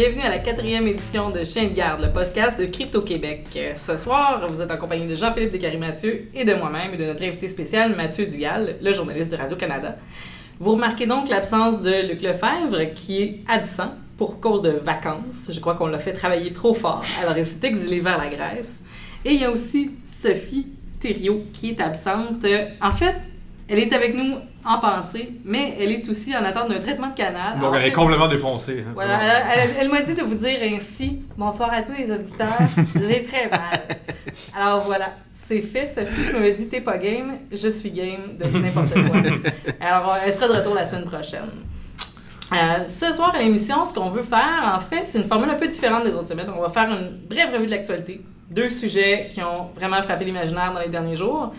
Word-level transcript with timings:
Bienvenue 0.00 0.22
à 0.22 0.30
la 0.30 0.38
quatrième 0.38 0.88
édition 0.88 1.28
de 1.28 1.44
Chien 1.44 1.64
de 1.64 1.74
garde, 1.74 2.00
le 2.00 2.10
podcast 2.10 2.58
de 2.58 2.64
Crypto 2.64 3.02
Québec. 3.02 3.46
Ce 3.76 3.98
soir, 3.98 4.46
vous 4.48 4.62
êtes 4.62 4.70
en 4.72 4.78
compagnie 4.78 5.06
de 5.06 5.14
Jean-Philippe 5.14 5.50
Descaries-Mathieu 5.50 6.30
et 6.34 6.46
de 6.46 6.54
moi-même 6.54 6.94
et 6.94 6.96
de 6.96 7.04
notre 7.04 7.22
invité 7.22 7.48
spécial 7.48 7.94
Mathieu 7.94 8.24
Dugal, 8.24 8.76
le 8.80 8.92
journaliste 8.94 9.30
de 9.30 9.36
Radio-Canada. 9.36 9.98
Vous 10.58 10.70
remarquez 10.72 11.04
donc 11.04 11.28
l'absence 11.28 11.82
de 11.82 12.08
Luc 12.08 12.22
Lefebvre 12.22 12.94
qui 12.94 13.22
est 13.22 13.40
absent 13.46 13.92
pour 14.16 14.40
cause 14.40 14.62
de 14.62 14.70
vacances. 14.70 15.50
Je 15.52 15.60
crois 15.60 15.74
qu'on 15.74 15.88
l'a 15.88 15.98
fait 15.98 16.14
travailler 16.14 16.54
trop 16.54 16.72
fort, 16.72 17.04
alors 17.20 17.36
il 17.36 17.44
s'est 17.44 17.66
exilé 17.66 18.00
vers 18.00 18.16
la 18.16 18.28
Grèce. 18.28 18.82
Et 19.26 19.34
il 19.34 19.40
y 19.42 19.44
a 19.44 19.50
aussi 19.50 19.90
Sophie 20.06 20.68
Thériault 20.98 21.42
qui 21.52 21.72
est 21.72 21.80
absente. 21.82 22.46
En 22.80 22.92
fait, 22.92 23.16
elle 23.70 23.78
est 23.78 23.92
avec 23.92 24.14
nous 24.14 24.34
en 24.64 24.78
pensée, 24.78 25.30
mais 25.44 25.76
elle 25.80 25.92
est 25.92 26.06
aussi 26.08 26.36
en 26.36 26.44
attente 26.44 26.68
d'un 26.68 26.80
traitement 26.80 27.08
de 27.08 27.14
canal. 27.14 27.58
Donc, 27.60 27.74
elle 27.76 27.86
est 27.86 27.92
complètement 27.92 28.28
défoncée. 28.28 28.84
hein. 28.86 28.92
Voilà, 28.94 29.18
elle, 29.54 29.60
elle- 29.60 29.70
elle 29.80 29.88
m'a 29.88 30.02
dit 30.02 30.14
de 30.14 30.22
vous 30.22 30.34
dire 30.34 30.58
ainsi 30.74 31.22
bonsoir 31.36 31.72
à 31.72 31.80
tous 31.82 31.92
les 31.96 32.10
auditeurs, 32.12 32.48
j'ai 32.96 33.22
très 33.24 33.48
mal. 33.48 33.80
Alors 34.58 34.82
voilà, 34.84 35.14
c'est 35.34 35.60
fait. 35.60 35.86
Sophie 35.86 36.32
m'avais 36.32 36.52
dit 36.52 36.68
t'es 36.68 36.80
pas 36.80 36.98
game, 36.98 37.38
je 37.52 37.68
suis 37.68 37.90
game 37.90 38.36
de 38.38 38.44
n'importe 38.58 38.92
quoi. 38.92 39.22
Alors 39.80 40.16
elle 40.24 40.32
sera 40.34 40.48
de 40.48 40.58
retour 40.58 40.74
la 40.74 40.86
semaine 40.86 41.04
prochaine. 41.04 41.48
Euh, 42.52 42.86
ce 42.88 43.12
soir 43.12 43.32
à 43.34 43.38
l'émission, 43.38 43.84
ce 43.84 43.94
qu'on 43.94 44.10
veut 44.10 44.22
faire, 44.22 44.74
en 44.74 44.80
fait, 44.80 45.02
c'est 45.04 45.18
une 45.18 45.24
formule 45.24 45.48
un 45.50 45.54
peu 45.54 45.68
différente 45.68 46.02
des 46.04 46.12
autres 46.14 46.26
semaines. 46.26 46.50
On 46.56 46.60
va 46.60 46.68
faire 46.68 46.88
une 46.90 47.16
brève 47.28 47.52
revue 47.54 47.66
de 47.66 47.70
l'actualité. 47.70 48.20
Deux 48.50 48.68
sujets 48.68 49.28
qui 49.30 49.40
ont 49.40 49.68
vraiment 49.76 50.02
frappé 50.02 50.24
l'imaginaire 50.24 50.72
dans 50.74 50.80
les 50.80 50.88
derniers 50.88 51.14
jours. 51.14 51.52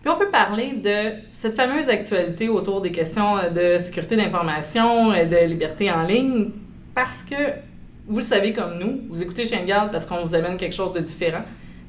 Puis 0.00 0.10
on 0.10 0.16
peut 0.16 0.30
parler 0.30 0.74
de 0.74 1.18
cette 1.30 1.54
fameuse 1.54 1.88
actualité 1.88 2.48
autour 2.48 2.80
des 2.80 2.92
questions 2.92 3.36
de 3.54 3.78
sécurité 3.78 4.16
d'information 4.16 5.12
de 5.26 5.44
liberté 5.44 5.90
en 5.90 6.04
ligne, 6.04 6.50
parce 6.94 7.24
que 7.24 7.34
vous 8.06 8.18
le 8.18 8.24
savez 8.24 8.52
comme 8.52 8.78
nous, 8.78 9.02
vous 9.10 9.22
écoutez 9.22 9.44
garde 9.66 9.92
parce 9.92 10.06
qu'on 10.06 10.24
vous 10.24 10.34
amène 10.34 10.56
quelque 10.56 10.74
chose 10.74 10.92
de 10.92 11.00
différent. 11.00 11.42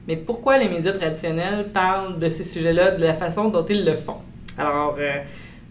Mais 0.07 0.17
pourquoi 0.17 0.57
les 0.57 0.67
médias 0.67 0.91
traditionnels 0.91 1.69
parlent 1.73 2.19
de 2.19 2.29
ces 2.29 2.43
sujets-là 2.43 2.91
de 2.91 3.03
la 3.03 3.13
façon 3.13 3.49
dont 3.49 3.65
ils 3.65 3.85
le 3.85 3.95
font? 3.95 4.17
Alors, 4.57 4.95
euh, 4.99 5.19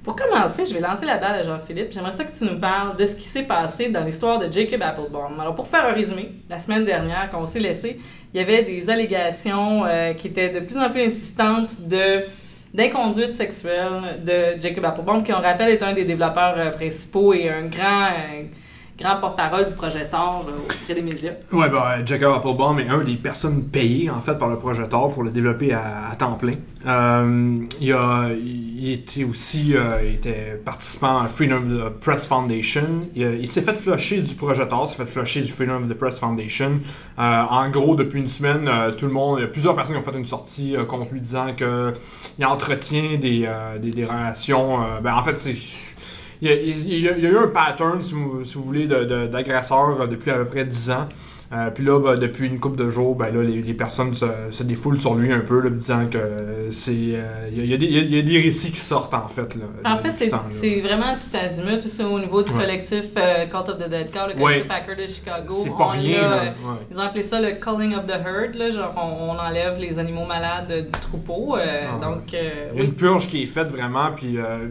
pour 0.09 0.17
commencer, 0.17 0.65
je 0.65 0.73
vais 0.73 0.81
lancer 0.81 1.05
la 1.05 1.19
balle 1.19 1.35
à 1.35 1.43
Jean-Philippe. 1.43 1.93
J'aimerais 1.93 2.13
ça 2.13 2.25
que 2.25 2.35
tu 2.35 2.43
nous 2.45 2.59
parles 2.59 2.97
de 2.97 3.05
ce 3.05 3.15
qui 3.15 3.25
s'est 3.25 3.43
passé 3.43 3.91
dans 3.91 4.03
l'histoire 4.03 4.39
de 4.39 4.51
Jacob 4.51 4.81
Applebaum. 4.81 5.39
Alors, 5.39 5.55
pour 5.55 5.69
faire 5.69 5.85
un 5.85 5.93
résumé, 5.93 6.31
la 6.49 6.59
semaine 6.61 6.87
dernière, 6.87 7.29
quand 7.31 7.43
on 7.43 7.47
s'est 7.47 7.61
laissé, 7.61 7.99
il 8.33 8.41
y 8.41 8.43
avait 8.43 8.63
des 8.63 8.89
allégations 8.89 9.85
euh, 9.85 10.15
qui 10.15 10.29
étaient 10.29 10.49
de 10.49 10.61
plus 10.61 10.79
en 10.79 10.89
plus 10.89 11.03
insistantes 11.03 11.87
de 11.87 12.25
d'inconduite 12.73 13.35
sexuelle 13.35 14.23
de 14.25 14.59
Jacob 14.59 14.87
Applebaum, 14.87 15.23
qui, 15.23 15.33
on 15.33 15.41
rappelle, 15.41 15.73
est 15.73 15.83
un 15.83 15.93
des 15.93 16.05
développeurs 16.05 16.55
euh, 16.57 16.71
principaux 16.71 17.35
et 17.35 17.51
un 17.51 17.67
grand, 17.67 18.07
euh, 18.07 18.45
grand 18.99 19.17
porte-parole 19.17 19.67
du 19.67 19.75
projet 19.75 20.09
Tor 20.09 20.47
euh, 20.49 20.65
auprès 20.65 20.95
des 20.95 21.03
médias. 21.03 21.33
Ouais, 21.53 21.69
ben, 21.71 22.05
Jacob 22.05 22.35
Applebaum 22.35 22.79
est 22.81 22.89
un 22.89 23.05
des 23.05 23.17
personnes 23.17 23.65
payées, 23.65 24.11
en 24.11 24.21
fait, 24.21 24.35
par 24.35 24.49
le 24.49 24.57
projet 24.57 24.89
Tor 24.89 25.11
pour 25.11 25.23
le 25.23 25.31
développer 25.31 25.73
à, 25.73 26.15
temps 26.19 26.35
plein. 26.35 26.55
Euh, 26.87 27.59
il, 27.81 27.93
a, 27.93 28.29
il 28.33 28.93
était 28.93 29.25
aussi 29.25 29.75
euh, 29.77 29.99
il 30.05 30.15
était 30.15 30.61
participant 30.65 31.23
à 31.23 31.29
Freedom 31.29 31.57
of 31.57 31.69
the 31.69 32.01
Press 32.01 32.27
Foundation. 32.27 33.09
Il, 33.15 33.49
s'est 33.49 33.63
fait 33.63 33.75
flusher 33.75 34.23
du 34.23 34.35
projet 34.35 34.67
Tor, 34.67 34.89
s'est 34.89 34.97
fait 34.97 35.07
flusher 35.07 35.43
du 35.43 35.51
Freedom 35.53 35.83
of 35.83 35.89
the 35.89 35.95
Press 35.95 36.19
Foundation. 36.19 36.81
Euh, 37.19 37.43
en 37.51 37.69
gros, 37.71 37.97
depuis 37.97 38.21
une 38.21 38.29
semaine, 38.29 38.69
euh, 38.69 38.93
tout 38.93 39.07
le 39.07 39.13
monde, 39.13 39.39
il 39.39 39.43
y 39.43 39.45
a 39.45 39.49
plusieurs 39.49 39.75
personnes 39.75 39.97
qui 39.97 40.09
ont 40.09 40.13
fait 40.13 40.19
une 40.19 40.27
sortie 40.27 40.77
euh, 40.77 40.85
contre 40.85 41.13
lui 41.13 41.21
disant 41.21 41.55
que 41.57 41.93
il 42.39 42.47
entretient 42.47 43.19
des, 43.19 43.45
euh, 43.47 43.79
des, 43.79 43.91
des 43.91 44.05
relations. 44.05 44.83
euh, 44.83 45.01
ben, 45.01 45.15
en 45.15 45.23
fait, 45.23 45.39
c'est. 45.39 45.57
Il 46.41 46.49
y, 46.49 46.53
a, 46.53 46.55
y 47.15 47.27
a- 47.27 47.31
eu 47.31 47.37
un 47.37 47.49
pattern, 47.49 48.03
si 48.03 48.15
vous, 48.15 48.45
si 48.45 48.55
vous 48.55 48.63
voulez, 48.65 48.87
de- 48.87 49.05
de- 49.05 49.27
d'agresseurs 49.27 50.01
euh, 50.03 50.07
depuis 50.07 50.31
à 50.31 50.37
peu 50.37 50.45
près 50.47 50.65
10 50.65 50.91
ans. 50.91 51.09
Euh, 51.51 51.71
puis 51.71 51.83
là, 51.85 51.99
ben, 51.99 52.17
depuis 52.17 52.47
une 52.47 52.61
couple 52.61 52.77
de 52.77 52.91
jours, 52.91 53.17
ben, 53.17 53.35
là, 53.35 53.43
les, 53.43 53.63
les 53.63 53.73
personnes 53.75 54.13
se, 54.15 54.27
se 54.51 54.63
défoulent 54.63 54.99
sur 54.99 55.15
lui 55.15 55.33
un 55.33 55.41
peu, 55.41 55.61
là, 55.63 55.71
disant 55.71 56.05
que 56.11 56.19
c'est. 56.71 56.93
euh, 57.15 57.49
il, 57.51 57.65
y 57.65 57.73
a, 57.73 57.77
il 57.77 57.83
y 57.83 57.87
y 57.95 57.99
a- 57.99 58.03
il 58.03 58.15
y 58.17 58.19
a 58.19 58.23
des 58.23 58.39
récits 58.39 58.71
qui 58.71 58.81
sortent, 58.81 59.15
en 59.15 59.29
fait. 59.29 59.55
Là, 59.55 59.65
En 59.87 59.99
fait, 59.99 60.11
c'est 60.51 60.81
vraiment 60.81 61.15
tout 61.19 61.35
azimut, 61.37 61.81
tout 61.81 61.89
ça 61.89 62.07
au 62.07 62.19
niveau 62.19 62.43
du 62.43 62.53
Ouais. 62.53 62.61
collectif 62.61 63.05
euh, 63.17 63.47
Cult 63.47 63.69
of 63.71 63.79
the 63.79 63.89
Dead 63.89 64.11
Cow, 64.11 64.27
le 64.29 64.35
collectif 64.35 64.43
Ouais. 64.45 64.67
hacker 64.71 64.97
de 64.97 65.07
Chicago. 65.07 65.55
C'est 65.55 65.71
pas 65.77 65.87
rien, 65.89 66.21
là. 66.21 66.37
euh, 66.37 66.45
ouais. 66.49 66.77
Ils 66.91 66.99
ont 66.99 67.03
appelé 67.03 67.23
ça 67.23 67.41
le 67.41 67.53
culling 67.53 67.95
of 67.95 68.05
the 68.05 68.11
herd, 68.11 68.55
là, 68.55 68.69
genre 68.71 68.93
on, 68.97 69.31
on 69.31 69.39
enlève 69.39 69.79
les 69.79 69.99
animaux 69.99 70.27
malades 70.27 70.71
euh, 70.71 70.83
du 70.83 70.91
troupeau. 71.01 71.57
euh, 71.57 71.61
Ah, 71.91 72.05
donc, 72.05 72.35
euh, 72.35 72.71
oui. 72.75 72.85
une 72.85 72.93
purge 72.93 73.27
qui 73.27 73.43
est 73.45 73.47
faite 73.47 73.69
vraiment, 73.69 74.11
puis 74.15 74.37
euh, 74.37 74.69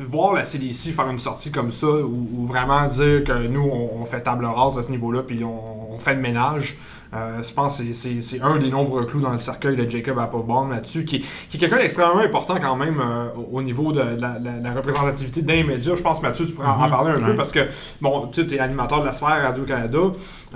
voir 0.00 0.32
la 0.32 0.44
CDC 0.44 0.92
faire 0.92 1.08
une 1.10 1.18
sortie 1.18 1.50
comme 1.50 1.70
ça, 1.70 1.86
ou, 1.86 2.26
ou 2.38 2.46
vraiment 2.46 2.86
dire 2.88 3.24
que 3.24 3.46
nous, 3.46 3.60
on, 3.70 4.00
on 4.00 4.04
fait 4.04 4.20
table 4.22 4.44
rase 4.46 4.78
à 4.78 4.82
ce 4.82 4.90
niveau-là, 4.90 5.22
puis 5.26 5.44
on, 5.44 5.57
on 5.98 6.00
fait 6.00 6.14
le 6.14 6.20
ménage, 6.20 6.76
euh, 7.14 7.42
je 7.42 7.52
pense 7.52 7.78
que 7.78 7.92
c'est- 7.92 8.40
un 8.42 8.58
des 8.58 8.70
nombreux 8.70 9.04
clous 9.06 9.20
dans 9.20 9.32
le 9.32 9.38
cercueil 9.38 9.76
de 9.76 9.88
Jacob 9.88 10.18
Applebaum 10.18 10.70
là-dessus, 10.70 11.04
qui, 11.04 11.20
qui 11.50 11.56
est 11.56 11.60
quelqu'un 11.60 11.78
d'extrêmement 11.78 12.18
important 12.18 12.56
quand 12.60 12.76
même 12.76 13.00
euh, 13.00 13.26
au 13.52 13.58
au 13.58 13.62
niveau 13.62 13.92
de 13.92 14.00
la, 14.00 14.38
la- 14.38 14.58
la 14.62 14.72
représentativité 14.72 15.42
d'un 15.42 15.64
média. 15.64 15.94
Je 15.96 16.02
pense, 16.02 16.22
Mathieu, 16.22 16.46
tu 16.46 16.52
pourrais 16.52 16.68
en- 16.68 16.82
en 16.84 16.88
parler 16.88 17.10
un 17.10 17.24
peu, 17.24 17.34
parce 17.34 17.50
que, 17.52 17.60
bon, 18.00 18.28
tu 18.28 18.42
es 18.42 18.58
animateur 18.58 19.00
de 19.00 19.06
la 19.06 19.12
sphère 19.12 19.42
Radio-Canada, 19.42 19.98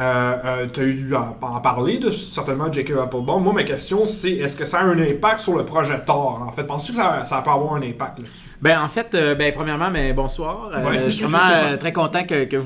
euh, 0.01 0.67
tu 0.73 0.81
as 0.81 0.83
eu 0.85 0.95
dû 0.95 1.15
en, 1.15 1.37
en 1.41 1.61
parler 1.61 1.99
de 1.99 2.11
certainement 2.11 2.73
Jacob 2.73 2.99
Applebaum. 2.99 3.43
Moi, 3.43 3.53
ma 3.53 3.65
question, 3.65 4.07
c'est 4.07 4.31
est-ce 4.33 4.57
que 4.57 4.65
ça 4.65 4.81
a 4.81 4.85
un 4.85 4.99
impact 4.99 5.41
sur 5.41 5.57
le 5.57 5.65
projet 5.65 5.99
Tor, 6.07 6.45
en 6.49 6.53
fait? 6.53 6.65
Penses-tu 6.65 6.93
que 6.93 6.99
ça, 6.99 7.25
ça 7.25 7.43
peut 7.43 7.51
avoir 7.51 7.75
un 7.75 7.83
impact 7.83 8.21
là-dessus? 8.21 8.49
Ben 8.61 8.81
en 8.81 8.89
fait, 8.89 9.09
ben 9.37 9.53
premièrement, 9.55 9.91
mais 9.91 10.13
bonsoir. 10.13 10.71
Ouais. 10.87 11.05
Je 11.07 11.11
suis 11.11 11.25
vraiment 11.25 11.77
très 11.79 11.93
content 11.93 12.25
que, 12.25 12.45
que 12.45 12.57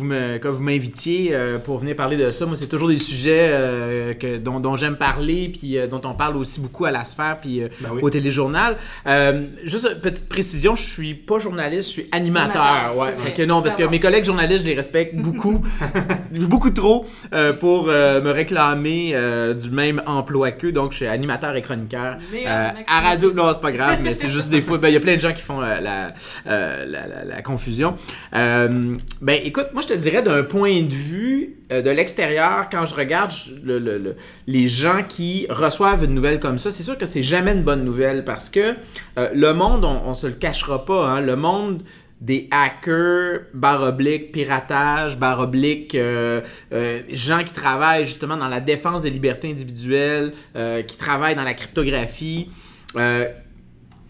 vous 0.48 0.62
m'invitiez 0.62 1.36
pour 1.64 1.78
venir 1.78 1.97
parler 1.97 2.16
de 2.16 2.30
ça. 2.30 2.44
Moi, 2.47 2.56
c'est 2.56 2.66
toujours 2.68 2.88
des 2.88 2.98
sujets 2.98 3.50
euh, 3.76 4.14
que, 4.14 4.38
dont, 4.38 4.60
dont 4.60 4.76
j'aime 4.76 4.97
parler, 4.97 5.50
puis 5.59 5.78
euh, 5.78 5.87
dont 5.87 6.00
on 6.04 6.14
parle 6.14 6.37
aussi 6.37 6.60
beaucoup 6.60 6.84
à 6.84 6.91
la 6.91 7.04
sphère, 7.04 7.38
puis 7.41 7.62
euh, 7.62 7.69
Ben 7.81 7.91
oui. 7.94 8.00
au 8.03 8.10
téléjournal. 8.10 8.76
Euh, 9.06 9.47
juste 9.64 9.88
une 9.92 10.00
petite 10.00 10.28
précision, 10.28 10.75
je 10.76 10.82
suis 10.82 11.14
pas 11.14 11.38
journaliste, 11.38 11.88
je 11.88 11.92
suis 11.92 12.06
animateur. 12.12 12.62
Animateur, 12.62 12.97
ouais. 12.98 13.16
Fait 13.16 13.32
que 13.32 13.42
non, 13.42 13.62
parce 13.62 13.76
que 13.76 13.84
mes 13.84 14.00
collègues 14.00 14.25
journalistes, 14.25 14.62
je 14.62 14.66
les 14.70 14.75
respecte 14.75 15.15
beaucoup, 15.26 15.62
beaucoup 16.32 16.70
trop 16.70 17.06
euh, 17.32 17.53
pour 17.53 17.86
euh, 17.88 18.20
me 18.22 18.31
réclamer 18.31 19.12
euh, 19.15 19.54
du 19.54 19.70
même 19.70 20.03
emploi 20.06 20.50
qu'eux. 20.53 20.72
Donc, 20.72 20.92
je 20.92 20.97
suis 20.98 21.06
animateur 21.06 21.54
et 21.56 21.62
chroniqueur 21.62 22.16
Mais, 22.32 22.47
à 22.47 23.00
radio. 23.03 23.32
Non, 23.32 23.50
c'est 23.53 23.60
pas 23.60 23.72
grave, 23.72 23.98
mais 24.03 24.15
c'est 24.15 24.31
juste 24.31 24.48
des 24.48 24.60
fois. 24.66 24.78
ben, 24.78 24.88
Il 24.88 24.94
y 24.94 24.97
a 24.97 25.00
plein 25.00 25.16
de 25.16 25.20
gens 25.20 25.32
qui 25.32 25.42
font 25.42 25.60
euh, 25.62 25.81
la, 25.81 26.12
euh, 26.47 26.84
la, 26.86 27.06
la- 27.06 27.25
la 27.25 27.42
confusion. 27.42 27.94
Euh, 28.34 28.94
ben, 29.20 29.41
écoute, 29.44 29.66
moi, 29.72 29.82
je 29.82 29.88
te 29.88 29.94
dirais 29.94 30.22
d'un 30.22 30.42
point 30.42 30.82
de 30.82 30.92
vue 30.92 31.56
euh, 31.72 31.82
de 31.82 31.91
l'extérieur, 31.91 32.69
quand 32.70 32.86
je 32.86 32.94
regarde 32.94 33.31
je- 33.32 33.66
le- 33.66 33.78
le- 33.78 33.99
le- 33.99 34.16
les 34.47 34.69
gens 34.69 35.03
qui 35.06 35.47
reçoivent 35.50 36.04
une 36.04 36.15
nouvelle 36.15 36.41
comme 36.41 36.59
ça, 36.59 36.71
c'est 36.71 36.82
sûr 36.82 36.97
que 36.97 37.06
c'est 37.06 37.22
jamais 37.22 37.53
une 37.53 37.62
bonne 37.65 37.84
nouvelle 37.84 38.25
parce 38.25 38.49
que 38.49 38.75
euh, 39.19 39.28
le 39.34 39.53
monde, 39.53 39.84
on, 39.84 40.03
on 40.06 40.15
se 40.15 40.27
le 40.27 40.34
cachera 40.34 40.84
pas, 40.84 41.06
hein, 41.09 41.21
le 41.21 41.37
monde 41.37 41.82
des 42.21 42.49
hackers, 42.50 43.41
barre 43.53 43.82
oblique, 43.82 44.32
piratage, 44.32 45.19
barre 45.19 45.41
oblique, 45.41 45.94
euh, 45.94 46.41
euh, 46.72 47.03
gens 47.12 47.44
qui 47.44 47.53
travaillent 47.53 48.06
justement 48.06 48.38
dans 48.38 48.49
la 48.49 48.60
défense 48.60 49.03
des 49.03 49.10
libertés 49.10 49.50
individuelles, 49.50 50.33
euh, 50.56 50.81
qui 50.83 50.97
travaillent 50.97 51.34
dans 51.37 51.43
la 51.44 51.53
cryptographie. 51.54 52.48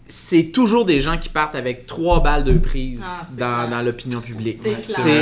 c'est 0.09 0.51
toujours 0.53 0.85
des 0.85 1.01
gens 1.01 1.17
qui 1.17 1.27
partent 1.27 1.55
avec 1.55 1.85
trois 1.85 2.23
balles 2.23 2.45
de 2.45 2.53
prise 2.53 3.03
Ah, 3.41 3.67
dans, 3.69 3.81
l'opinion 3.81 4.21
publique. 4.21 4.59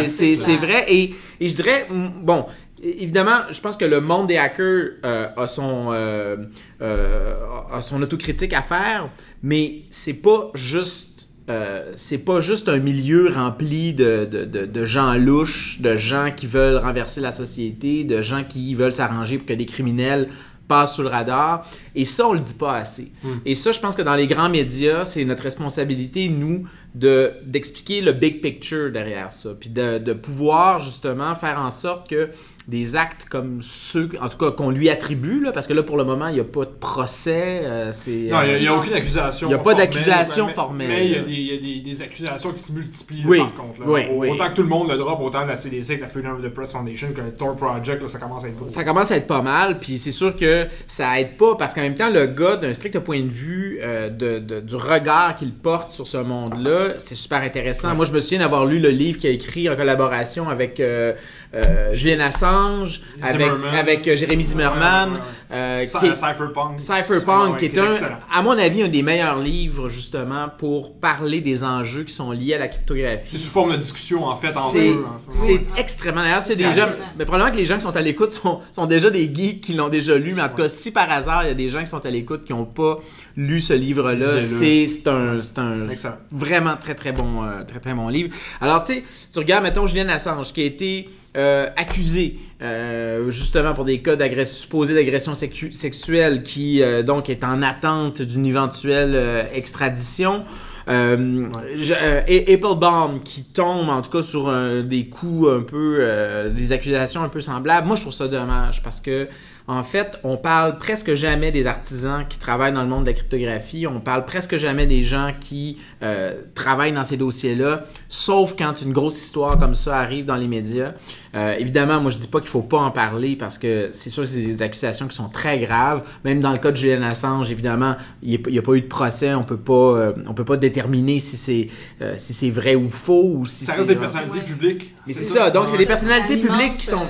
C'est 0.07 0.57
vrai. 0.57 0.85
Et, 0.87 1.15
et 1.39 1.49
je 1.49 1.55
dirais, 1.55 1.87
bon, 1.89 2.45
évidemment, 2.85 3.39
je 3.51 3.59
pense 3.61 3.77
que 3.77 3.85
le 3.85 4.01
monde 4.01 4.27
des 4.27 4.37
hackers 4.37 4.91
euh, 5.05 5.27
a, 5.35 5.47
son, 5.47 5.91
euh, 5.91 6.37
euh, 6.81 7.33
a 7.71 7.81
son 7.81 8.01
autocritique 8.01 8.53
à 8.53 8.61
faire, 8.61 9.09
mais 9.43 9.81
c'est 9.89 10.13
pas 10.13 10.51
juste. 10.53 11.27
euh, 11.49 11.91
c'est 11.95 12.17
pas 12.25 12.41
juste 12.41 12.69
un 12.69 12.77
milieu 12.79 13.29
rempli 13.29 13.93
de, 13.93 14.25
de, 14.25 14.45
de, 14.45 14.65
de 14.65 14.85
gens 14.85 15.13
louches, 15.15 15.79
de 15.79 15.95
gens 15.95 16.31
qui 16.35 16.47
veulent 16.47 16.77
renverser 16.77 17.21
la 17.21 17.31
société, 17.31 18.03
de 18.03 18.21
gens 18.21 18.43
qui 18.43 18.73
veulent 18.73 18.93
s'arranger 18.93 19.37
pour 19.37 19.45
que 19.45 19.53
des 19.53 19.67
criminels 19.67 20.27
passent 20.67 20.95
sous 20.95 21.03
le 21.03 21.09
radar. 21.09 21.63
Et 21.93 22.05
ça, 22.05 22.27
on 22.27 22.33
le 22.33 22.39
dit 22.39 22.55
pas 22.55 22.75
assez. 22.77 23.11
Et 23.45 23.53
ça, 23.53 23.71
je 23.71 23.79
pense 23.79 23.95
que 23.95 24.01
dans 24.01 24.15
les 24.15 24.25
grands 24.25 24.49
médias, 24.49 25.05
c'est 25.05 25.23
notre 25.23 25.43
responsabilité, 25.43 26.27
nous, 26.29 26.63
de 26.95 27.33
d'expliquer 27.45 28.01
le 28.01 28.13
big 28.13 28.41
picture 28.41 28.91
derrière 28.91 29.31
ça, 29.31 29.49
puis 29.59 29.69
de 29.69 30.13
pouvoir 30.13 30.79
justement 30.79 31.35
faire 31.35 31.59
en 31.59 31.69
sorte 31.69 32.09
que 32.09 32.29
des 32.67 32.95
actes 32.95 33.25
comme 33.29 33.59
ceux, 33.61 34.09
en 34.19 34.27
tout 34.29 34.37
cas, 34.37 34.51
qu'on 34.51 34.71
lui 34.71 34.89
attribue, 34.89 35.39
là, 35.43 35.51
parce 35.51 35.67
que 35.67 35.73
là, 35.73 35.83
pour 35.83 35.97
le 35.97 36.03
moment, 36.03 36.27
il 36.29 36.33
n'y 36.35 36.39
a 36.39 36.43
pas 36.43 36.65
de 36.65 36.71
procès. 36.79 37.61
euh, 37.63 37.91
c'est, 37.91 38.29
Non, 38.31 38.39
il 38.43 38.59
n'y 38.61 38.67
a, 38.67 38.73
euh, 38.73 38.77
aucune 38.77 38.93
accusation. 38.93 39.47
Il 39.47 39.51
y 39.51 39.53
a 39.53 39.59
pas 39.59 39.73
d'accusation 39.75 40.47
formelle. 40.47 40.87
Mais 40.87 41.05
il 41.05 41.11
y 41.11 41.15
a, 41.15 41.21
des, 41.21 41.31
y 41.33 41.53
a 41.53 41.57
des- 41.61 41.81
des 41.95 42.01
accusations 42.01 42.51
qui 42.53 42.63
se 42.63 42.71
multiplient 42.71 43.23
là, 43.23 43.37
par 43.37 43.53
contre. 43.55 43.81
là. 43.81 43.85
oui, 43.87 44.01
oui. 44.15 44.29
Autant 44.29 44.49
que 44.49 44.53
tout 44.55 44.63
le 44.63 44.67
monde 44.67 44.89
le 44.89 44.97
drop, 44.97 45.19
autant 45.21 45.45
la 45.45 45.55
CDC, 45.55 45.97
que 45.97 46.01
la 46.01 46.07
Freedom 46.07 46.31
of 46.33 46.41
the 46.41 46.49
Press 46.49 46.71
Foundation, 46.71 47.07
que 47.15 47.21
le 47.21 47.31
Tor 47.33 47.55
Project, 47.55 48.01
là, 48.01 48.07
ça 48.07 48.17
commence 48.19 48.43
à 48.43 48.47
être 48.47 48.57
gros. 48.57 48.69
ça 48.69 48.83
commence 48.83 49.11
à 49.11 49.17
être 49.17 49.27
pas 49.27 49.41
mal, 49.41 49.79
puis 49.79 49.97
c'est 49.97 50.11
sûr 50.11 50.35
que 50.35 50.65
ça 50.87 51.19
aide 51.19 51.37
pas 51.37 51.55
parce 51.55 51.73
qu'en 51.73 51.81
même 51.81 51.95
temps, 51.95 52.09
le 52.09 52.25
gars, 52.25 52.55
d'un 52.55 52.73
strict 52.73 52.97
point 52.99 53.21
de 53.21 53.29
vue 53.29 53.77
euh, 53.81 54.09
de, 54.09 54.39
de- 54.39 54.59
du 54.61 54.75
regard 54.75 55.35
qu'il 55.35 55.53
porte 55.53 55.91
sur 55.91 56.07
ce 56.07 56.17
monde-là, 56.17 56.95
c'est 56.97 57.15
super 57.15 57.41
intéressant. 57.41 57.93
Moi, 57.95 58.05
je 58.05 58.11
me 58.11 58.19
souviens 58.19 58.39
d'avoir 58.39 58.65
lu 58.65 58.79
le 58.79 58.89
livre 58.89 59.17
qu'il 59.19 59.29
a 59.29 59.33
écrit 59.33 59.69
en 59.69 59.75
collaboration 59.75 60.49
avec 60.49 60.79
euh, 60.79 61.13
euh, 61.55 61.93
Julian 61.93 62.19
Assange, 62.19 63.01
avec, 63.21 63.49
avec 63.73 64.07
euh, 64.07 64.15
Jérémy 64.15 64.43
Zimmerman, 64.43 65.21
euh, 65.51 65.83
Cypherpunk. 65.83 66.79
Cypherpunk, 66.81 67.57
qui 67.57 67.65
est 67.65 67.77
un, 67.77 67.93
à 68.33 68.41
mon 68.41 68.57
avis, 68.57 68.83
un 68.83 68.87
des 68.89 69.01
meilleurs 69.03 69.39
livres 69.39 69.87
justement 69.89 70.49
pour 70.57 70.99
parler 70.99 71.41
des 71.41 71.63
enjeux 71.63 72.03
qui 72.03 72.13
sont 72.13 72.31
liés 72.31 72.55
à 72.55 72.57
la 72.59 72.65
C'est 72.65 72.71
cryptographie. 72.71 73.37
sous 73.37 73.47
forme 73.49 73.71
de 73.71 73.77
discussion, 73.77 74.25
en 74.25 74.35
fait, 74.35 74.49
entre 74.49 74.71
C'est 74.71 74.89
eux. 74.89 75.05
en 75.05 75.19
fait. 75.19 75.25
c'est 75.29 75.51
Ouais. 75.53 75.65
extrêmement. 75.77 76.21
D'ailleurs, 76.21 76.41
c'est 76.41 76.55
C'est 76.55 76.63
des 76.63 76.73
gens. 76.73 76.87
Mais 77.17 77.25
probablement 77.25 77.51
que 77.53 77.57
les 77.59 77.65
gens 77.65 77.75
qui 77.75 77.81
sont 77.83 77.95
à 77.95 78.01
l'écoute 78.01 78.31
sont, 78.33 78.59
sont 78.71 78.85
déjà 78.85 79.09
des 79.09 79.33
geeks 79.33 79.61
qui 79.61 79.73
l'ont 79.73 79.89
déjà 79.89 80.17
lu. 80.17 80.33
Mais 80.35 80.41
en 80.41 80.49
tout 80.49 80.57
cas, 80.57 80.67
si 80.69 80.91
par 80.91 81.09
hasard, 81.11 81.43
il 81.43 81.47
y 81.47 81.51
a 81.51 81.55
des 81.55 81.69
gens 81.69 81.79
qui 81.81 81.87
sont 81.87 82.05
à 82.05 82.09
l'écoute 82.09 82.43
qui 82.43 82.53
n'ont 82.53 82.65
pas 82.65 82.99
lu 83.37 83.61
ce 83.61 83.73
livre-là, 83.73 84.39
c'est 84.39 84.87
c'est 84.87 85.07
un, 85.07 85.39
c'est 85.41 85.57
un 85.59 85.85
vraiment 86.31 86.75
très 86.77 86.95
très 86.95 87.11
bon, 87.11 87.43
euh, 87.43 87.63
très 87.67 87.79
très 87.79 87.93
bon 87.93 88.07
livre. 88.09 88.33
Alors, 88.61 88.83
tu 88.83 88.93
sais, 88.93 89.03
tu 89.31 89.39
regardes, 89.39 89.63
mettons, 89.63 89.87
Julian 89.87 90.09
Assange 90.09 90.51
qui 90.53 90.61
a 90.61 90.65
été 90.65 91.09
euh, 91.35 91.67
accusé 91.75 92.39
euh, 92.61 93.29
justement 93.29 93.73
pour 93.73 93.83
des 93.85 94.01
cas 94.01 94.15
d'agression 94.15 94.55
supposée 94.61 94.93
d'agression 94.93 95.33
sexuelle 95.35 96.43
qui 96.43 96.81
euh, 96.81 97.03
donc 97.03 97.29
est 97.29 97.43
en 97.43 97.61
attente 97.61 98.21
d'une 98.21 98.45
éventuelle 98.45 99.47
extradition. 99.53 100.43
Euh, 100.87 101.47
je- 101.79 101.93
euh, 101.99 102.53
Applebaum 102.53 103.21
qui 103.23 103.43
tombe 103.43 103.89
en 103.89 104.03
tout 104.03 104.11
cas 104.11 104.21
sur 104.21 104.49
un- 104.49 104.83
des 104.83 105.07
coups 105.09 105.47
un 105.49 105.61
peu 105.63 105.97
euh, 105.99 106.49
des 106.49 106.71
accusations 106.71 107.23
un 107.23 107.29
peu 107.29 107.41
semblables 107.41 107.87
moi 107.87 107.95
je 107.95 108.01
trouve 108.01 108.13
ça 108.13 108.27
dommage 108.27 108.83
parce 108.83 109.01
que 109.01 109.27
en 109.67 109.83
fait 109.83 110.19
on 110.23 110.37
parle 110.37 110.77
presque 110.77 111.15
jamais 111.15 111.51
des 111.51 111.65
artisans 111.65 112.23
qui 112.29 112.37
travaillent 112.37 112.73
dans 112.73 112.83
le 112.83 112.87
monde 112.89 113.03
de 113.03 113.07
la 113.09 113.13
cryptographie 113.13 113.87
on 113.87 113.99
parle 113.99 114.25
presque 114.25 114.57
jamais 114.57 114.85
des 114.85 115.03
gens 115.03 115.31
qui 115.39 115.79
euh, 116.03 116.33
travaillent 116.53 116.93
dans 116.93 117.03
ces 117.03 117.17
dossiers 117.17 117.55
là 117.55 117.83
sauf 118.07 118.55
quand 118.57 118.81
une 118.81 118.93
grosse 118.93 119.19
histoire 119.19 119.57
comme 119.57 119.73
ça 119.75 119.97
arrive 119.99 120.25
dans 120.25 120.35
les 120.37 120.47
médias 120.47 120.93
Euh, 121.35 121.53
évidemment 121.59 121.99
moi 121.99 122.11
je 122.11 122.17
dis 122.17 122.27
pas 122.27 122.39
qu'il 122.39 122.47
faut 122.49 122.61
pas 122.61 122.77
en 122.77 122.91
parler 122.91 123.35
parce 123.35 123.57
que 123.57 123.89
c'est 123.91 124.09
sûr 124.09 124.23
que 124.23 124.29
c'est 124.29 124.39
des 124.41 124.61
accusations 124.61 125.05
qui 125.05 125.15
sont 125.17 125.27
très 125.27 125.59
graves 125.59 126.01
même 126.23 126.39
dans 126.39 126.51
le 126.53 126.57
cas 126.57 126.71
de 126.71 126.77
Julian 126.77 127.01
Assange 127.03 127.51
évidemment 127.51 127.97
il 128.23 128.39
n'y 128.47 128.57
a, 128.57 128.61
pas 128.61 128.71
eu 128.73 128.81
de 128.81 128.87
procès 128.87 129.33
on 129.33 129.43
peut 129.43 129.57
pas 129.57 129.73
euh, 129.97 130.13
on 130.27 130.33
peut 130.33 130.45
pas 130.45 130.55
déterminer 130.55 131.19
si 131.19 131.35
c'est 131.35 131.67
euh, 132.01 132.13
si 132.17 132.33
c'est 132.33 132.51
vrai 132.51 132.75
ou 132.75 132.89
faux 132.89 133.33
ou 133.39 133.45
si 133.47 133.65
Ça 133.65 133.73
c'est 133.73 133.77
reste 133.79 133.89
des 133.89 133.95
personnalités 133.97 134.37
Ouais. 134.39 134.45
publiques. 134.45 134.95
mais 135.05 135.11
c'est 135.13 135.23
ça, 135.23 135.49
donc 135.49 135.67
c'est 135.67 135.77
des 135.77 135.85
personnalités 135.85 136.37
publiques 136.37 136.77
qui 136.77 136.85
sont. 136.85 137.05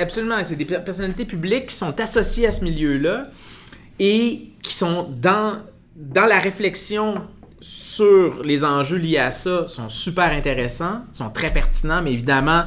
Absolument, 0.00 0.36
c'est 0.42 0.56
des 0.56 0.64
per- 0.64 0.80
personnalités 0.84 1.24
publiques 1.24 1.66
qui 1.66 1.74
sont 1.74 1.98
associées 2.00 2.46
à 2.46 2.52
ce 2.52 2.62
milieu-là 2.64 3.28
et 3.98 4.50
qui 4.62 4.72
sont 4.72 5.08
dans, 5.20 5.58
dans 5.96 6.26
la 6.26 6.38
réflexion 6.38 7.22
sur 7.60 8.42
les 8.44 8.64
enjeux 8.64 8.98
liés 8.98 9.18
à 9.18 9.30
ça, 9.32 9.66
sont 9.66 9.88
super 9.88 10.30
intéressants, 10.32 11.02
sont 11.12 11.28
très 11.30 11.52
pertinents, 11.52 12.00
mais 12.02 12.12
évidemment, 12.12 12.66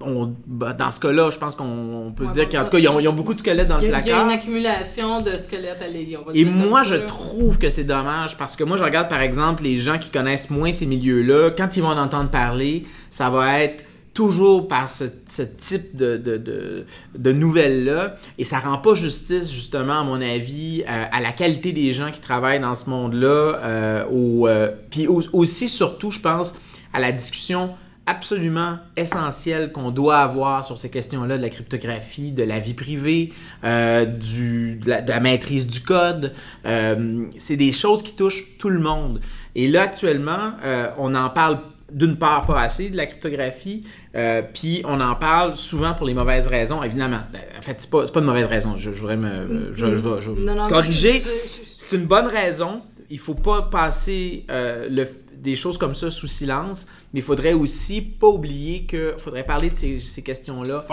on, 0.00 0.32
bah, 0.46 0.72
dans 0.72 0.90
ce 0.92 1.00
cas-là, 1.00 1.30
je 1.32 1.38
pense 1.38 1.54
qu'on 1.56 1.64
on 2.06 2.12
peut 2.12 2.24
Ouais, 2.26 2.32
dire 2.32 2.48
qu'en 2.48 2.64
tout 2.64 2.70
cas, 2.70 2.78
ils 2.78 2.88
ont, 2.88 2.98
ils 3.00 3.08
ont 3.08 3.12
beaucoup 3.12 3.34
de 3.34 3.38
squelettes 3.40 3.68
dans 3.68 3.78
Il 3.80 3.88
le 3.88 3.94
a, 3.94 4.00
il 4.00 4.06
y 4.06 4.10
a 4.10 4.14
placard. 4.14 4.24
une 4.26 4.30
accumulation 4.32 5.20
de 5.22 5.32
squelettes 5.34 5.82
à 5.82 5.88
l'élite. 5.88 6.18
on 6.20 6.24
va 6.26 6.32
le 6.32 6.38
Et 6.38 6.44
moi, 6.44 6.82
je 6.84 6.94
trouve 6.94 7.58
que 7.58 7.68
c'est 7.68 7.84
dommage 7.84 8.36
parce 8.36 8.54
que 8.56 8.62
moi, 8.64 8.76
je 8.76 8.84
regarde 8.84 9.08
par 9.08 9.20
exemple 9.20 9.62
les 9.64 9.76
gens 9.76 9.98
qui 9.98 10.10
connaissent 10.10 10.50
moins 10.50 10.70
ces 10.72 10.86
milieux-là. 10.86 11.50
Quand 11.56 11.76
ils 11.76 11.82
vont 11.82 11.88
en 11.90 11.98
entendre 11.98 12.30
parler, 12.30 12.84
ça 13.10 13.28
va 13.30 13.60
être 13.60 13.84
toujours 14.14 14.68
par 14.68 14.90
ce, 14.90 15.04
type 15.58 15.94
de, 15.94 16.16
de, 16.16 16.84
de, 17.16 17.32
nouvelles-là. 17.32 18.16
Et 18.38 18.44
ça 18.44 18.58
rend 18.58 18.78
pas 18.78 18.94
justice, 18.94 19.50
justement, 19.50 20.00
à 20.00 20.04
mon 20.04 20.20
avis, 20.20 20.84
à 20.86 21.20
la 21.20 21.32
qualité 21.32 21.72
des 21.72 21.92
gens 21.92 22.10
qui 22.10 22.20
travaillent 22.20 22.60
dans 22.60 22.74
ce 22.74 22.90
monde-là. 22.90 23.28
Euh, 23.28 24.04
euh, 24.12 24.70
puis 24.90 25.06
au- 25.06 25.22
aussi, 25.32 25.68
surtout, 25.68 26.10
je 26.10 26.20
pense, 26.20 26.54
à 26.92 27.00
la 27.00 27.12
discussion 27.12 27.74
absolument 28.04 28.78
essentielle 28.96 29.70
qu'on 29.70 29.92
doit 29.92 30.18
avoir 30.18 30.64
sur 30.64 30.76
ces 30.76 30.90
questions-là 30.90 31.38
de 31.38 31.42
la 31.42 31.50
cryptographie, 31.50 32.32
de 32.32 32.42
la 32.42 32.58
vie 32.58 32.74
privée, 32.74 33.32
euh, 33.62 34.04
de, 34.04 34.88
la, 34.88 35.20
maîtrise 35.20 35.68
du 35.68 35.80
code. 35.80 36.32
Euh, 36.66 37.26
c'est 37.38 37.56
des 37.56 37.70
choses 37.70 38.02
qui 38.02 38.16
touchent 38.16 38.58
tout 38.58 38.70
le 38.70 38.80
monde. 38.80 39.20
Et 39.54 39.68
là, 39.68 39.82
actuellement, 39.82 40.54
on 40.98 41.14
en 41.14 41.30
parle 41.30 41.60
d'une 41.92 42.16
part 42.16 42.46
pas 42.46 42.60
assez 42.60 42.88
de 42.90 42.96
la 42.96 43.06
cryptographie, 43.06 43.84
euh, 44.14 44.42
puis 44.42 44.82
on 44.86 45.00
en 45.00 45.14
parle 45.14 45.54
souvent 45.54 45.94
pour 45.94 46.06
les 46.06 46.14
mauvaises 46.14 46.46
raisons, 46.48 46.82
évidemment. 46.82 47.20
Ben, 47.32 47.40
En 47.58 47.62
fait, 47.62 47.76
c'est 47.78 47.90
pas, 47.90 48.06
c'est 48.06 48.12
pas 48.12 48.20
de 48.20 48.26
mauvaise 48.26 48.46
raison. 48.46 48.74
Je, 48.76 48.92
je 48.92 49.00
voudrais 49.00 49.16
me 49.16 49.72
je, 49.74 49.96
je 49.96 50.20
je 50.20 50.30
Non, 50.30 50.54
non, 50.54 50.68
corriger. 50.68 51.20
je- 51.20 51.24
je- 51.26 51.28
je- 51.64 51.68
C'est 51.78 51.96
une 51.96 52.06
bonne 52.06 52.26
raison. 52.26 52.82
Il 53.10 53.18
faut 53.18 53.34
pas 53.34 53.62
passer 53.62 54.44
euh, 54.50 54.88
le- 54.90 55.06
des 55.36 55.56
choses 55.56 55.76
comme 55.76 55.94
ça 55.94 56.08
sous 56.08 56.28
silence, 56.28 56.86
mais 57.12 57.18
il 57.20 57.22
faudrait 57.24 57.52
aussi 57.52 58.00
pas 58.00 58.28
oublier 58.28 58.84
que 58.86 59.14
faudrait 59.18 59.42
parler 59.44 59.70
de 59.70 59.76
ces, 59.76 59.98
ces 59.98 60.22
questions-là 60.22 60.84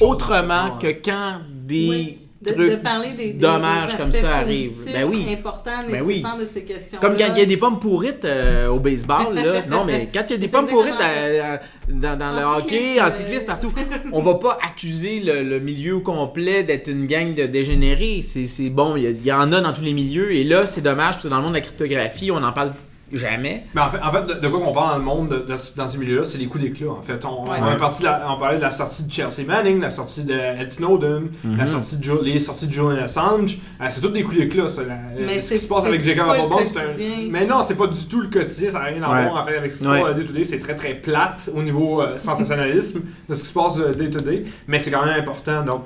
autrement 0.00 0.76
que 0.78 0.88
quand 0.88 1.40
des 1.64 1.88
Oui, 1.88 2.18
de, 2.42 2.52
trucs 2.52 2.70
de 2.70 2.76
parler 2.76 3.12
des, 3.12 3.32
des- 3.32 3.38
dommages 3.38 3.92
des 3.92 3.96
comme 3.98 4.12
ça 4.12 4.42
positifs 4.42 4.84
Ben 4.92 5.04
oui. 5.08 5.26
importants, 5.32 5.78
Ben 5.90 6.02
oui. 6.02 6.22
de 6.40 6.44
ces 6.44 6.62
questions. 6.64 6.98
Comme 7.00 7.16
quand 7.16 7.32
il 7.34 7.38
y 7.38 7.42
a 7.42 7.46
des 7.46 7.56
pommes 7.56 7.78
pourrites 7.78 8.24
euh, 8.24 8.68
au 8.68 8.78
baseball, 8.80 9.34
là. 9.34 9.62
Non, 9.68 9.84
mais 9.84 10.08
quand 10.12 10.22
il 10.28 10.32
y 10.32 10.34
a 10.34 10.38
des 10.38 10.48
pommes 10.48 10.66
pourrites 10.66 10.94
exactement 10.94 11.44
euh, 11.44 11.56
dans, 11.88 12.18
dans 12.18 12.32
le 12.32 12.44
En 12.46 12.58
hockey, 12.58 13.00
en 13.00 13.06
euh, 13.06 13.10
cyclisme, 13.10 13.46
partout, 13.46 13.72
on 14.12 14.20
va 14.20 14.34
pas 14.34 14.58
accuser 14.64 15.20
le, 15.20 15.42
le 15.42 15.60
milieu 15.60 16.00
complet 16.00 16.62
d'être 16.64 16.88
une 16.88 17.06
gang 17.06 17.34
de 17.34 17.44
dégénérés. 17.46 18.20
C'est 18.22 18.46
c'est 18.46 18.70
bon, 18.70 18.96
il 18.96 19.04
y, 19.24 19.28
y 19.28 19.32
en 19.32 19.52
a 19.52 19.60
dans 19.60 19.72
tous 19.72 19.82
les 19.82 19.92
milieux. 19.94 20.32
Et 20.34 20.44
là, 20.44 20.66
c'est 20.66 20.80
dommage 20.82 21.12
parce 21.14 21.22
que 21.24 21.28
dans 21.28 21.36
le 21.38 21.42
monde 21.42 21.52
de 21.52 21.58
la 21.58 21.62
cryptographie, 21.62 22.30
on 22.30 22.40
n'en 22.40 22.52
parle 22.52 22.72
jamais. 23.12 23.64
Mais 23.74 23.80
en 23.80 23.90
fait, 23.90 23.98
en 24.02 24.10
fait 24.10 24.22
de, 24.26 24.34
de 24.34 24.48
quoi 24.48 24.60
qu'on 24.60 24.72
parle 24.72 24.92
dans 24.92 24.98
le 24.98 25.04
monde, 25.04 25.28
de- 25.28 25.36
de- 25.52 25.56
dans 25.76 25.88
ces 25.88 25.98
milieux-là, 25.98 26.24
c'est 26.24 26.38
les 26.38 26.46
coups 26.46 26.64
d'éclat. 26.64 26.90
En 26.90 27.02
fait, 27.02 27.24
on, 27.24 27.44
Ouais. 27.44 27.58
on, 27.60 27.70
est 27.72 27.76
parti 27.76 28.00
de 28.00 28.04
la- 28.06 28.24
on 28.30 28.38
parlait 28.38 28.56
de 28.56 28.62
la 28.62 28.70
sortie 28.70 29.04
de 29.04 29.12
Chelsea 29.12 29.44
Manning, 29.46 29.80
la 29.80 29.90
sortie 29.90 30.24
de 30.24 30.32
Ed 30.34 30.70
Snowden, 30.70 31.28
Mhm. 31.44 31.56
la 31.58 31.66
sortie 31.66 31.96
de 31.98 32.04
Jo- 32.04 32.20
les 32.22 32.38
sorties 32.38 32.66
de 32.66 32.72
Julian 32.72 33.02
Assange. 33.02 33.58
Euh, 33.80 33.86
c'est 33.90 34.00
tous 34.00 34.08
des 34.08 34.22
coups 34.22 34.38
d'éclat. 34.38 34.68
ça, 34.68 34.82
la- 34.82 34.96
Mais 35.26 35.40
ce 35.40 35.48
c'est- 35.48 35.54
qui 35.56 35.60
se 35.62 35.68
passe 35.68 35.84
avec 35.84 36.04
Jacob 36.04 36.28
Applebaum, 36.28 36.60
c'est 36.64 36.78
un. 36.78 36.86
quotidien. 36.86 37.16
Mais 37.30 37.46
non, 37.46 37.62
c'est 37.62 37.74
pas 37.76 37.86
du 37.86 38.04
tout 38.06 38.20
le 38.20 38.28
quotidien. 38.28 38.70
Ça 38.70 38.78
n'a 38.78 38.84
rien 38.86 39.02
à 39.02 39.12
Ouais. 39.12 39.22
voir 39.28 39.42
en 39.42 39.46
fait 39.46 39.56
avec 39.56 39.72
ce 39.72 39.78
qui 39.78 39.84
se 39.84 39.88
passe 39.88 40.14
day-to-day. 40.16 40.44
C'est 40.44 40.58
très 40.60 40.74
très 40.76 40.94
plate 40.94 41.48
au 41.54 41.62
niveau 41.62 42.00
euh, 42.02 42.18
sensationnalisme 42.18 43.00
de 43.28 43.34
ce 43.34 43.42
qui 43.42 43.48
se 43.48 43.54
passe 43.54 43.78
euh, 43.78 43.92
day-to-day. 43.94 44.44
Mais 44.68 44.78
c'est 44.78 44.90
quand 44.90 45.04
même 45.04 45.18
important. 45.20 45.62
Donc, 45.64 45.82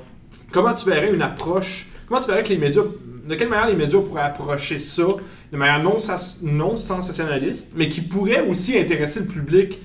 comment 0.53 0.75
tu 0.75 0.89
verrais 0.89 1.13
une 1.13 1.23
approche 1.23 1.87
Comment 2.07 2.21
tu 2.21 2.29
verrais 2.29 2.43
que 2.43 2.51
les 2.51 2.59
médias. 2.59 2.83
De 3.27 3.35
quelle 3.35 3.49
manière 3.49 3.69
les 3.69 3.75
médias 3.75 3.99
pourraient 4.01 4.23
approcher 4.23 4.79
ça 4.79 5.03
de 5.51 5.57
manière 5.57 5.83
non, 5.83 5.99
non 6.43 6.77
sensationnaliste, 6.77 7.73
mais 7.75 7.89
qui 7.89 8.01
pourrait 8.01 8.47
aussi 8.49 8.79
intéresser 8.79 9.21
le 9.21 9.27
public 9.27 9.81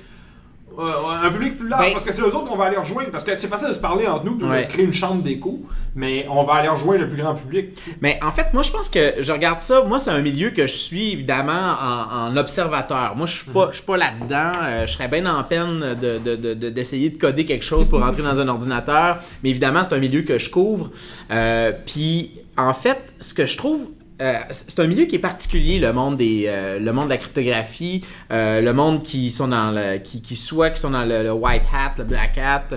euh, 0.80 0.84
un 1.24 1.30
public 1.32 1.58
plus 1.58 1.68
large, 1.68 1.84
Ben- 1.86 1.94
parce 1.94 2.06
que 2.06 2.12
c'est 2.12 2.22
eux 2.22 2.36
autres 2.36 2.46
qu'on 2.48 2.58
va 2.58 2.66
aller 2.66 2.78
rejoindre, 2.78 3.12
parce 3.12 3.24
que 3.24 3.36
c'est 3.36 3.48
facile 3.48 3.68
de 3.70 3.74
se 3.74 3.80
parler 3.80 4.08
entre 4.08 4.26
nous, 4.26 4.40
Ouais. 4.48 4.64
de 4.66 4.70
créer 4.70 4.86
une 4.86 4.94
chambre 4.94 5.22
d'écho, 5.24 5.60
mais 5.96 6.26
on 6.30 6.44
va 6.44 6.54
aller 6.56 6.70
rejoindre 6.70 7.02
le 7.02 7.08
plus 7.10 7.22
grand 7.22 7.36
public. 7.36 7.78
Mais 8.02 8.20
en 8.24 8.32
fait, 8.32 8.54
moi, 8.54 8.64
je 8.64 8.72
pense 8.72 8.90
que 8.90 9.16
je 9.20 9.32
regarde 9.32 9.60
ça. 9.60 9.84
Moi, 9.84 10.00
c'est 10.00 10.12
un 10.12 10.22
milieu 10.22 10.50
que 10.52 10.64
je 10.68 10.74
suis 10.74 11.12
évidemment 11.12 11.52
en, 11.82 12.28
en 12.32 12.38
observateur. 12.38 13.16
Moi, 13.16 13.26
je 13.26 13.38
suis 13.38 13.52
pas, 13.52 13.68
je 13.72 13.78
suis 13.78 13.86
pas 13.86 13.98
là-dedans. 13.98 14.52
Euh, 14.64 14.86
je 14.88 14.94
serais 14.94 15.08
bien 15.08 15.26
en 15.26 15.44
peine 15.44 15.96
de- 16.02 16.18
de- 16.18 16.36
de- 16.36 16.54
de- 16.54 16.70
d'essayer 16.70 17.10
de, 17.10 17.18
coder 17.18 17.46
quelque 17.46 17.66
chose 17.66 17.88
pour 17.88 18.00
rentrer 18.02 18.24
dans 18.24 18.40
un 18.40 18.48
ordinateur. 18.48 19.20
Mais 19.44 19.50
évidemment, 19.50 19.84
c'est 19.84 19.96
un 19.96 20.00
milieu 20.00 20.22
que 20.22 20.38
je 20.38 20.50
couvre. 20.50 20.90
Euh, 21.32 21.72
Puis, 21.86 22.32
en 22.58 22.74
fait, 22.74 23.14
ce 23.20 23.34
que 23.34 23.46
je 23.46 23.58
trouve 23.58 23.88
euh, 24.22 24.36
c'est 24.52 24.80
un 24.80 24.88
milieu 24.88 25.06
qui 25.06 25.16
est 25.16 25.20
particulier, 25.20 25.80
le 25.80 25.92
monde 25.94 26.18
des, 26.18 26.46
euh, 26.48 26.80
le 26.80 26.94
monde 26.94 27.06
de 27.06 27.10
la 27.10 27.18
cryptographie, 27.18 28.06
euh, 28.32 28.62
le 28.62 28.74
monde 28.74 29.04
qui 29.04 29.32
sont 29.32 29.48
dans 29.48 29.72
le, 29.72 29.98
qui, 29.98 30.22
qui 30.22 30.36
soit 30.36 30.70
qui 30.70 30.80
sont 30.80 30.92
dans 30.92 31.06
le, 31.06 31.32
white 31.32 31.64
hat, 31.74 31.96
le 31.98 32.04
black 32.04 32.38
hat. 32.38 32.68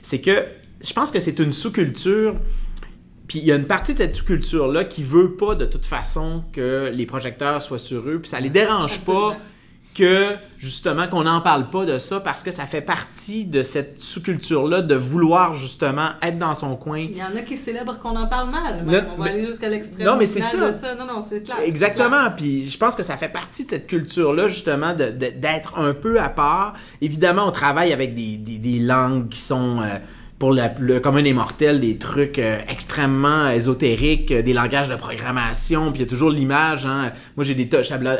c'est 0.00 0.20
que 0.20 0.44
je 0.80 0.92
pense 0.92 1.10
que 1.10 1.20
c'est 1.20 1.38
une 1.38 1.52
sous-culture. 1.52 2.36
Puis 3.28 3.40
il 3.40 3.44
y 3.44 3.52
a 3.52 3.56
une 3.56 3.66
partie 3.66 3.92
de 3.92 3.98
cette 3.98 4.14
sous-culture-là 4.14 4.84
qui 4.84 5.02
veut 5.02 5.34
pas 5.34 5.56
de 5.56 5.66
toute 5.66 5.84
façon 5.84 6.44
que 6.52 6.90
les 6.94 7.06
projecteurs 7.06 7.60
soient 7.60 7.78
sur 7.78 8.08
eux. 8.08 8.20
Puis 8.20 8.30
ça 8.30 8.40
les 8.40 8.50
dérange 8.50 9.00
pas 9.00 9.36
que 9.96 10.34
justement 10.58 11.06
qu'on 11.08 11.22
n'en 11.24 11.40
parle 11.40 11.70
pas 11.70 11.86
de 11.86 11.98
ça 11.98 12.20
parce 12.20 12.42
que 12.42 12.50
ça 12.50 12.66
fait 12.66 12.80
partie 12.82 13.46
de 13.46 13.62
cette 13.62 13.98
sous-culture-là 13.98 14.82
de 14.82 14.94
vouloir 14.94 15.54
justement 15.54 16.08
être 16.22 16.38
dans 16.38 16.54
son 16.54 16.76
coin. 16.76 16.98
Il 16.98 17.16
y 17.16 17.22
en 17.22 17.34
a 17.36 17.42
qui 17.42 17.56
célèbrent 17.56 17.98
qu'on 17.98 18.14
en 18.16 18.26
parle 18.26 18.50
mal. 18.50 18.84
Non, 18.84 19.00
on 19.14 19.16
va 19.18 19.24
mais- 19.24 19.30
aller 19.30 19.44
jusqu'à 19.46 19.68
l'extrême. 19.68 20.06
Non, 20.06 20.16
mais 20.16 20.26
c'est 20.26 20.40
ça. 20.42 20.56
Non, 20.94 21.06
non, 21.06 21.20
c'est 21.22 21.42
clair. 21.42 21.56
Exactement. 21.64 22.30
Puis 22.36 22.68
je 22.68 22.76
pense 22.78 22.94
que 22.94 23.02
ça 23.02 23.16
fait 23.16 23.28
partie 23.30 23.64
de 23.64 23.70
cette 23.70 23.86
culture-là, 23.86 24.48
justement, 24.48 24.92
d'être 24.94 25.78
un 25.78 25.94
peu 25.94 26.20
à 26.20 26.28
part. 26.28 26.74
Évidemment, 27.00 27.46
on 27.46 27.52
travaille 27.52 27.92
avec 27.92 28.14
des, 28.14 28.36
des- 28.36 28.58
des 28.58 28.78
langues 28.78 29.28
qui 29.30 29.40
sont 29.40 29.80
euh, 29.80 29.96
pour 30.38 30.52
la- 30.52 30.72
le 30.78 31.00
commun 31.00 31.22
des 31.22 31.32
mortels 31.32 31.80
des 31.80 31.96
trucs 31.96 32.38
euh, 32.38 32.58
extrêmement 32.68 33.48
ésotériques, 33.48 34.30
euh, 34.32 34.42
des 34.42 34.52
langages 34.52 34.88
de 34.88 34.96
programmation, 34.96 35.92
puis 35.92 36.00
il 36.00 36.04
y 36.04 36.06
a 36.06 36.08
toujours 36.08 36.30
l'image. 36.30 36.84
Hein. 36.84 37.12
Moi, 37.36 37.44
j'ai 37.44 37.54
des 37.54 37.68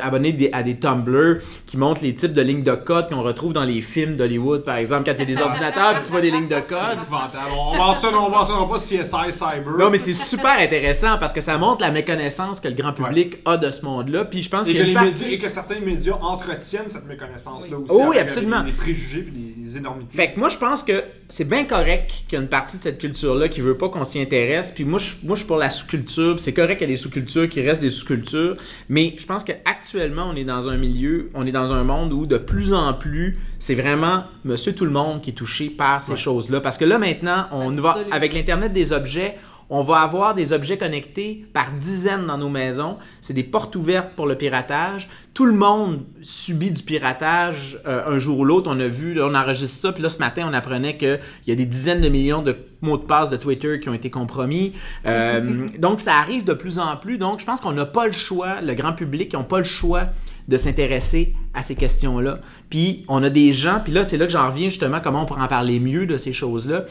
abonné 0.03 0.33
des- 0.33 0.51
à 0.53 0.63
des 0.63 0.77
Tumblr 0.77 1.39
qui 1.67 1.77
montrent 1.77 2.03
les 2.03 2.15
types 2.15 2.33
de 2.33 2.41
lignes 2.43 2.63
de 2.63 2.75
code 2.75 3.11
qu'on 3.11 3.23
retrouve 3.23 3.53
dans 3.53 3.65
les 3.65 3.83
films 3.83 4.17
d'Hollywood, 4.17 4.65
par 4.65 4.77
exemple, 4.77 5.05
quand 5.05 5.15
tu 5.15 5.23
as 5.23 5.25
des 5.27 5.37
ordinateurs, 5.43 5.95
puis 5.95 6.05
tu 6.07 6.11
vois 6.11 6.21
des 6.23 6.31
lignes 6.31 6.49
de 6.49 6.55
C'est 6.57 6.63
code. 6.75 6.99
épouvantable. 7.03 7.53
On 7.59 7.77
mentionne, 7.77 8.15
on 8.15 8.31
mentionnera 8.31 8.69
pas 8.69 8.79
CSI 8.79 9.33
Cyber. 9.33 9.77
Non, 9.79 9.91
mais 9.91 9.99
c'est 9.99 10.13
super 10.15 10.59
intéressant 10.59 11.19
parce 11.19 11.33
que 11.35 11.41
ça 11.43 11.59
montre 11.59 11.83
la 11.85 11.91
méconnaissance 11.91 12.61
que 12.61 12.69
le 12.69 12.75
grand 12.75 12.93
public 12.93 13.39
a 13.45 13.57
de 13.59 13.71
ce 13.71 13.85
monde-là. 13.85 14.25
Puis 14.25 14.43
je 14.43 14.49
pense 14.49 14.67
Et 14.69 14.73
que, 14.73 14.79
y 14.79 14.81
a 14.81 14.83
une 14.85 14.89
les 14.89 14.95
partie- 14.95 15.11
médias, 15.11 15.29
et 15.29 15.39
que 15.39 15.49
certains 15.51 15.81
médias 15.81 16.15
entretiennent 16.21 16.89
cette 16.89 17.07
méconnaissance-là 17.07 17.77
aussi. 17.77 17.87
Oh 17.91 18.07
oui, 18.11 18.19
absolument. 18.19 18.61
Les, 18.63 18.71
les 18.71 18.77
préjugés 18.77 19.19
et 19.21 19.65
les, 19.65 19.66
énormités. 19.75 20.15
Fait 20.15 20.33
que 20.33 20.39
moi, 20.39 20.49
je 20.51 20.59
pense 20.59 20.83
que 20.83 21.03
c'est 21.29 21.49
bien 21.49 21.65
correct 21.65 22.11
qu'il 22.29 22.37
y 22.37 22.41
a 22.41 22.43
une 22.43 22.49
partie 22.49 22.77
de 22.77 22.83
cette 22.83 22.99
culture-là 22.99 23.49
qui 23.49 23.61
veut 23.61 23.77
pas 23.77 23.89
qu'on 23.89 24.05
s'y 24.05 24.21
intéresse. 24.21 24.71
Puis 24.73 24.85
moi, 24.85 24.99
je, 24.99 25.15
moi, 25.25 25.35
je 25.35 25.41
suis 25.41 25.47
pour 25.47 25.57
la 25.57 25.71
sous-culture. 25.71 26.35
puis 26.37 26.43
c'est 26.43 26.53
correct 26.53 26.79
qu'il 26.79 26.89
y 26.89 26.93
ait 26.93 26.95
des 26.95 27.01
sous-cultures 27.01 27.49
qui 27.49 27.61
restent 27.63 27.81
des 27.83 27.91
sous-cultures. 27.91 28.57
Mais 28.89 29.15
je 29.19 29.25
pense 29.27 29.43
qu'actuellement, 29.45 30.29
on 30.33 30.37
est 30.37 30.45
dans 30.45 30.69
un 30.69 30.77
milieu, 30.77 31.31
on 31.35 31.47
est 31.47 31.53
dans 31.53 31.73
un 31.73 31.85
monde 31.85 32.13
où 32.13 32.27
de 32.27 32.37
plus 32.39 32.73
en 32.75 32.93
plus, 32.95 33.39
c'est 33.59 33.75
vraiment 33.75 34.25
monsieur 34.45 34.75
tout 34.75 34.85
le 34.85 34.91
monde 34.91 35.21
qui 35.23 35.31
est 35.31 35.35
touché 35.35 35.71
par 35.71 36.05
ces 36.05 36.13
Ouais. 36.13 36.17
choses-là. 36.17 36.61
Parce 36.61 36.79
que 36.79 36.85
là, 36.85 36.99
maintenant, 36.99 37.47
on 37.53 37.71
va, 37.73 37.99
avec 38.11 38.33
l'Internet 38.33 38.73
des 38.73 38.93
objets, 38.93 39.35
on 39.69 39.83
va 39.83 39.99
avoir 39.99 40.35
des 40.35 40.53
objets 40.53 40.79
connectés 40.79 41.47
par 41.53 41.73
dizaines 41.73 42.27
dans 42.27 42.39
nos 42.39 42.49
maisons. 42.49 42.99
C'est 43.21 43.35
des 43.35 43.43
portes 43.43 43.75
ouvertes 43.75 44.11
pour 44.15 44.27
le 44.27 44.37
piratage. 44.37 45.09
Tout 45.35 45.45
le 45.45 45.53
monde 45.53 46.05
subit 46.23 46.71
du 46.71 46.83
piratage 46.83 47.81
euh, 47.87 48.03
un 48.07 48.19
jour 48.19 48.39
ou 48.39 48.45
l'autre. 48.45 48.71
On 48.73 48.79
a 48.79 48.89
vu, 48.89 49.15
là, 49.15 49.27
on 49.27 49.35
enregistre 49.35 49.81
ça, 49.81 49.93
puis 49.93 50.03
là 50.03 50.09
ce 50.09 50.19
matin 50.19 50.47
on 50.49 50.53
apprenait 50.53 50.97
qu'il 50.97 51.19
y 51.47 51.53
a 51.53 51.55
des 51.55 51.67
dizaines 51.67 52.01
de 52.01 52.09
millions 52.09 52.43
de 52.43 52.57
mots 52.81 52.97
de 52.97 53.03
passe 53.03 53.31
de 53.31 53.37
Twitter 53.37 53.81
qui 53.81 53.89
ont 53.89 53.95
été 53.95 54.11
compromis. 54.11 54.73
Euh, 55.05 55.67
donc 55.79 56.01
ça 56.01 56.17
arrive 56.17 56.45
de 56.45 56.55
plus 56.55 56.79
en 56.79 56.97
plus. 56.97 57.19
Donc 57.19 57.41
je 57.41 57.45
pense 57.45 57.61
qu'on 57.61 57.73
n'a 57.73 57.87
pas 57.87 58.07
le 58.07 58.13
choix, 58.13 58.61
le 58.61 58.75
grand 58.75 58.93
public 58.93 59.33
n'a 59.35 59.43
pas 59.43 59.59
le 59.59 59.65
choix 59.65 60.07
de 60.49 60.57
s'intéresser 60.57 61.35
à 61.55 61.63
ces 61.63 61.75
questions-là. 61.75 62.39
Puis 62.71 63.05
on 63.09 63.23
a 63.23 63.31
des 63.31 63.53
gens, 63.53 63.81
puis 63.83 63.93
là 63.93 64.05
c'est 64.05 64.17
là 64.17 64.27
que 64.27 64.33
j'en 64.33 64.49
reviens 64.49 64.69
justement 64.69 65.01
comment 65.03 65.23
on 65.23 65.27
pourrait 65.27 65.43
en 65.43 65.49
parler 65.49 65.81
mieux 65.81 66.07
de 66.07 66.19
ces 66.19 66.33
choses-là. 66.33 66.85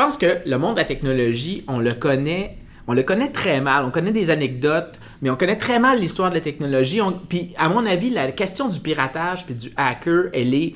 Je 0.00 0.04
pense 0.06 0.16
que 0.16 0.38
le 0.46 0.56
monde 0.56 0.76
de 0.76 0.78
la 0.80 0.86
technologie, 0.86 1.62
on 1.68 1.78
le 1.78 1.92
connaît, 1.92 2.56
on 2.88 2.94
le 2.94 3.02
connaît 3.02 3.28
très 3.28 3.60
mal. 3.60 3.84
On 3.84 3.90
connaît 3.90 4.12
des 4.12 4.30
anecdotes, 4.30 4.98
mais 5.20 5.28
on 5.28 5.36
connaît 5.36 5.58
très 5.58 5.78
mal 5.78 6.00
l'histoire 6.00 6.30
de 6.30 6.36
la 6.36 6.40
technologie. 6.40 7.02
On- 7.02 7.12
puis, 7.12 7.50
à 7.58 7.68
mon 7.68 7.84
avis, 7.84 8.08
la 8.08 8.32
question 8.32 8.66
du 8.68 8.80
piratage 8.80 9.44
puis 9.44 9.54
du 9.54 9.70
hacker, 9.76 10.30
elle 10.32 10.54
est, 10.54 10.72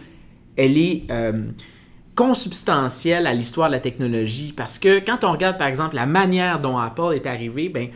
elle 0.58 0.76
est 0.76 1.04
euh, 1.10 1.42
consubstantielle 2.14 3.26
à 3.26 3.32
l'histoire 3.32 3.68
de 3.68 3.72
la 3.72 3.80
technologie. 3.80 4.52
Parce 4.54 4.78
que 4.78 4.98
quand 4.98 5.24
on 5.24 5.32
regarde, 5.32 5.56
par 5.56 5.68
exemple, 5.68 5.94
la 5.96 6.04
manière 6.04 6.60
dont 6.60 6.76
Apple 6.76 7.14
est 7.14 7.24
arrivé, 7.26 7.70
ben, 7.70 7.88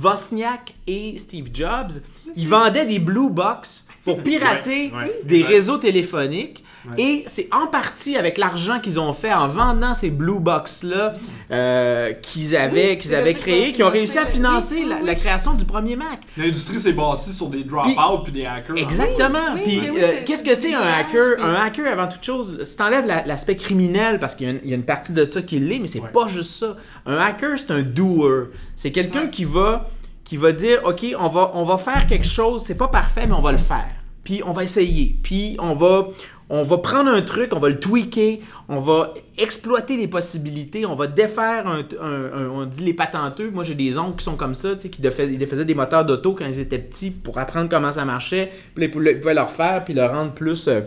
Wozniak 0.00 0.74
et 0.86 1.18
Steve 1.18 1.48
Jobs, 1.52 1.90
ils 2.36 2.46
vendaient 2.46 2.86
des 2.86 3.00
blue 3.00 3.30
box 3.30 3.84
pour 4.04 4.22
pirater 4.22 4.92
Ouais, 4.92 4.98
ouais, 5.06 5.20
des 5.24 5.42
réseaux 5.42 5.78
téléphoniques. 5.78 6.62
Ouais. 6.96 7.02
Et 7.02 7.24
c'est 7.26 7.48
en 7.52 7.66
partie 7.66 8.16
avec 8.16 8.38
l'argent 8.38 8.78
qu'ils 8.80 8.98
ont 9.00 9.12
fait 9.12 9.32
en 9.32 9.48
vendant 9.48 9.94
ces 9.94 10.10
blue 10.10 10.38
box-là 10.40 11.12
euh, 11.50 12.12
qu'ils 12.12 12.56
avaient, 12.56 12.90
Oui, 12.90 12.98
qu'ils 12.98 13.14
avaient 13.14 13.34
ont 13.34 13.72
qui 13.72 13.82
ont 13.82 13.90
réussi 13.90 14.18
à 14.18 14.26
financer 14.26 14.76
oui, 14.76 14.86
la, 14.88 14.96
oui, 14.96 15.02
la 15.04 15.12
oui. 15.12 15.18
création 15.18 15.52
du 15.54 15.64
premier 15.64 15.96
Mac. 15.96 16.20
L'industrie 16.36 16.80
s'est 16.80 16.92
bâtie 16.92 17.32
sur 17.32 17.48
des 17.48 17.64
drop-outs 17.64 18.22
puis 18.24 18.32
des 18.32 18.46
hackers. 18.46 18.76
Exactement. 18.76 19.54
oui, 19.54 19.62
Puis 19.64 19.80
euh, 20.02 20.12
qu'est-ce 20.24 20.44
que 20.44 20.54
c'est 20.54 20.74
un 20.74 20.80
hacker? 20.82 21.36
puis- 21.36 21.44
Un 21.44 21.54
hacker 21.54 21.86
avant 21.92 22.06
toute 22.08 22.24
chose, 22.24 22.62
si 22.62 22.76
t'enlèves 22.76 23.06
la- 23.06 23.24
l'aspect 23.26 23.56
criminel 23.56 24.18
parce 24.18 24.34
qu'il 24.34 24.46
y, 24.46 24.50
a 24.50 24.52
une- 24.52 24.60
il 24.64 24.70
y 24.70 24.72
a 24.72 24.76
une 24.76 24.84
partie 24.84 25.12
de 25.12 25.28
ça 25.28 25.42
qui 25.42 25.58
l'est, 25.58 25.78
mais 25.78 25.86
c'est 25.86 26.00
Ouais. 26.00 26.08
pas 26.12 26.26
juste 26.28 26.50
ça. 26.52 26.76
Un 27.06 27.16
hacker, 27.18 27.58
c'est 27.58 27.70
un 27.70 27.82
doer. 27.82 28.50
C'est 28.74 28.92
quelqu'un 28.92 29.22
Ouais. 29.24 29.30
qui 29.30 29.44
va 29.44 29.88
qui 30.24 30.36
va 30.36 30.50
dire 30.50 30.80
OK, 30.84 31.06
on 31.20 31.28
va 31.28 31.52
on 31.54 31.62
va 31.62 31.78
faire 31.78 32.06
quelque 32.08 32.26
chose, 32.26 32.62
c'est 32.66 32.74
pas 32.76 32.88
parfait 32.88 33.26
mais 33.28 33.34
on 33.34 33.40
va 33.40 33.52
le 33.52 33.58
faire. 33.58 33.86
Puis 34.24 34.42
on 34.44 34.50
va 34.50 34.64
essayer. 34.64 35.16
Puis 35.22 35.56
on 35.60 35.74
va 35.74 36.08
on 36.48 36.62
va 36.62 36.78
prendre 36.78 37.10
un 37.10 37.22
truc, 37.22 37.54
on 37.54 37.58
va 37.58 37.68
le 37.68 37.80
tweaker, 37.80 38.38
on 38.68 38.78
va 38.78 39.12
exploiter 39.36 39.96
les 39.96 40.06
possibilités, 40.08 40.86
on 40.86 40.94
va 40.94 41.06
défaire 41.08 41.66
un, 41.66 41.80
un- 42.00 42.32
un- 42.44 42.48
on 42.50 42.64
dit 42.66 42.84
les 42.84 42.94
patenteux. 42.94 43.50
Moi, 43.50 43.64
j'ai 43.64 43.74
des 43.74 43.98
oncles 43.98 44.18
qui 44.18 44.24
sont 44.24 44.36
comme 44.36 44.54
ça, 44.54 44.74
tu 44.76 44.82
sais, 44.82 44.88
qui 44.88 45.00
défaisaient, 45.00 45.32
ils 45.32 45.38
défaisaient 45.38 45.64
des 45.64 45.74
moteurs 45.74 46.04
d'auto 46.04 46.34
quand 46.34 46.46
ils 46.46 46.60
étaient 46.60 46.78
petits 46.78 47.10
pour 47.10 47.38
apprendre 47.38 47.68
comment 47.68 47.90
ça 47.90 48.04
marchait. 48.04 48.52
Puis 48.74 48.84
ils 48.84 48.90
pouvaient 48.90 49.12
ils 49.12 49.20
pouvaient 49.20 49.34
le 49.34 49.42
refaire 49.42 49.84
puis 49.84 49.92
le 49.94 50.04
rendre 50.04 50.32
plus 50.32 50.68
euh, 50.68 50.82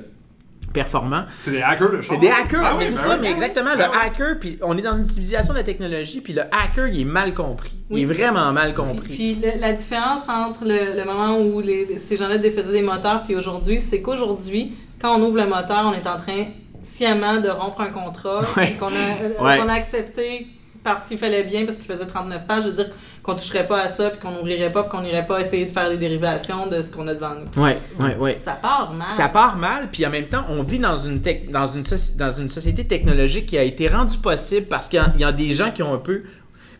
performant. 0.74 1.24
C'est 1.42 1.52
des 1.52 1.62
hackers, 1.62 1.90
le 1.92 2.04
C'est 2.04 2.18
des 2.20 2.30
hackers, 2.30 2.62
Ah 2.64 2.76
mais 2.78 2.86
oui, 2.86 2.92
c'est 2.92 2.96
ben 2.96 3.02
ça, 3.10 3.16
oui. 3.16 3.20
mais 3.24 3.32
exactement, 3.32 3.72
Ben 3.76 3.88
le 3.88 3.92
oui. 3.92 3.98
hacker, 4.04 4.40
puis 4.40 4.60
on 4.62 4.78
est 4.78 4.82
dans 4.82 4.96
une 4.96 5.08
civilisation 5.08 5.54
de 5.54 5.58
la 5.58 5.64
technologie, 5.64 6.22
puis 6.22 6.34
le 6.34 6.44
hacker, 6.44 6.88
il 6.88 7.02
est 7.02 7.06
mal 7.06 7.34
compris. 7.34 7.74
Il 7.90 7.96
Oui. 7.96 8.02
est 8.04 8.06
vraiment 8.06 8.52
mal 8.54 8.74
Puis, 8.74 8.84
compris. 8.84 9.14
puis 9.16 9.36
le- 9.36 9.60
la 9.60 9.74
différence 9.74 10.30
entre 10.30 10.64
le, 10.66 10.96
le 10.96 11.06
moment 11.06 11.40
où 11.40 11.60
les, 11.60 11.98
ces 11.98 12.16
gens-là 12.18 12.38
défaisaient 12.38 12.72
des 12.72 12.82
moteurs 12.84 13.24
puis 13.24 13.36
aujourd'hui, 13.36 13.82
c'est 13.82 14.02
qu'aujourd'hui, 14.02 14.74
quand 15.02 15.16
on 15.18 15.24
ouvre 15.24 15.38
le 15.38 15.48
moteur, 15.48 15.84
on 15.86 15.94
est 15.94 16.08
en 16.08 16.18
train 16.18 16.46
sciemment 16.82 17.40
de 17.42 17.50
rompre 17.50 17.82
un 17.82 17.90
contrat 17.90 18.40
Ouais. 18.58 18.74
qu'on 18.80 18.88
a, 18.88 18.92
euh, 18.92 19.30
Ouais. 19.44 19.58
qu'on 19.60 19.68
a 19.70 19.74
accepté 19.74 20.48
parce 20.84 21.06
qu'il 21.06 21.18
fallait 21.18 21.44
bien, 21.44 21.66
parce 21.66 21.78
qu'il 21.78 21.86
faisait 21.86 22.06
39 22.08 22.48
pages, 22.48 22.66
de 22.66 22.72
dire 22.72 22.86
qu'on 23.22 23.36
toucherait 23.36 23.68
pas 23.68 23.82
à 23.82 23.90
ça, 23.90 24.10
puis 24.12 24.20
qu'on 24.20 24.32
n'ouvrirait 24.32 24.72
pas, 24.72 24.84
puis 24.84 24.92
qu'on 24.98 25.04
n'irait 25.04 25.26
pas 25.26 25.42
essayer 25.42 25.66
de 25.66 25.72
faire 25.72 25.90
des 25.90 25.98
dérivations 25.98 26.68
de 26.68 26.82
ce 26.82 26.90
qu'on 26.90 27.06
a 27.10 27.14
devant 27.14 27.32
nous. 27.36 27.62
Ouais, 27.62 27.78
ouais, 28.00 28.16
ouais. 28.16 28.34
Ça 28.34 28.54
part 28.54 28.94
mal. 28.94 29.12
Ça 29.12 29.28
part 29.28 29.58
mal, 29.58 29.90
puis 29.92 30.06
en 30.06 30.10
même 30.10 30.28
temps, 30.28 30.46
on 30.48 30.64
vit 30.64 30.80
dans 30.80 30.98
une, 30.98 31.20
tec- 31.20 31.52
dans 31.52 31.68
une, 31.68 31.84
dans 32.18 32.32
une 32.32 32.48
société 32.48 32.88
technologique 32.88 33.46
qui 33.48 33.58
a 33.58 33.64
été 33.64 33.90
rendue 33.90 34.18
possible 34.20 34.68
parce 34.68 34.88
qu'il 34.88 35.02
y 35.18 35.20
y, 35.20 35.24
a 35.26 35.32
des 35.34 35.52
gens 35.52 35.72
qui 35.72 35.84
ont 35.84 35.94
un 35.94 35.98
peu... 36.00 36.24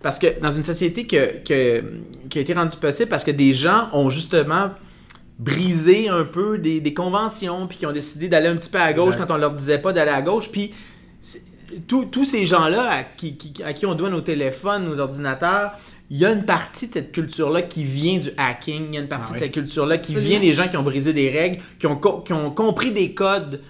Parce 0.02 0.18
que 0.18 0.28
dans 0.42 0.52
une 0.52 0.64
société 0.64 1.06
que, 1.06 1.44
que- 1.46 1.84
qui 2.30 2.38
a 2.40 2.42
été 2.42 2.54
rendue 2.54 2.78
possible 2.78 3.10
parce 3.10 3.26
que 3.26 3.32
des 3.32 3.52
gens 3.52 3.90
ont 3.92 4.10
justement 4.10 4.70
brisé 5.40 6.10
un 6.10 6.26
peu 6.26 6.58
des, 6.58 6.82
des 6.82 6.94
conventions, 6.94 7.66
puis 7.68 7.78
qui 7.78 7.86
ont 7.86 7.92
décidé 7.92 8.28
d'aller 8.28 8.48
un 8.50 8.56
petit 8.58 8.70
peu 8.70 8.80
à 8.80 8.92
gauche 8.94 9.14
Exact. 9.16 9.28
quand 9.28 9.34
on 9.36 9.38
leur 9.38 9.52
disait 9.52 9.80
pas 9.80 9.94
d'aller 9.94 10.12
à 10.12 10.22
gauche, 10.22 10.50
puis 10.52 10.72
tous 11.88 12.26
ces 12.26 12.46
gens-là 12.46 12.90
à 12.90 13.04
qui, 13.04 13.38
qui- 13.38 13.64
à 13.64 13.74
qui 13.74 13.86
on 13.86 13.94
doit 13.96 14.10
nos 14.10 14.22
téléphones, 14.22 14.86
nos 14.86 15.00
ordinateurs, 15.00 15.74
il 16.10 16.18
y 16.18 16.26
a 16.26 16.32
une 16.32 16.44
partie 16.44 16.88
de 16.88 16.94
cette 16.94 17.12
culture-là 17.12 17.62
qui 17.62 17.84
vient 17.84 18.18
du 18.18 18.30
hacking, 18.38 18.88
il 18.90 18.96
y 18.96 18.98
a 18.98 19.02
une 19.02 19.08
partie 19.08 19.28
Ah 19.34 19.36
de 19.36 19.40
oui. 19.40 19.46
cette 19.46 19.52
culture-là 19.54 19.98
qui 20.00 20.14
Absolument. 20.14 20.30
vient 20.30 20.40
des 20.40 20.54
gens 20.54 20.68
qui 20.68 20.78
ont 20.78 20.84
brisé 20.84 21.14
des 21.14 21.30
règles, 21.30 21.60
qui 21.78 21.86
ont, 21.86 21.96
co- 21.96 22.22
qui 22.22 22.34
ont 22.34 22.50
compris 22.50 22.92
des 22.92 23.14
codes, 23.14 23.62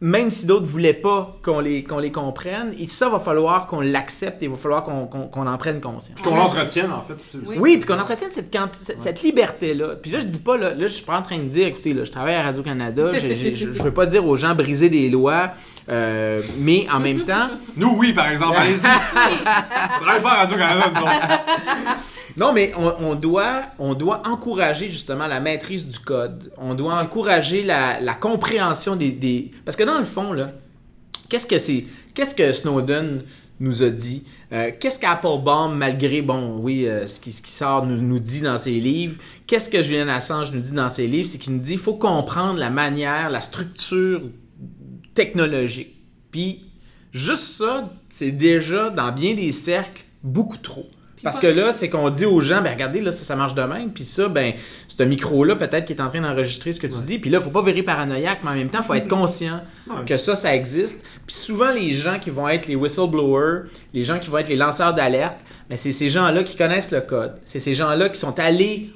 même 0.00 0.30
si 0.30 0.44
d'autres 0.44 0.66
voulaient 0.66 0.92
pas 0.92 1.38
qu'on 1.42 1.58
les, 1.60 1.82
qu'on 1.82 1.98
les 1.98 2.12
comprenne. 2.12 2.74
Et 2.78 2.86
ça, 2.86 3.08
va 3.08 3.18
falloir 3.18 3.66
qu'on 3.66 3.80
l'accepte 3.80 4.42
et 4.42 4.44
il 4.44 4.50
va 4.50 4.56
falloir 4.58 4.82
qu'on 4.82 5.06
qu'on- 5.06 5.26
qu'on 5.28 5.46
en 5.46 5.56
prenne 5.56 5.80
conscience. 5.80 6.18
Qu'on 6.22 6.36
l'entretienne, 6.36 6.90
en 6.92 7.02
fait. 7.02 7.14
Oui. 7.46 7.56
Oui, 7.58 7.76
puis 7.78 7.86
qu'on 7.86 7.98
entretienne 7.98 8.30
cette, 8.30 8.52
quanti- 8.52 8.78
cette, 8.78 9.00
cette 9.00 9.22
liberté-là. 9.22 9.94
Puis 10.02 10.10
là, 10.10 10.20
je 10.20 10.26
dis 10.26 10.38
pas, 10.38 10.58
là, 10.58 10.74
là 10.74 10.82
je 10.88 10.92
suis 10.92 11.04
pas 11.04 11.16
en 11.18 11.22
train 11.22 11.38
de 11.38 11.44
dire, 11.44 11.66
écoutez, 11.66 11.94
là, 11.94 12.04
je 12.04 12.10
travaille 12.10 12.34
à 12.34 12.42
Radio-Canada, 12.42 13.12
je 13.14 13.54
je 13.54 13.82
veux 13.82 13.94
pas 13.94 14.04
dire 14.06 14.26
aux 14.26 14.36
gens 14.36 14.54
briser 14.54 14.90
des 14.90 15.08
lois, 15.08 15.52
euh, 15.88 16.42
mais 16.58 16.86
en 16.92 17.00
même 17.00 17.24
temps, 17.24 17.48
Nous, 17.76 17.94
oui, 17.96 18.12
par 18.12 18.28
exemple. 18.28 18.56
Allez-y. 18.58 18.84
On 18.84 20.00
travaille 20.04 20.22
pas 20.22 20.30
à 20.32 20.36
Radio-Canada. 20.42 20.90
Non, 22.38 22.52
mais 22.52 22.72
on, 22.76 23.14
doit, 23.14 23.62
on 23.78 23.94
doit 23.94 24.22
encourager 24.28 24.90
justement 24.90 25.26
la 25.26 25.40
maîtrise 25.40 25.86
du 25.86 25.98
code. 25.98 26.52
On 26.58 26.74
doit 26.74 26.94
encourager 26.94 27.62
la, 27.62 27.98
la 28.00 28.12
compréhension 28.14 28.94
des, 28.94 29.10
des- 29.12 29.50
Parce 29.64 29.76
que 29.76 29.84
dans 29.84 29.98
le 29.98 30.04
fond, 30.04 30.32
là, 30.34 30.52
qu'est-ce 31.30 31.46
que 31.46 31.58
c'est. 31.58 31.84
Qu'est-ce 32.14 32.34
que 32.34 32.52
Snowden 32.52 33.22
nous 33.58 33.82
a 33.82 33.88
dit? 33.88 34.24
Euh, 34.52 34.70
qu'est-ce 34.78 34.98
qu'Applebaum, 34.98 35.76
malgré, 35.76 36.20
bon, 36.20 36.58
oui, 36.60 36.86
euh, 36.86 37.06
ce, 37.06 37.20
qui, 37.20 37.32
ce 37.32 37.40
qui 37.40 37.50
sort, 37.50 37.86
nous, 37.86 38.00
nous 38.02 38.18
dit 38.18 38.42
dans 38.42 38.58
ses 38.58 38.80
livres, 38.80 39.16
qu'est-ce 39.46 39.70
que 39.70 39.80
Julian 39.80 40.08
Assange 40.08 40.52
nous 40.52 40.60
dit 40.60 40.72
dans 40.72 40.90
ses 40.90 41.06
livres? 41.06 41.28
C'est 41.28 41.38
qu'il 41.38 41.54
nous 41.54 41.60
dit 41.60 41.72
qu'il 41.72 41.80
faut 41.80 41.94
comprendre 41.94 42.58
la 42.58 42.68
manière, 42.70 43.30
la 43.30 43.40
structure 43.40 44.20
technologique. 45.14 45.94
Puis, 46.30 46.64
juste 47.12 47.44
ça, 47.44 47.90
c'est 48.10 48.30
déjà, 48.32 48.90
dans 48.90 49.10
bien 49.12 49.34
des 49.34 49.52
cercles, 49.52 50.04
beaucoup 50.22 50.58
trop. 50.58 50.86
Parce 51.26 51.38
que 51.40 51.46
là, 51.48 51.72
c'est 51.72 51.88
qu'on 51.90 52.08
dit 52.10 52.24
aux 52.24 52.40
gens, 52.40 52.62
ben 52.62 52.72
regardez, 52.72 53.00
là, 53.00 53.12
ça, 53.12 53.22
ça 53.24 53.36
marche 53.36 53.54
de 53.54 53.62
même. 53.62 53.90
Puis 53.92 54.04
ça, 54.04 54.28
ben, 54.28 54.52
ce 54.88 55.02
micro-là, 55.02 55.56
peut-être 55.56 55.84
qu'il 55.84 55.96
est 55.96 56.00
en 56.00 56.08
train 56.08 56.20
d'enregistrer 56.20 56.72
ce 56.72 56.80
que 56.80 56.86
tu 56.86 57.02
dis. 57.04 57.18
Puis 57.18 57.30
là, 57.30 57.40
faut 57.40 57.50
pas 57.50 57.62
virer 57.62 57.82
paranoïaque, 57.82 58.38
mais 58.44 58.50
en 58.50 58.54
même 58.54 58.68
temps, 58.68 58.82
faut 58.82 58.94
être 58.94 59.08
conscient 59.08 59.60
Ouais. 59.88 60.04
que 60.06 60.16
ça, 60.16 60.34
ça 60.36 60.54
existe. 60.54 61.04
Puis 61.26 61.36
souvent, 61.36 61.72
les 61.72 61.92
gens 61.92 62.18
qui 62.20 62.30
vont 62.30 62.48
être 62.48 62.66
les 62.68 62.76
whistleblowers, 62.76 63.64
les 63.92 64.04
gens 64.04 64.18
qui 64.18 64.30
vont 64.30 64.38
être 64.38 64.48
les 64.48 64.56
lanceurs 64.56 64.94
d'alerte, 64.94 65.38
ben, 65.68 65.76
c'est 65.76 65.92
ces 65.92 66.10
gens-là 66.10 66.42
qui 66.44 66.56
connaissent 66.56 66.90
le 66.92 67.00
code. 67.00 67.34
C'est 67.44 67.58
ces 67.60 67.74
gens-là 67.74 68.08
qui 68.08 68.18
sont 68.20 68.38
allés 68.38 68.90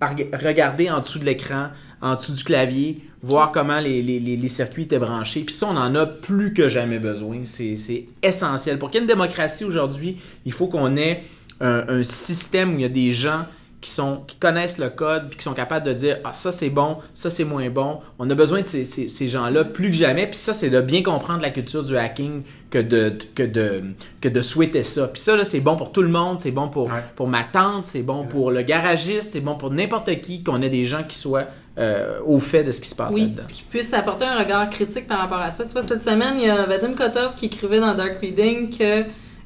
regarder 0.00 0.90
en 0.90 1.00
dessous 1.00 1.18
de 1.18 1.24
l'écran, 1.24 1.68
en 2.00 2.14
dessous 2.16 2.32
du 2.32 2.42
clavier, 2.44 2.98
voir 3.22 3.52
comment 3.52 3.78
les, 3.78 4.02
les- 4.02 4.48
circuits 4.48 4.82
étaient 4.82 4.98
branchés. 4.98 5.42
Puis 5.42 5.54
ça, 5.54 5.68
on 5.70 5.76
en 5.76 5.94
a 5.94 6.06
plus 6.06 6.52
que 6.52 6.68
jamais 6.68 6.98
besoin. 6.98 7.38
C'est 7.44 7.76
c'est 7.76 8.06
essentiel. 8.22 8.78
Pour 8.78 8.90
qu'il 8.90 8.98
y 8.98 9.02
ait 9.02 9.06
une 9.06 9.08
démocratie 9.12 9.64
aujourd'hui, 9.64 10.18
il 10.44 10.52
faut 10.52 10.66
qu'on 10.66 10.96
ait 10.96 11.22
un, 11.62 11.84
un 11.88 12.02
système 12.02 12.74
où 12.74 12.78
il 12.78 12.82
y 12.82 12.84
a 12.84 12.88
des 12.90 13.12
gens 13.12 13.44
qui, 13.80 13.90
sont, 13.90 14.18
qui 14.28 14.36
connaissent 14.36 14.78
le 14.78 14.90
code 14.90 15.28
puis 15.28 15.38
qui 15.38 15.42
sont 15.44 15.54
capables 15.54 15.84
de 15.84 15.92
dire 15.92 16.18
Ah, 16.22 16.32
ça 16.32 16.52
c'est 16.52 16.68
bon, 16.70 16.98
ça 17.14 17.30
c'est 17.30 17.42
moins 17.44 17.68
bon. 17.68 17.98
On 18.20 18.30
a 18.30 18.34
besoin 18.36 18.60
de 18.62 18.66
ces, 18.68 18.84
ces- 18.84 19.08
ces 19.08 19.26
gens-là 19.26 19.64
plus 19.64 19.90
que 19.90 19.96
jamais. 19.96 20.26
Puis 20.28 20.36
ça, 20.36 20.52
c'est 20.52 20.70
de 20.70 20.80
bien 20.80 21.02
comprendre 21.02 21.42
la 21.42 21.50
culture 21.50 21.82
du 21.82 21.96
hacking 21.96 22.42
que 22.70 22.78
de, 22.78 23.12
que 23.34 23.42
de, 23.42 23.82
que 24.20 24.28
de 24.28 24.40
souhaiter 24.40 24.84
ça. 24.84 25.08
Puis 25.08 25.20
ça, 25.20 25.34
là, 25.36 25.42
c'est 25.42 25.58
bon 25.58 25.74
pour 25.74 25.90
tout 25.90 26.02
le 26.02 26.08
monde. 26.10 26.38
C'est 26.38 26.52
bon 26.52 26.68
pour, 26.68 26.86
Ouais. 26.88 27.02
pour 27.16 27.26
ma 27.26 27.42
tante, 27.42 27.86
c'est 27.88 28.02
bon 28.02 28.24
pour 28.24 28.52
le 28.52 28.62
garagiste, 28.62 29.30
c'est 29.32 29.40
bon 29.40 29.56
pour 29.56 29.70
n'importe 29.72 30.20
qui 30.20 30.44
qu'on 30.44 30.62
ait 30.62 30.68
des 30.70 30.84
gens 30.84 31.02
qui 31.02 31.16
soient 31.18 31.46
euh, 31.78 32.20
au 32.24 32.38
fait 32.38 32.62
de 32.64 32.70
ce 32.70 32.80
qui 32.82 32.88
se 32.88 32.94
passe 32.94 33.12
Oui, 33.14 33.22
là-dedans. 33.22 33.42
puis 33.48 33.56
qui 33.56 33.62
puisse 33.64 33.92
apporter 33.94 34.26
un 34.26 34.38
regard 34.38 34.68
critique 34.70 35.06
par 35.08 35.18
rapport 35.18 35.38
à 35.40 35.50
ça. 35.50 35.64
Tu 35.64 35.70
vois, 35.72 35.82
cette 35.82 36.04
semaine, 36.04 36.34
il 36.38 36.46
y 36.46 36.50
a 36.50 36.66
Vadim 36.66 36.92
Kotov 36.94 37.34
qui 37.34 37.46
écrivait 37.46 37.80
dans 37.80 37.94
Dark 37.96 38.18
Reading 38.20 38.70
que 38.70 39.04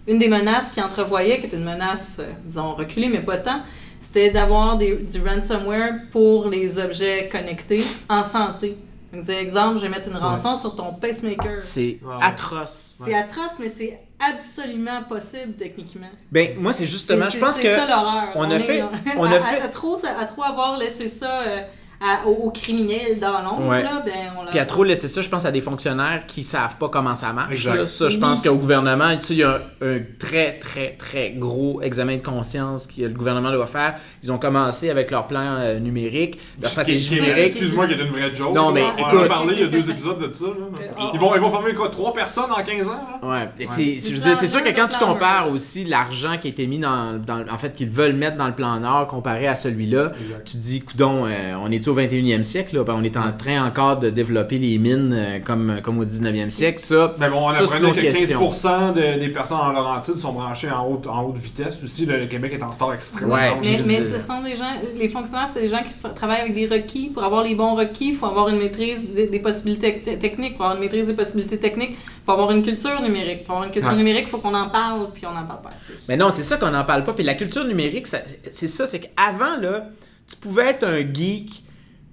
une 0.08 0.18
des 0.18 0.28
menaces 0.28 0.70
qu'il 0.70 0.82
entrevoyait, 0.82 1.38
qui 1.38 1.46
est 1.46 1.52
une 1.56 1.64
menace, 1.64 2.18
euh, 2.20 2.24
disons, 2.44 2.74
reculée, 2.74 3.08
mais 3.08 3.20
pas 3.20 3.38
tant, 3.38 3.60
c'était 4.00 4.30
d'avoir 4.30 4.76
du 4.76 4.96
ransomware 5.26 5.94
pour 6.12 6.48
les 6.48 6.78
objets 6.78 7.28
connectés 7.30 7.84
en 8.08 8.22
santé. 8.24 8.76
Donc, 9.12 9.24
c'est 9.24 9.36
exemple, 9.36 9.78
je 9.78 9.82
vais 9.82 9.88
mettre 9.88 10.08
une 10.08 10.16
rançon 10.16 10.56
sur 10.56 10.74
ton 10.76 10.92
pacemaker. 10.92 11.60
C'est 11.60 11.98
ouais. 12.02 12.14
atroce. 12.20 12.98
C'est 13.04 13.14
atroce, 13.14 13.52
mais 13.60 13.68
c'est 13.68 13.98
absolument 14.20 15.02
possible 15.08 15.54
techniquement. 15.58 16.08
Ben, 16.30 16.50
moi, 16.58 16.72
c'est 16.72 16.86
justement, 16.86 17.26
C'est- 17.30 17.38
je 17.38 17.44
pense 17.44 17.54
c'est 17.56 17.62
que. 17.62 17.76
ça 17.76 17.86
l'horreur. 17.86 18.28
on 18.34 18.50
a 18.50 18.54
est 18.56 18.58
fait- 18.58 18.84
on 19.16 19.24
a 19.24 19.36
à, 19.36 19.40
fait- 19.40 19.60
à- 19.60 19.64
à 19.64 19.68
trop, 19.68 19.96
à 20.04 20.24
trop 20.24 20.42
avoir 20.42 20.76
laissé 20.76 21.08
ça 21.08 21.40
euh, 21.40 21.60
à- 22.00 22.26
aux, 22.26 22.46
aux 22.46 22.50
criminels 22.50 23.18
dans 23.20 23.40
l'ombre, 23.42 23.68
Ouais. 23.68 23.82
là, 23.82 24.02
ben 24.04 24.12
on 24.38 24.44
l'a. 24.44 24.50
Puis 24.50 24.58
à 24.58 24.66
trop 24.66 24.84
laisser 24.84 25.08
ça, 25.08 25.20
je 25.20 25.28
pense 25.28 25.44
à 25.44 25.50
des 25.52 25.60
fonctionnaires 25.60 26.24
qui 26.26 26.42
savent 26.42 26.76
pas 26.76 26.88
comment 26.88 27.14
ça 27.14 27.32
marche. 27.32 27.64
Là. 27.64 27.86
Ça, 27.86 28.08
je 28.08 28.14
Oui. 28.16 28.20
pense 28.20 28.42
qu'au 28.42 28.54
gouvernement, 28.56 29.14
tu 29.16 29.22
sais, 29.22 29.34
il 29.34 29.38
y 29.40 29.42
a 29.44 29.60
un, 29.80 29.96
un 29.96 30.00
très, 30.18 30.58
très, 30.58 30.96
très 30.98 31.30
gros 31.30 31.80
examen 31.82 32.16
de 32.16 32.22
conscience 32.22 32.86
que 32.86 33.02
le 33.02 33.08
gouvernement 33.14 33.50
doit 33.52 33.66
faire. 33.66 33.94
Ils 34.22 34.30
ont 34.32 34.38
commencé 34.38 34.90
avec 34.90 35.10
leur 35.10 35.26
plan 35.26 35.40
euh, 35.58 35.78
numérique, 35.78 36.38
leur 36.60 36.70
stratégie 36.70 37.08
Qui- 37.08 37.14
qui- 37.16 37.20
numérique. 37.20 37.46
Excuse-moi, 37.46 37.86
qui 37.86 37.94
est 37.94 38.04
une 38.04 38.10
vraie 38.12 38.34
joke. 38.34 38.54
Non, 38.54 38.72
mais 38.72 38.82
on 38.82 39.02
en 39.02 39.08
écoute- 39.08 39.24
a 39.24 39.28
parlé 39.28 39.54
il 39.54 39.60
y 39.60 39.64
a 39.64 39.68
deux 39.68 39.90
épisodes 39.90 40.18
de 40.20 40.32
ça. 40.32 40.44
là. 40.46 40.52
Ah. 40.98 41.10
Ils, 41.14 41.20
vont, 41.20 41.34
ils 41.34 41.40
vont 41.40 41.50
former 41.50 41.74
quoi, 41.74 41.88
trois 41.88 42.12
personnes 42.12 42.50
en 42.50 42.62
15 42.62 42.86
ans? 42.88 43.04
Là? 43.22 43.28
Ouais, 43.28 43.48
et 43.58 43.66
c'est- 43.66 43.98
c'est- 44.00 44.46
sûr 44.46 44.62
que 44.62 44.70
quand 44.70 44.86
tu 44.88 44.98
compares 44.98 45.50
aussi 45.50 45.84
l'argent 45.84 46.36
qui 46.40 46.48
a 46.48 46.50
été 46.50 46.66
mis 46.66 46.78
dans, 46.78 47.18
dans 47.18 47.44
en 47.50 47.58
fait, 47.58 47.72
qu'ils 47.72 47.88
veulent 47.88 48.12
mettre 48.14 48.36
dans 48.36 48.46
le 48.46 48.54
plan 48.54 48.78
Nord 48.80 49.06
comparé 49.06 49.46
à 49.48 49.54
celui-là, 49.54 50.12
Exact. 50.20 50.44
tu 50.44 50.52
te 50.56 50.62
dis, 50.62 50.80
coudon, 50.82 51.26
euh, 51.26 51.54
on 51.62 51.70
est 51.70 51.85
au 51.88 51.94
21e 51.94 52.42
siècle, 52.42 52.76
là? 52.76 52.84
Ben, 52.84 52.94
on 52.96 53.02
est 53.04 53.16
en 53.16 53.32
train 53.32 53.66
encore 53.66 53.98
de 53.98 54.10
développer 54.10 54.58
les 54.58 54.78
mines 54.78 55.12
euh, 55.12 55.38
comme, 55.40 55.80
comme 55.82 55.98
au 55.98 56.04
19e 56.04 56.50
siècle, 56.50 56.78
ça. 56.78 57.14
Mais 57.18 57.28
bon, 57.30 57.48
on 57.48 57.52
Ça, 57.52 57.64
apprenait 57.64 57.80
que 57.80 57.86
autre 57.86 58.00
question. 58.00 58.40
15% 58.50 58.92
de- 58.94 59.18
des 59.20 59.28
personnes 59.28 59.58
en 59.58 59.72
Laurentide 59.72 60.16
sont 60.18 60.32
branchées 60.32 60.70
en 60.70 60.86
haute, 60.88 61.06
en 61.06 61.22
haute 61.24 61.36
vitesse. 61.38 61.80
Aussi, 61.82 62.06
le, 62.06 62.18
le 62.20 62.26
Québec 62.26 62.52
est 62.54 62.62
en 62.62 62.68
retard 62.68 62.92
extrêmement. 62.94 63.34
Ouais, 63.34 63.50
Mais, 63.86 63.96
ce 64.02 64.18
sont 64.20 64.42
des 64.42 64.56
gens, 64.56 64.72
les 64.96 65.08
fonctionnaires, 65.08 65.48
c'est 65.52 65.60
des 65.62 65.68
gens 65.68 65.82
qui 65.82 65.94
tra- 66.02 66.14
travaillent 66.14 66.40
avec 66.42 66.54
des 66.54 66.66
requis. 66.66 67.10
Pour 67.10 67.24
avoir 67.24 67.42
les 67.44 67.54
bons 67.54 67.74
requis, 67.74 68.08
il 68.10 68.16
faut 68.16 68.26
avoir 68.26 68.48
une 68.48 68.58
maîtrise 68.58 69.08
des, 69.14 69.26
des 69.28 69.40
possibilités 69.40 70.00
te- 70.02 70.10
techniques. 70.16 70.56
Pour 70.56 70.64
avoir 70.66 70.76
une 70.76 70.82
maîtrise 70.84 71.06
des 71.06 71.14
possibilités 71.14 71.58
techniques, 71.58 71.92
il 71.92 72.24
faut 72.24 72.32
avoir 72.32 72.50
une 72.50 72.62
culture 72.62 73.00
numérique. 73.02 73.44
Pour 73.44 73.54
avoir 73.56 73.66
une 73.66 73.72
culture 73.72 73.90
Ouais. 73.92 73.96
numérique, 73.98 74.24
il 74.26 74.30
faut 74.30 74.38
qu'on 74.38 74.54
en 74.54 74.68
parle, 74.68 75.08
puis 75.14 75.24
on 75.26 75.32
n'en 75.32 75.44
parle 75.46 75.62
pas 75.62 75.68
assez. 75.70 75.92
Mais 76.08 76.16
non, 76.16 76.30
c'est 76.30 76.42
ça 76.42 76.56
qu'on 76.56 76.70
n'en 76.70 76.84
parle 76.84 77.04
pas. 77.04 77.12
Puis 77.12 77.24
la 77.24 77.34
culture 77.34 77.64
numérique, 77.64 78.06
c'est 78.06 78.24
c'est 78.50 78.68
ça, 78.68 78.86
c'est 78.86 79.00
qu'avant, 79.00 79.56
là, 79.60 79.86
tu 80.28 80.36
pouvais 80.36 80.66
être 80.66 80.84
un 80.84 80.98
geek, 81.00 81.62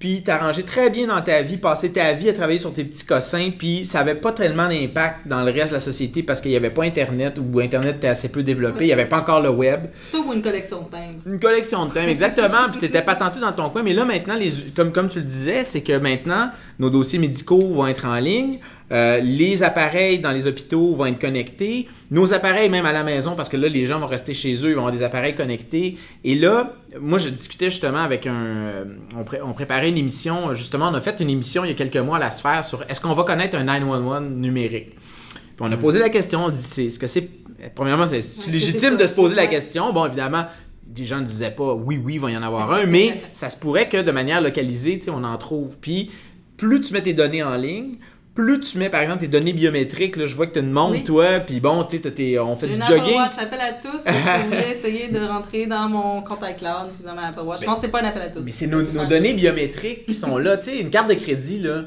puis 0.04 0.22
t'arranger 0.22 0.64
très 0.64 0.90
bien 0.90 1.08
dans 1.08 1.22
ta 1.22 1.42
vie, 1.44 1.56
passer 1.56 1.90
ta 1.90 2.12
vie 2.12 2.28
à 2.28 2.34
travailler 2.34 2.60
sur 2.60 2.74
tes 2.74 2.84
petits 2.84 3.06
cossins, 3.06 3.52
puis 3.58 3.86
ça 3.86 4.02
avait 4.02 4.16
pas 4.16 4.34
tellement 4.34 4.68
d'impact 4.68 5.26
dans 5.28 5.44
le 5.44 5.50
reste 5.50 5.70
de 5.70 5.76
la 5.76 5.80
société 5.80 6.24
parce 6.24 6.42
qu'il 6.42 6.52
n'y 6.52 6.58
avait 6.58 6.72
pas 6.72 6.84
Internet 6.84 7.40
ou 7.40 7.62
Internet 7.62 7.96
était 7.96 8.10
assez 8.10 8.28
peu 8.28 8.44
développé, 8.44 8.84
il 8.84 8.88
n'y 8.88 8.92
avait 8.92 9.06
pas 9.06 9.20
encore 9.20 9.42
le 9.42 9.50
web. 9.50 9.86
Ou 10.14 10.34
une 10.34 10.42
collection 10.42 10.82
de 10.82 10.90
timbres. 10.90 11.22
Une 11.26 11.40
collection 11.40 11.86
de 11.86 11.94
thèmes, 11.94 12.10
exactement. 12.10 12.68
puis 12.70 12.82
t'étais 12.82 13.02
patenté 13.02 13.40
dans 13.40 13.54
ton 13.54 13.70
coin. 13.70 13.82
Mais 13.82 13.94
là, 13.94 14.04
maintenant, 14.04 14.36
les, 14.36 14.52
comme, 14.76 14.92
comme 14.92 15.08
tu 15.08 15.20
le 15.20 15.26
disais, 15.26 15.64
c'est 15.64 15.80
que 15.80 15.98
maintenant, 15.98 16.52
nos 16.80 16.90
dossiers 16.90 17.20
médicaux 17.20 17.66
vont 17.70 17.88
être 17.88 18.06
en 18.06 18.20
ligne. 18.20 18.60
Euh, 18.94 19.20
les 19.20 19.64
appareils 19.64 20.20
dans 20.20 20.32
les 20.32 20.46
hôpitaux 20.48 20.94
vont 20.96 21.08
être 21.08 21.20
connectés. 21.20 21.88
Nos 22.12 22.34
appareils, 22.34 22.70
même 22.70 22.86
à 22.86 22.92
la 22.94 23.04
maison, 23.04 23.36
parce 23.36 23.50
que 23.50 23.58
là, 23.58 23.68
les 23.68 23.86
gens 23.86 24.00
vont 24.00 24.08
rester 24.08 24.34
chez 24.34 24.54
eux, 24.54 24.70
ils 24.70 24.74
vont 24.76 24.82
avoir 24.82 24.92
des 24.94 25.02
appareils 25.04 25.34
connectés. 25.36 25.98
Et 26.24 26.36
là, 26.36 26.76
moi, 27.02 27.18
je 27.18 27.30
discutais 27.30 27.70
justement 27.72 28.04
avec 28.04 28.28
un. 28.28 28.34
euh, 28.36 28.86
On, 29.20 29.24
pré- 29.24 29.42
on 29.42 29.54
préparait 29.54 29.90
une 29.90 29.98
émission. 29.98 30.54
Justement, 30.54 30.90
on 30.90 30.94
a 30.94 31.02
fait 31.02 31.20
une 31.20 31.30
émission 31.30 31.66
il 31.66 31.70
y 31.70 31.72
a 31.72 31.76
quelques 31.76 31.98
mois 31.98 32.18
à 32.18 32.20
la 32.20 32.32
sphère 32.32 32.64
sur 32.64 32.84
est-ce 32.88 33.02
qu'on 33.02 33.14
va 33.14 33.24
connaître 33.24 33.58
un 33.58 33.64
911 33.64 34.30
numérique? 34.32 34.92
Puis 34.96 35.62
on 35.62 35.72
a 35.72 35.78
posé 35.78 36.00
la 36.00 36.10
question, 36.10 36.46
on 36.46 36.50
dit 36.50 36.62
c'est 36.62 36.90
ce 36.90 37.00
que 37.00 37.08
c'est. 37.08 37.28
Premièrement, 37.76 38.06
c'est 38.08 38.22
légitime 38.52 38.98
de 38.98 39.08
se 39.08 39.14
poser 39.14 39.36
la 39.36 39.48
question. 39.48 39.94
Bon, 39.94 40.06
évidemment, 40.06 40.46
des 40.86 41.06
gens 41.06 41.20
ne 41.20 41.26
disaient 41.26 41.52
pas 41.52 41.74
oui, 41.74 42.00
oui, 42.04 42.16
il 42.16 42.20
va 42.20 42.30
y 42.32 42.38
en 42.38 42.44
avoir 42.44 42.72
un, 42.74 42.86
mais 42.86 43.22
ça 43.34 43.50
se 43.50 43.58
pourrait 43.58 43.88
que 43.90 44.02
de 44.02 44.12
manière 44.12 44.42
localisée, 44.42 45.00
on 45.08 45.24
en 45.24 45.38
trouve. 45.38 45.78
Puis 45.80 46.12
plus 46.58 46.82
tu 46.82 46.94
mets 46.94 47.02
tes 47.02 47.14
données 47.14 47.42
en 47.44 47.56
ligne, 47.56 47.98
plus 48.36 48.60
tu 48.60 48.78
mets 48.80 48.90
par 48.90 49.02
exemple 49.02 49.20
tes 49.22 49.28
données 49.28 49.54
biométriques, 49.54 50.16
là, 50.16 50.26
je 50.26 50.34
vois 50.34 50.48
que 50.48 50.54
tu 50.54 50.60
une 50.60 50.72
montre, 50.72 50.94
Oui. 50.94 51.04
toi, 51.04 51.40
puis 51.40 51.60
bon, 51.60 51.84
tu 51.84 52.00
sais, 52.02 52.40
on 52.40 52.56
fait 52.56 52.68
du 52.68 52.82
jogging. 52.82 53.16
Watch, 53.16 53.38
appel 53.40 53.60
à 53.62 53.74
tous. 53.74 54.00
Si 54.00 54.08
vous 54.10 54.50
voulez 54.50 54.72
essayer 54.72 55.08
de 55.10 55.20
rentrer 55.20 55.68
dans 55.68 55.88
mon 55.88 56.22
compte 56.22 56.40
iCloud, 56.42 56.90
puis 56.96 57.06
dans 57.06 57.14
ma 57.14 57.28
Apple 57.28 57.42
Watch. 57.42 57.62
Je 57.62 57.66
pense 57.66 57.76
que 57.76 57.82
c'est 57.86 57.92
pas 57.92 58.02
un 58.02 58.06
appel 58.08 58.24
à 58.24 58.30
tous. 58.30 58.42
Mais 58.44 58.52
c'est 58.52 58.68
nos, 58.68 58.82
nos 58.82 59.06
données 59.06 59.34
biométriques 59.34 60.06
qui 60.08 60.14
sont 60.14 60.38
là. 60.38 60.58
Tu 60.58 60.72
sais, 60.72 60.78
une 60.80 60.90
carte 60.90 61.10
de 61.10 61.14
crédit, 61.16 61.60
là, 61.60 61.84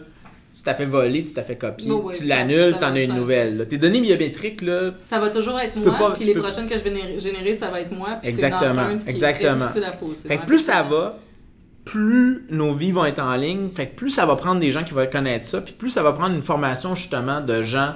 tu 0.55 0.63
t'as 0.63 0.75
fait 0.75 0.87
voler, 0.87 1.23
tu 1.25 1.35
t'as 1.35 1.43
fait 1.43 1.57
copier, 1.57 1.91
Oui, 1.91 2.01
oui, 2.05 2.15
tu 2.17 2.25
l'annules, 2.25 2.77
t'en 2.81 2.95
as 2.95 3.03
une 3.03 3.15
nouvelle. 3.15 3.59
là. 3.59 3.67
Tes 3.67 3.77
données 3.77 4.01
biométriques, 4.01 4.63
là. 4.63 4.93
Ça 5.01 5.19
va 5.19 5.29
toujours 5.29 5.59
être 5.61 5.79
moi, 5.85 5.97
pas- 5.99 6.11
puis 6.17 6.27
les 6.27 6.33
peux- 6.33 6.41
prochaines 6.43 6.69
que 6.69 6.79
je 6.79 6.83
vais 6.85 7.19
générer- 7.19 7.57
ça 7.57 7.69
va 7.71 7.81
être 7.81 7.93
moi. 7.93 8.19
puis 8.23 8.31
Exactement, 8.31 8.89
est 8.91 9.11
exactement. 9.11 9.67
très 9.67 9.81
difficile 9.81 9.85
à 9.85 9.93
fausser. 9.93 10.29
Fait 10.29 10.39
que 10.39 10.47
plus 10.47 10.61
ça 10.61 10.83
va, 10.83 11.19
plus 11.87 12.45
nos 12.51 12.75
vies 12.75 12.93
vont 12.93 13.07
être 13.07 13.23
en 13.23 13.37
ligne. 13.37 13.71
Fait 13.75 13.89
que 13.89 13.97
plus 13.97 14.11
ça 14.11 14.27
va 14.27 14.37
prendre 14.37 14.61
des 14.61 14.71
gens 14.71 14.85
qui 14.85 14.93
vont 14.93 15.07
connaître 15.11 15.47
ça, 15.47 15.63
puis 15.63 15.73
plus 15.73 15.89
ça 15.89 16.03
va 16.03 16.13
prendre 16.13 16.35
une 16.35 16.43
formation 16.43 16.95
justement 16.95 17.41
de 17.41 17.63
gens 17.63 17.95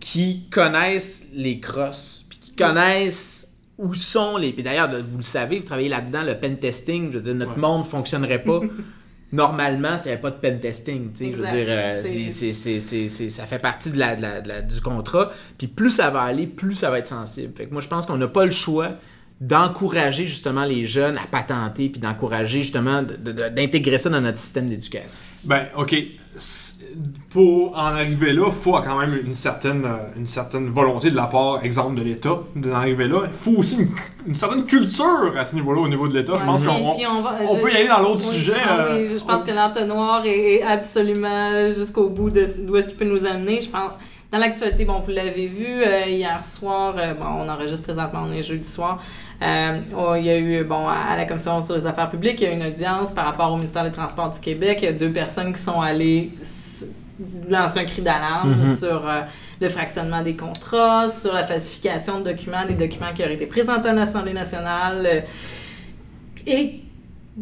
qui 0.00 0.48
connaissent 0.50 1.26
les 1.34 1.60
crosses, 1.60 2.24
puis 2.28 2.38
qui 2.38 2.52
connaissent 2.56 3.46
où 3.78 3.94
sont 3.94 4.36
les. 4.36 4.52
Puis 4.52 4.62
d'ailleurs, 4.62 4.90
vous 5.08 5.18
le 5.18 5.22
savez, 5.22 5.58
vous 5.58 5.64
travaillez 5.64 5.88
là-dedans, 5.88 6.22
le 6.22 6.34
pen 6.34 6.58
testing. 6.58 7.10
Je 7.12 7.16
veux 7.18 7.22
dire, 7.22 7.34
notre 7.34 7.52
Ouais. 7.52 7.58
monde 7.58 7.86
fonctionnerait 7.86 8.42
pas. 8.42 8.60
Normalement, 9.32 9.96
s'il 9.96 10.06
n'y 10.06 10.12
avait 10.14 10.22
pas 10.22 10.32
de 10.32 10.36
pen 10.40 10.58
testing, 10.58 11.12
tu 11.12 11.26
sais, 11.26 11.32
je 11.32 11.36
veux 11.36 11.46
dire, 11.46 11.66
euh, 11.68 12.00
C'est- 12.02 12.10
des- 12.10 12.28
c'est- 12.28 12.52
c'est- 12.52 12.80
c'est- 12.80 13.06
c'est- 13.08 13.30
ça 13.30 13.44
fait 13.44 13.60
partie 13.62 13.90
de 13.92 13.98
la, 13.98 14.16
de 14.16 14.22
la- 14.22 14.40
de 14.40 14.48
la- 14.48 14.60
du 14.60 14.80
contrat. 14.80 15.30
Puis 15.56 15.68
plus 15.68 15.90
ça 15.90 16.10
va 16.10 16.22
aller, 16.22 16.48
plus 16.48 16.74
ça 16.74 16.90
va 16.90 16.98
être 16.98 17.06
sensible. 17.06 17.52
Fait 17.56 17.66
que 17.66 17.72
moi, 17.72 17.80
je 17.80 17.86
pense 17.86 18.06
qu'on 18.06 18.16
n'a 18.16 18.26
pas 18.26 18.44
le 18.44 18.50
choix 18.50 18.94
d'encourager 19.40 20.26
justement 20.26 20.64
les 20.64 20.86
jeunes 20.86 21.16
à 21.16 21.26
patenter, 21.26 21.88
puis 21.88 22.00
d'encourager 22.00 22.58
justement 22.60 23.02
de- 23.02 23.14
de- 23.16 23.32
de- 23.32 23.48
d'intégrer 23.48 23.96
ça 23.98 24.10
dans 24.10 24.20
notre 24.20 24.38
système 24.38 24.68
d'éducation. 24.68 25.20
Ben, 25.44 25.66
ok. 25.76 25.94
Pour 27.30 27.72
en 27.76 27.84
arriver 27.94 28.32
là, 28.32 28.46
il 28.46 28.52
faut 28.52 28.72
quand 28.72 28.98
même 28.98 29.14
une 29.24 29.34
certaine, 29.36 29.84
euh, 29.84 29.96
une 30.16 30.26
certaine 30.26 30.68
volonté 30.70 31.10
de 31.10 31.14
la 31.16 31.26
part, 31.26 31.64
exemple, 31.64 31.94
de 31.96 32.02
l'État, 32.02 32.40
d'en 32.56 32.72
arriver 32.72 33.06
là. 33.06 33.22
Il 33.26 33.32
faut 33.32 33.52
aussi 33.52 33.76
une, 33.76 33.88
une 34.26 34.34
certaine 34.34 34.66
culture 34.66 35.32
à 35.36 35.46
ce 35.46 35.54
niveau-là, 35.54 35.82
au 35.82 35.88
niveau 35.88 36.08
de 36.08 36.18
l'État. 36.18 36.36
Je 36.36 36.44
pense 36.44 36.62
qu'on 36.62 36.72
on, 36.72 37.22
va- 37.22 37.36
on 37.48 37.56
je- 37.56 37.62
peut 37.62 37.72
y 37.72 37.76
aller 37.76 37.88
dans 37.88 38.00
l'autre 38.00 38.22
oui, 38.28 38.34
sujet. 38.34 38.54
ah 38.66 38.80
euh, 38.86 39.02
oui, 39.02 39.16
je 39.18 39.24
pense 39.24 39.42
on- 39.42 39.46
que 39.46 39.52
l'entonnoir 39.52 40.26
est, 40.26 40.54
est 40.56 40.62
absolument 40.62 41.70
jusqu'au 41.72 42.08
bout 42.08 42.30
de 42.30 42.44
d'où 42.66 42.76
est-ce 42.76 42.88
qu'il 42.88 42.98
peut 42.98 43.04
nous 43.04 43.24
amener. 43.24 43.60
Je 43.60 43.68
pense 43.68 43.92
dans 44.32 44.38
l'actualité, 44.38 44.84
bon, 44.84 45.00
vous 45.00 45.10
l'avez 45.10 45.46
vu 45.48 45.66
euh, 45.66 46.06
hier 46.06 46.44
soir. 46.44 46.94
euh, 46.98 47.14
bon, 47.14 47.24
on 47.26 47.48
enregistre 47.48 47.82
présentement, 47.82 48.22
on 48.28 48.32
est 48.32 48.42
jeudi 48.42 48.68
soir. 48.68 49.02
Euh, 49.42 49.80
oh, 49.96 50.14
il 50.16 50.24
y 50.26 50.30
a 50.30 50.38
eu, 50.38 50.62
bon, 50.64 50.86
à 50.86 51.16
la 51.16 51.24
Commission 51.24 51.62
sur 51.62 51.74
les 51.76 51.86
affaires 51.86 52.10
publiques, 52.10 52.40
il 52.40 52.44
y 52.44 52.46
a 52.46 52.52
eu 52.52 52.56
une 52.56 52.62
audience 52.66 53.12
par 53.12 53.24
rapport 53.24 53.50
au 53.52 53.56
ministère 53.56 53.82
des 53.84 53.90
Transports 53.92 54.30
du 54.30 54.38
Québec. 54.40 54.78
Il 54.82 54.84
y 54.84 54.88
a 54.88 54.92
deux 54.92 55.12
personnes 55.12 55.52
qui 55.52 55.60
sont 55.60 55.80
allées 55.80 56.30
lancer 57.48 57.80
un 57.80 57.84
cri 57.84 58.02
d'alarme 58.02 58.54
Mhm. 58.62 58.76
sur 58.76 59.06
euh, 59.08 59.20
le 59.60 59.68
fractionnement 59.68 60.22
des 60.22 60.36
contrats, 60.36 61.08
sur 61.08 61.34
la 61.34 61.44
falsification 61.46 62.20
de 62.20 62.30
documents, 62.30 62.64
des 62.66 62.74
documents 62.74 63.12
qui 63.14 63.22
auraient 63.22 63.34
été 63.34 63.46
présentés 63.46 63.88
à 63.90 63.92
l'Assemblée 63.92 64.32
nationale. 64.32 65.24
et 66.46 66.80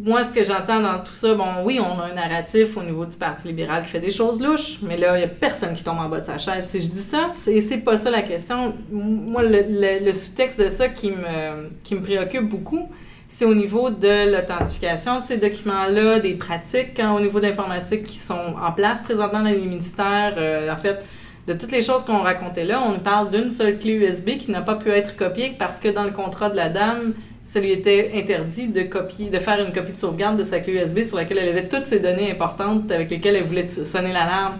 moi, 0.03 0.23
ce 0.23 0.31
que 0.31 0.43
j'entends 0.43 0.79
dans 0.79 0.99
tout 0.99 1.13
ça, 1.13 1.33
bon, 1.33 1.63
oui, 1.63 1.79
on 1.79 1.99
a 1.99 2.05
un 2.05 2.13
narratif 2.13 2.77
au 2.77 2.83
niveau 2.83 3.05
du 3.05 3.17
Parti 3.17 3.47
libéral 3.47 3.83
qui 3.83 3.89
fait 3.89 3.99
des 3.99 4.11
choses 4.11 4.39
louches, 4.39 4.79
mais 4.81 4.97
là, 4.97 5.15
il 5.17 5.19
n'y 5.19 5.25
a 5.25 5.27
personne 5.27 5.73
qui 5.73 5.83
tombe 5.83 5.99
en 5.99 6.07
bas 6.07 6.19
de 6.19 6.25
sa 6.25 6.37
chaise. 6.37 6.65
Si 6.67 6.79
je 6.79 6.87
dis 6.87 7.01
ça, 7.01 7.31
c'est 7.33 7.59
c'est 7.61 7.79
pas 7.79 7.97
ça 7.97 8.09
la 8.09 8.21
question. 8.21 8.73
Moi, 8.91 9.43
le, 9.43 10.13
sous-texte 10.13 10.59
de 10.61 10.69
ça 10.69 10.89
qui 10.89 11.11
me, 11.11 11.99
préoccupe 12.01 12.47
beaucoup, 12.47 12.89
c'est 13.27 13.45
au 13.45 13.53
niveau 13.53 13.89
de 13.89 14.31
l'authentification 14.31 15.19
de 15.19 15.25
ces 15.25 15.37
documents-là, 15.37 16.19
des 16.19 16.33
pratiques 16.35 16.99
hein, 16.99 17.13
au 17.13 17.19
niveau 17.19 17.39
de 17.39 17.47
l'informatique 17.47 18.03
qui 18.03 18.19
sont 18.19 18.55
en 18.61 18.71
place 18.71 19.01
présentement 19.01 19.39
dans 19.39 19.49
les 19.49 19.57
ministères. 19.57 20.35
Euh, 20.37 20.71
en 20.71 20.77
fait, 20.77 21.05
de 21.45 21.53
toutes 21.53 21.71
les 21.71 21.81
choses 21.81 22.03
qu'on 22.03 22.19
racontait 22.19 22.63
là, 22.63 22.81
on 22.81 22.99
parle 22.99 23.31
d'une 23.31 23.49
seule 23.49 23.79
clé 23.79 23.93
USB 23.93 24.37
qui 24.37 24.51
n'a 24.51 24.61
pas 24.61 24.75
pu 24.75 24.89
être 24.89 25.15
copiée 25.15 25.55
parce 25.57 25.79
que 25.79 25.89
dans 25.89 26.03
le 26.03 26.11
contrat 26.11 26.49
de 26.49 26.55
la 26.55 26.69
dame, 26.69 27.13
ça 27.49 27.59
lui 27.59 27.71
était 27.71 28.11
interdit 28.13 28.67
de 28.67 28.83
copier, 28.83 29.31
de 29.31 29.39
faire 29.39 29.59
une 29.59 29.73
copie 29.73 29.93
de 29.93 29.97
sauvegarde 29.97 30.37
de 30.37 30.43
sa 30.43 30.59
clé 30.59 30.73
USB 30.73 31.01
sur 31.01 31.17
laquelle 31.17 31.39
elle 31.39 31.49
avait 31.49 31.67
toutes 31.67 31.87
ces 31.87 31.99
données 31.99 32.29
importantes 32.29 32.91
avec 32.91 33.09
lesquelles 33.09 33.37
elle 33.37 33.47
voulait 33.47 33.65
sonner 33.65 34.13
l'alarme. 34.13 34.59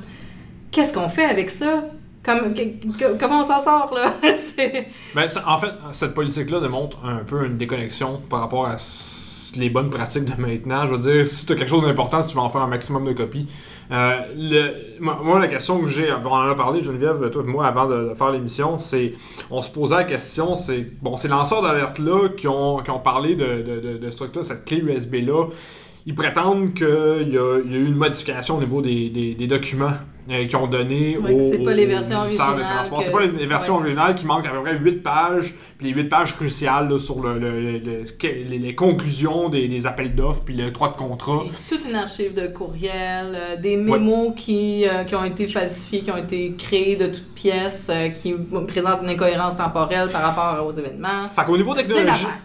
Qu'est-ce 0.72 0.92
qu'on 0.92 1.08
fait 1.08 1.26
avec 1.26 1.52
ça? 1.52 1.84
Comment 2.26 3.42
on 3.42 3.44
s'en 3.44 3.62
sort, 3.62 3.94
là? 3.94 4.16
Ben, 5.16 5.28
en 5.46 5.58
fait, 5.60 5.72
cette 5.92 6.16
politique-là 6.16 6.62
démontre 6.62 6.98
un 7.06 7.24
peu 7.24 7.46
une 7.46 7.58
déconnexion 7.58 8.22
par 8.28 8.40
rapport 8.40 8.66
à 8.66 8.78
les 9.56 9.70
bonnes 9.70 9.90
pratiques 9.90 10.26
de 10.26 10.42
maintenant. 10.42 10.88
Je 10.88 10.96
veux 10.96 11.00
dire, 11.00 11.28
si 11.28 11.46
tu 11.46 11.54
as 11.54 11.56
quelque 11.56 11.70
chose 11.70 11.84
d'important, 11.84 12.24
tu 12.24 12.36
vas 12.36 12.42
en 12.42 12.50
faire 12.50 12.62
un 12.62 12.68
maximum 12.68 13.06
de 13.06 13.14
copies. 13.14 13.48
Euh, 13.92 14.72
moi, 15.00 15.40
la 15.40 15.48
question 15.48 15.80
que 15.82 15.88
j'ai, 15.88 16.12
on 16.12 16.28
en 16.28 16.50
a 16.50 16.56
parlé, 16.56 16.82
Geneviève, 16.82 17.30
toi 17.32 17.44
et 17.44 17.50
moi, 17.50 17.66
avant 17.66 17.88
de, 17.88 18.14
faire 18.14 18.32
l'émission, 18.32 18.80
c'est, 18.80 19.14
on 19.50 19.62
se 19.62 19.70
posait 19.70 19.96
la 19.96 20.04
question, 20.04 20.56
c'est, 20.56 20.88
bon, 21.02 21.18
ces 21.18 21.28
lanceurs 21.28 21.64
d'alerte-là 21.64 22.30
qui 22.38 22.48
ont, 22.48 22.78
qui 22.78 22.92
ont 22.92 23.00
parlé 23.00 23.36
de, 23.36 23.62
de, 23.62 23.98
de, 23.98 24.12
ce 24.12 24.18
truc-là, 24.18 24.44
cette 24.44 24.66
clé 24.66 24.78
USB-là, 24.78 25.48
ils 26.06 26.16
prétendent 26.16 26.74
qu'il 26.74 27.30
y, 27.30 27.34
y 27.34 27.38
a 27.38 27.60
eu 27.60 27.88
une 27.88 27.96
modification 27.96 28.58
au 28.58 28.60
niveau 28.60 28.82
des, 28.82 29.10
des, 29.10 29.34
des 29.34 29.48
documents 29.48 29.94
euh, 30.32 30.46
qu'ils 30.46 30.56
ont 30.56 30.68
donné 30.68 31.18
Ouais, 31.18 31.32
au, 31.32 31.52
c'est 31.52 31.60
pas 31.64 31.74
les 31.74 31.86
versions 31.86 32.22
ministère 32.24 32.56
Transports. 32.56 33.00
que- 33.00 33.06
C'est 33.06 33.12
pas 33.12 33.22
les, 33.22 33.32
les 33.32 33.46
versions 33.46 33.76
Ouais. 33.76 33.82
originales 33.82 34.16
qui 34.16 34.26
manquent 34.26 34.46
à 34.48 34.52
peu 34.52 34.62
près 34.62 34.78
8 34.78 35.02
pages, 35.04 35.54
puis 35.78 35.88
les 35.88 35.94
8 35.94 36.10
pages 36.10 36.36
cruciales 36.36 36.90
là, 36.90 36.98
sur 37.00 37.22
le, 37.22 37.40
le- 37.40 38.04
les, 38.50 38.76
conclusions 38.76 39.50
des, 39.50 39.68
des 39.68 39.86
appels 39.86 40.14
d'offres, 40.16 40.44
puis 40.46 40.56
le 40.56 40.72
droit 40.72 40.92
de 40.92 40.98
contrat. 40.98 41.44
Et 41.46 41.52
toute 41.70 41.88
une 41.88 41.96
archive 41.96 42.34
de 42.34 42.48
courriels, 42.48 43.36
euh, 43.36 43.56
des 43.56 43.76
mémos 43.78 44.34
qui, 44.36 44.88
euh, 44.88 45.04
qui 45.04 45.16
ont 45.16 45.24
été 45.24 45.48
falsifiés, 45.48 46.02
qui 46.02 46.12
ont 46.12 46.18
été 46.18 46.54
créés 46.58 46.96
de 46.96 47.08
toutes 47.08 47.34
pièces, 47.34 47.90
euh, 47.94 48.10
qui 48.10 48.34
présentent 48.68 49.02
une 49.04 49.10
incohérence 49.10 49.58
temporelle 49.58 50.10
par 50.10 50.22
rapport 50.22 50.66
aux 50.66 50.72
événements. 50.72 51.28
Fait 51.28 51.44
qu'au 51.46 51.58
niveau 51.58 51.74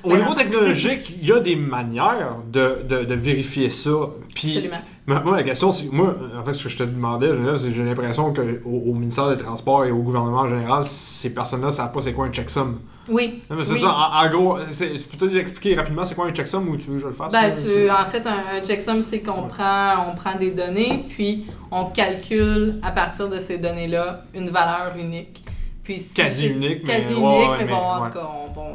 au 0.04 0.16
niveau 0.16 0.34
technologique, 0.34 1.16
il 1.20 1.26
y 1.28 1.32
a 1.32 1.40
des 1.40 1.56
manières 1.56 2.36
de, 2.52 2.78
de, 2.88 3.04
de 3.04 3.14
vérifier 3.14 3.70
ça. 3.70 3.90
Puis, 4.34 4.56
Absolument. 4.58 5.22
moi, 5.24 5.36
la 5.36 5.42
question, 5.44 5.70
c'est 5.70 5.90
moi, 5.92 6.14
en 6.36 6.42
fait, 6.44 6.52
ce 6.54 6.64
que 6.64 6.68
je 6.68 6.76
te 6.78 6.82
demandais, 6.82 7.30
c'est 7.56 7.72
j'ai 7.72 7.84
l'impression 7.84 8.32
qu'au 8.34 8.42
au 8.68 8.92
ministère 8.94 9.28
des 9.30 9.36
Transports 9.36 9.84
et 9.84 9.92
au 9.92 9.98
gouvernement 10.02 10.40
en 10.40 10.48
général, 10.48 10.82
ces 10.84 11.32
personnes-là 11.32 11.70
savent 11.70 11.92
pas 11.92 12.00
c'est 12.00 12.12
quoi 12.12 12.26
un 12.26 12.32
checksum. 12.32 12.80
Oui. 13.08 13.42
C'est 13.48 13.54
oui. 13.72 13.78
ça, 13.78 13.88
en, 13.94 14.26
en 14.26 14.30
gros, 14.30 14.58
c'est- 14.70 14.94
tu 14.94 15.02
peux 15.08 15.16
peut-être 15.26 15.36
expliquer 15.36 15.74
rapidement 15.76 16.04
c'est 16.04 16.14
quoi 16.16 16.26
un 16.26 16.32
checksum 16.32 16.68
ou 16.68 16.76
tu 16.76 16.88
veux 16.88 16.96
que 16.96 17.02
je 17.02 17.06
le 17.08 17.12
fasse? 17.12 17.32
Ben, 17.32 17.52
tu, 17.54 17.90
en 17.90 18.06
fait, 18.10 18.26
un, 18.26 18.56
un 18.58 18.64
checksum, 18.64 19.00
c'est 19.02 19.20
qu'on 19.20 19.42
prend, 19.46 20.08
on 20.10 20.14
prend 20.16 20.36
des 20.36 20.50
données, 20.50 21.04
puis 21.08 21.46
on 21.70 21.84
calcule 21.86 22.80
à 22.82 22.90
partir 22.90 23.28
de 23.28 23.38
ces 23.38 23.58
données-là 23.58 24.24
une 24.34 24.50
valeur 24.50 24.94
unique. 24.98 25.44
Puis 25.84 26.00
si 26.00 26.14
Quasi 26.14 26.48
unique, 26.48 26.80
mais- 26.86 26.92
Quasi 27.00 27.12
unique, 27.12 27.24
ouais, 27.24 27.48
mais, 27.58 27.64
mais 27.66 27.70
bon, 27.70 27.76
en 27.76 28.02
tout 28.04 28.10
cas, 28.12 28.28
on- 28.48 28.52
bon. 28.52 28.70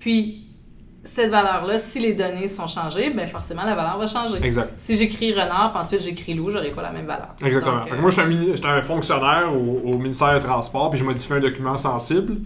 Puis, 0.00 0.47
cette 1.08 1.30
valeur-là, 1.30 1.78
si 1.78 1.98
les 2.00 2.12
données 2.14 2.48
sont 2.48 2.66
changées, 2.66 3.10
ben 3.10 3.26
forcément, 3.26 3.64
la 3.64 3.74
valeur 3.74 3.98
va 3.98 4.06
changer. 4.06 4.38
Exact. 4.42 4.72
Si 4.78 4.94
j'écris 4.94 5.32
renard, 5.32 5.72
puis 5.72 5.80
ensuite 5.82 6.02
j'écris 6.02 6.34
loup, 6.34 6.50
j'aurai 6.50 6.70
pas 6.70 6.82
la 6.82 6.90
même 6.92 7.06
valeur. 7.06 7.28
Exactement. 7.44 7.80
Donc, 7.80 7.92
euh, 7.92 8.00
moi, 8.00 8.10
un, 8.18 8.24
mini- 8.26 8.50
j'étais 8.54 8.68
un 8.68 8.82
fonctionnaire 8.82 9.50
au, 9.52 9.90
au 9.92 9.98
ministère 9.98 10.34
des 10.34 10.40
Transports, 10.46 10.90
puis 10.90 10.98
je 10.98 11.04
modifie 11.04 11.32
un 11.32 11.40
document 11.40 11.78
sensible. 11.78 12.36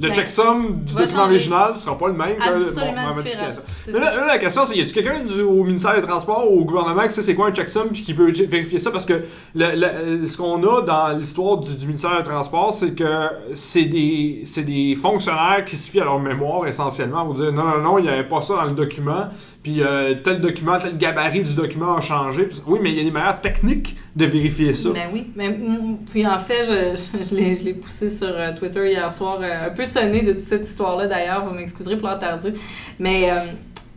Le 0.00 0.08
Ben, 0.08 0.14
checksum 0.14 0.80
du 0.84 0.94
document 0.94 1.06
changer. 1.22 1.34
original 1.36 1.72
ne 1.74 1.78
sera 1.78 1.96
pas 1.96 2.08
le 2.08 2.14
même 2.14 2.36
que 2.36 2.42
absolument 2.42 2.92
ma 2.94 3.12
modification. 3.14 3.62
Là, 3.92 4.00
là, 4.16 4.26
la 4.26 4.38
question, 4.38 4.64
c'est 4.64 4.76
y 4.76 4.80
a-tu 4.82 4.92
quelqu'un 4.92 5.20
du- 5.20 5.40
au 5.42 5.62
ministère 5.62 5.94
des 5.94 6.02
Transports 6.02 6.50
ou 6.50 6.60
au 6.60 6.64
gouvernement 6.64 7.02
qui 7.04 7.12
sait 7.12 7.22
c'est 7.22 7.34
quoi 7.36 7.46
un 7.48 7.52
checksum 7.52 7.90
puis 7.92 8.02
qui 8.02 8.12
peut 8.12 8.32
vérifier 8.32 8.78
ça? 8.80 8.90
Parce 8.90 9.04
que 9.04 9.22
le- 9.54 10.18
le- 10.20 10.26
ce 10.26 10.36
qu'on 10.36 10.60
a 10.64 10.82
dans 10.82 11.16
l'histoire 11.16 11.58
du, 11.58 11.76
du 11.76 11.86
ministère 11.86 12.16
des 12.16 12.24
Transports, 12.24 12.72
c'est 12.72 12.92
que 12.94 13.28
c'est 13.54 13.84
des, 13.84 14.42
c'est 14.46 14.64
des 14.64 14.96
fonctionnaires 14.96 15.64
qui 15.64 15.76
se 15.76 15.90
fient 15.90 16.00
à 16.00 16.04
leur 16.04 16.18
mémoire 16.18 16.66
essentiellement 16.66 17.24
pour 17.24 17.34
dire 17.34 17.52
non, 17.52 17.62
non, 17.64 17.78
non, 17.78 17.98
il 17.98 18.02
n'y 18.02 18.08
avait 18.10 18.24
pas 18.28 18.40
ça 18.42 18.54
dans 18.56 18.64
le 18.64 18.72
document, 18.72 19.28
puis 19.64 19.82
euh, 19.82 20.14
tel 20.22 20.40
document, 20.40 20.78
tel 20.78 20.96
gabarit 20.96 21.42
du 21.42 21.54
document 21.54 21.96
a 21.96 22.00
changé. 22.00 22.44
Puis- 22.44 22.60
oui, 22.68 22.78
mais 22.80 22.92
il 22.92 22.98
y 22.98 23.00
a 23.00 23.04
des 23.04 23.10
manières 23.10 23.40
techniques 23.40 23.96
de 24.14 24.26
vérifier 24.26 24.72
ça. 24.74 24.90
Ben 24.90 25.08
oui, 25.12 25.26
mais 25.34 25.48
mm, 25.48 25.98
puis 26.08 26.24
en 26.24 26.38
fait, 26.38 26.62
je, 26.64 26.94
je, 27.18 27.24
je 27.24 27.64
l'ai- 27.64 27.74
poussé 27.74 28.10
sur 28.10 28.28
euh, 28.28 28.52
Twitter 28.56 28.88
hier 28.92 29.10
soir, 29.10 29.40
euh, 29.42 29.66
un 29.66 29.70
peu 29.70 29.84
sonné 29.84 30.22
de 30.22 30.32
toute 30.34 30.42
cette 30.42 30.68
histoire-là 30.68 31.08
d'ailleurs, 31.08 31.44
vous 31.48 31.54
m'excuserez 31.54 31.96
pour 31.96 32.08
l'interdire, 32.08 32.52
mais 33.00 33.30
euh, 33.30 33.36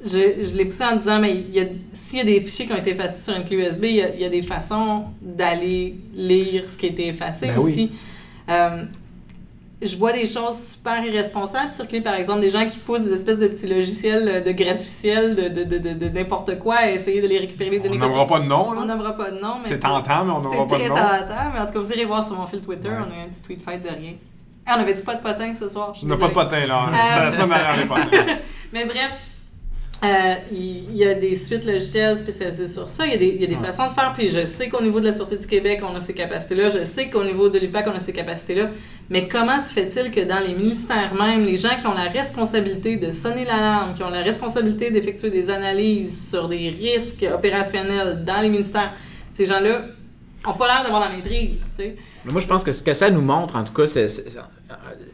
je, 0.03 0.43
je 0.43 0.55
l'ai 0.55 0.65
poussé 0.65 0.83
en 0.85 0.95
disant, 0.95 1.19
mais 1.19 1.43
s'il 1.93 2.19
y 2.19 2.21
a 2.21 2.23
des 2.23 2.39
fichiers 2.41 2.65
qui 2.65 2.71
ont 2.73 2.77
été 2.77 2.91
effacés 2.91 3.21
sur 3.29 3.35
une 3.39 3.43
clé 3.45 3.57
USB, 3.57 3.83
il 3.83 3.95
y 3.95 4.01
a, 4.01 4.09
il 4.15 4.21
y 4.21 4.25
a 4.25 4.29
des 4.29 4.41
façons 4.43 5.03
d'aller 5.21 5.95
lire 6.15 6.69
ce 6.69 6.77
qui 6.77 6.85
a 6.85 6.89
été 6.89 7.07
effacé 7.07 7.47
Ben 7.47 7.55
oui. 7.59 7.71
aussi. 7.71 7.91
Euh, 8.49 8.83
je 9.81 9.95
vois 9.95 10.11
des 10.11 10.25
choses 10.25 10.57
super 10.57 11.03
irresponsables 11.05 11.69
circuler, 11.69 12.01
par 12.01 12.15
exemple, 12.15 12.39
des 12.41 12.49
gens 12.49 12.65
qui 12.67 12.79
poussent 12.79 13.03
des 13.03 13.13
espèces 13.13 13.37
de 13.37 13.47
petits 13.47 13.67
logiciels 13.67 14.27
euh, 14.27 14.41
de 14.41 14.51
gratuiciels, 14.51 15.35
de, 15.35 15.49
de, 15.49 15.63
de, 15.65 15.93
de, 15.93 16.09
n'importe 16.09 16.57
quoi, 16.57 16.75
à 16.77 16.89
essayer 16.91 17.21
de 17.21 17.27
les 17.27 17.37
récupérer, 17.37 17.77
les 17.79 17.87
On 17.87 17.91
n'aimera 17.91 18.25
pas 18.25 18.39
de 18.39 18.45
nom, 18.45 18.69
on 18.69 18.71
là. 18.73 18.85
nommera 18.85 19.15
pas 19.15 19.29
de 19.31 19.39
nom, 19.39 19.55
mais 19.61 19.69
C'est 19.69 19.79
tentant, 19.79 20.25
mais 20.25 20.31
on 20.31 20.41
n'aura 20.41 20.55
c'est 20.63 20.67
pas 20.67 20.77
de 20.77 20.81
très 20.81 20.89
nom. 20.89 20.95
tentant, 20.95 21.43
mais 21.53 21.59
en 21.59 21.65
tout 21.67 21.73
cas, 21.73 21.79
vous 21.79 21.91
irez 21.93 22.05
voir 22.05 22.23
sur 22.25 22.35
mon 22.37 22.47
fil 22.47 22.59
Twitter, 22.61 22.89
Ouais. 22.89 22.95
on 23.07 23.11
a 23.11 23.15
eu 23.21 23.25
un 23.25 23.29
petit 23.29 23.41
tweet 23.43 23.61
fight 23.61 23.83
de 23.83 23.89
rien. 23.89 24.13
Ah, 24.65 24.75
on 24.77 24.81
avait 24.81 24.95
dit 24.95 25.03
pas 25.03 25.13
de 25.15 25.21
potin 25.21 25.53
ce 25.53 25.69
soir? 25.69 25.93
On 26.03 26.05
n'a 26.07 26.17
pas 26.17 26.27
de 26.27 26.33
potin, 26.33 26.65
là. 26.65 26.89
Euh, 26.89 26.95
C'est 27.13 27.19
la 27.19 27.31
semaine 27.31 27.49
dernière. 27.49 28.39
Mais 28.73 28.83
bref, 28.85 29.11
euh, 30.03 30.35
il 30.51 30.93
y, 30.95 31.05
a 31.07 31.13
des 31.15 31.35
suites 31.35 31.65
logicielles 31.65 32.17
spécialisées 32.17 32.67
sur 32.67 32.87
ça. 32.89 33.05
Il 33.05 33.13
y 33.13 33.15
a 33.15 33.17
des, 33.17 33.29
y 33.29 33.43
a 33.45 33.47
des 33.47 33.55
Ouais. 33.55 33.65
façons 33.65 33.87
de 33.87 33.93
faire. 33.93 34.11
Puis 34.13 34.27
je 34.27 34.45
sais 34.45 34.67
qu'au 34.69 34.81
niveau 34.81 34.99
de 34.99 35.05
la 35.05 35.13
Sûreté 35.13 35.37
du 35.37 35.47
Québec, 35.47 35.81
on 35.89 35.95
a 35.95 36.01
ces 36.01 36.13
capacités-là. 36.13 36.69
Je 36.69 36.83
sais 36.83 37.09
qu'au 37.09 37.23
niveau 37.23 37.47
de 37.49 37.57
l'UPAC, 37.57 37.87
on 37.87 37.95
a 37.95 37.99
ces 37.99 38.13
capacités-là. 38.13 38.69
Mais 39.09 39.27
comment 39.27 39.59
se 39.61 39.71
fait-il 39.71 40.11
que 40.11 40.19
dans 40.21 40.39
les 40.39 40.53
ministères 40.53 41.13
même, 41.13 41.45
les 41.45 41.55
gens 41.55 41.75
qui 41.79 41.87
ont 41.87 41.93
la 41.93 42.09
responsabilité 42.09 42.97
de 42.97 43.11
sonner 43.11 43.45
l'alarme, 43.45 43.93
qui 43.93 44.03
ont 44.03 44.09
la 44.09 44.21
responsabilité 44.21 44.91
d'effectuer 44.91 45.29
des 45.29 45.49
analyses 45.49 46.29
sur 46.29 46.49
des 46.49 46.69
risques 46.69 47.25
opérationnels 47.33 48.23
dans 48.25 48.41
les 48.41 48.49
ministères, 48.49 48.91
ces 49.31 49.45
gens-là 49.45 49.81
n'ont 50.45 50.53
pas 50.53 50.67
l'air 50.67 50.83
d'avoir 50.83 51.01
la 51.01 51.09
maîtrise, 51.15 51.61
tu 51.77 51.83
sais? 51.83 51.95
Mais 52.25 52.31
moi, 52.31 52.41
je 52.41 52.47
pense 52.47 52.63
que 52.63 52.71
ce 52.71 52.83
que 52.83 52.93
ça 52.93 53.09
nous 53.09 53.21
montre, 53.21 53.55
en 53.55 53.63
tout 53.63 53.73
cas, 53.73 53.87
c'est, 53.87 54.07
c'est- 54.09 54.29
c'est- 54.29 54.39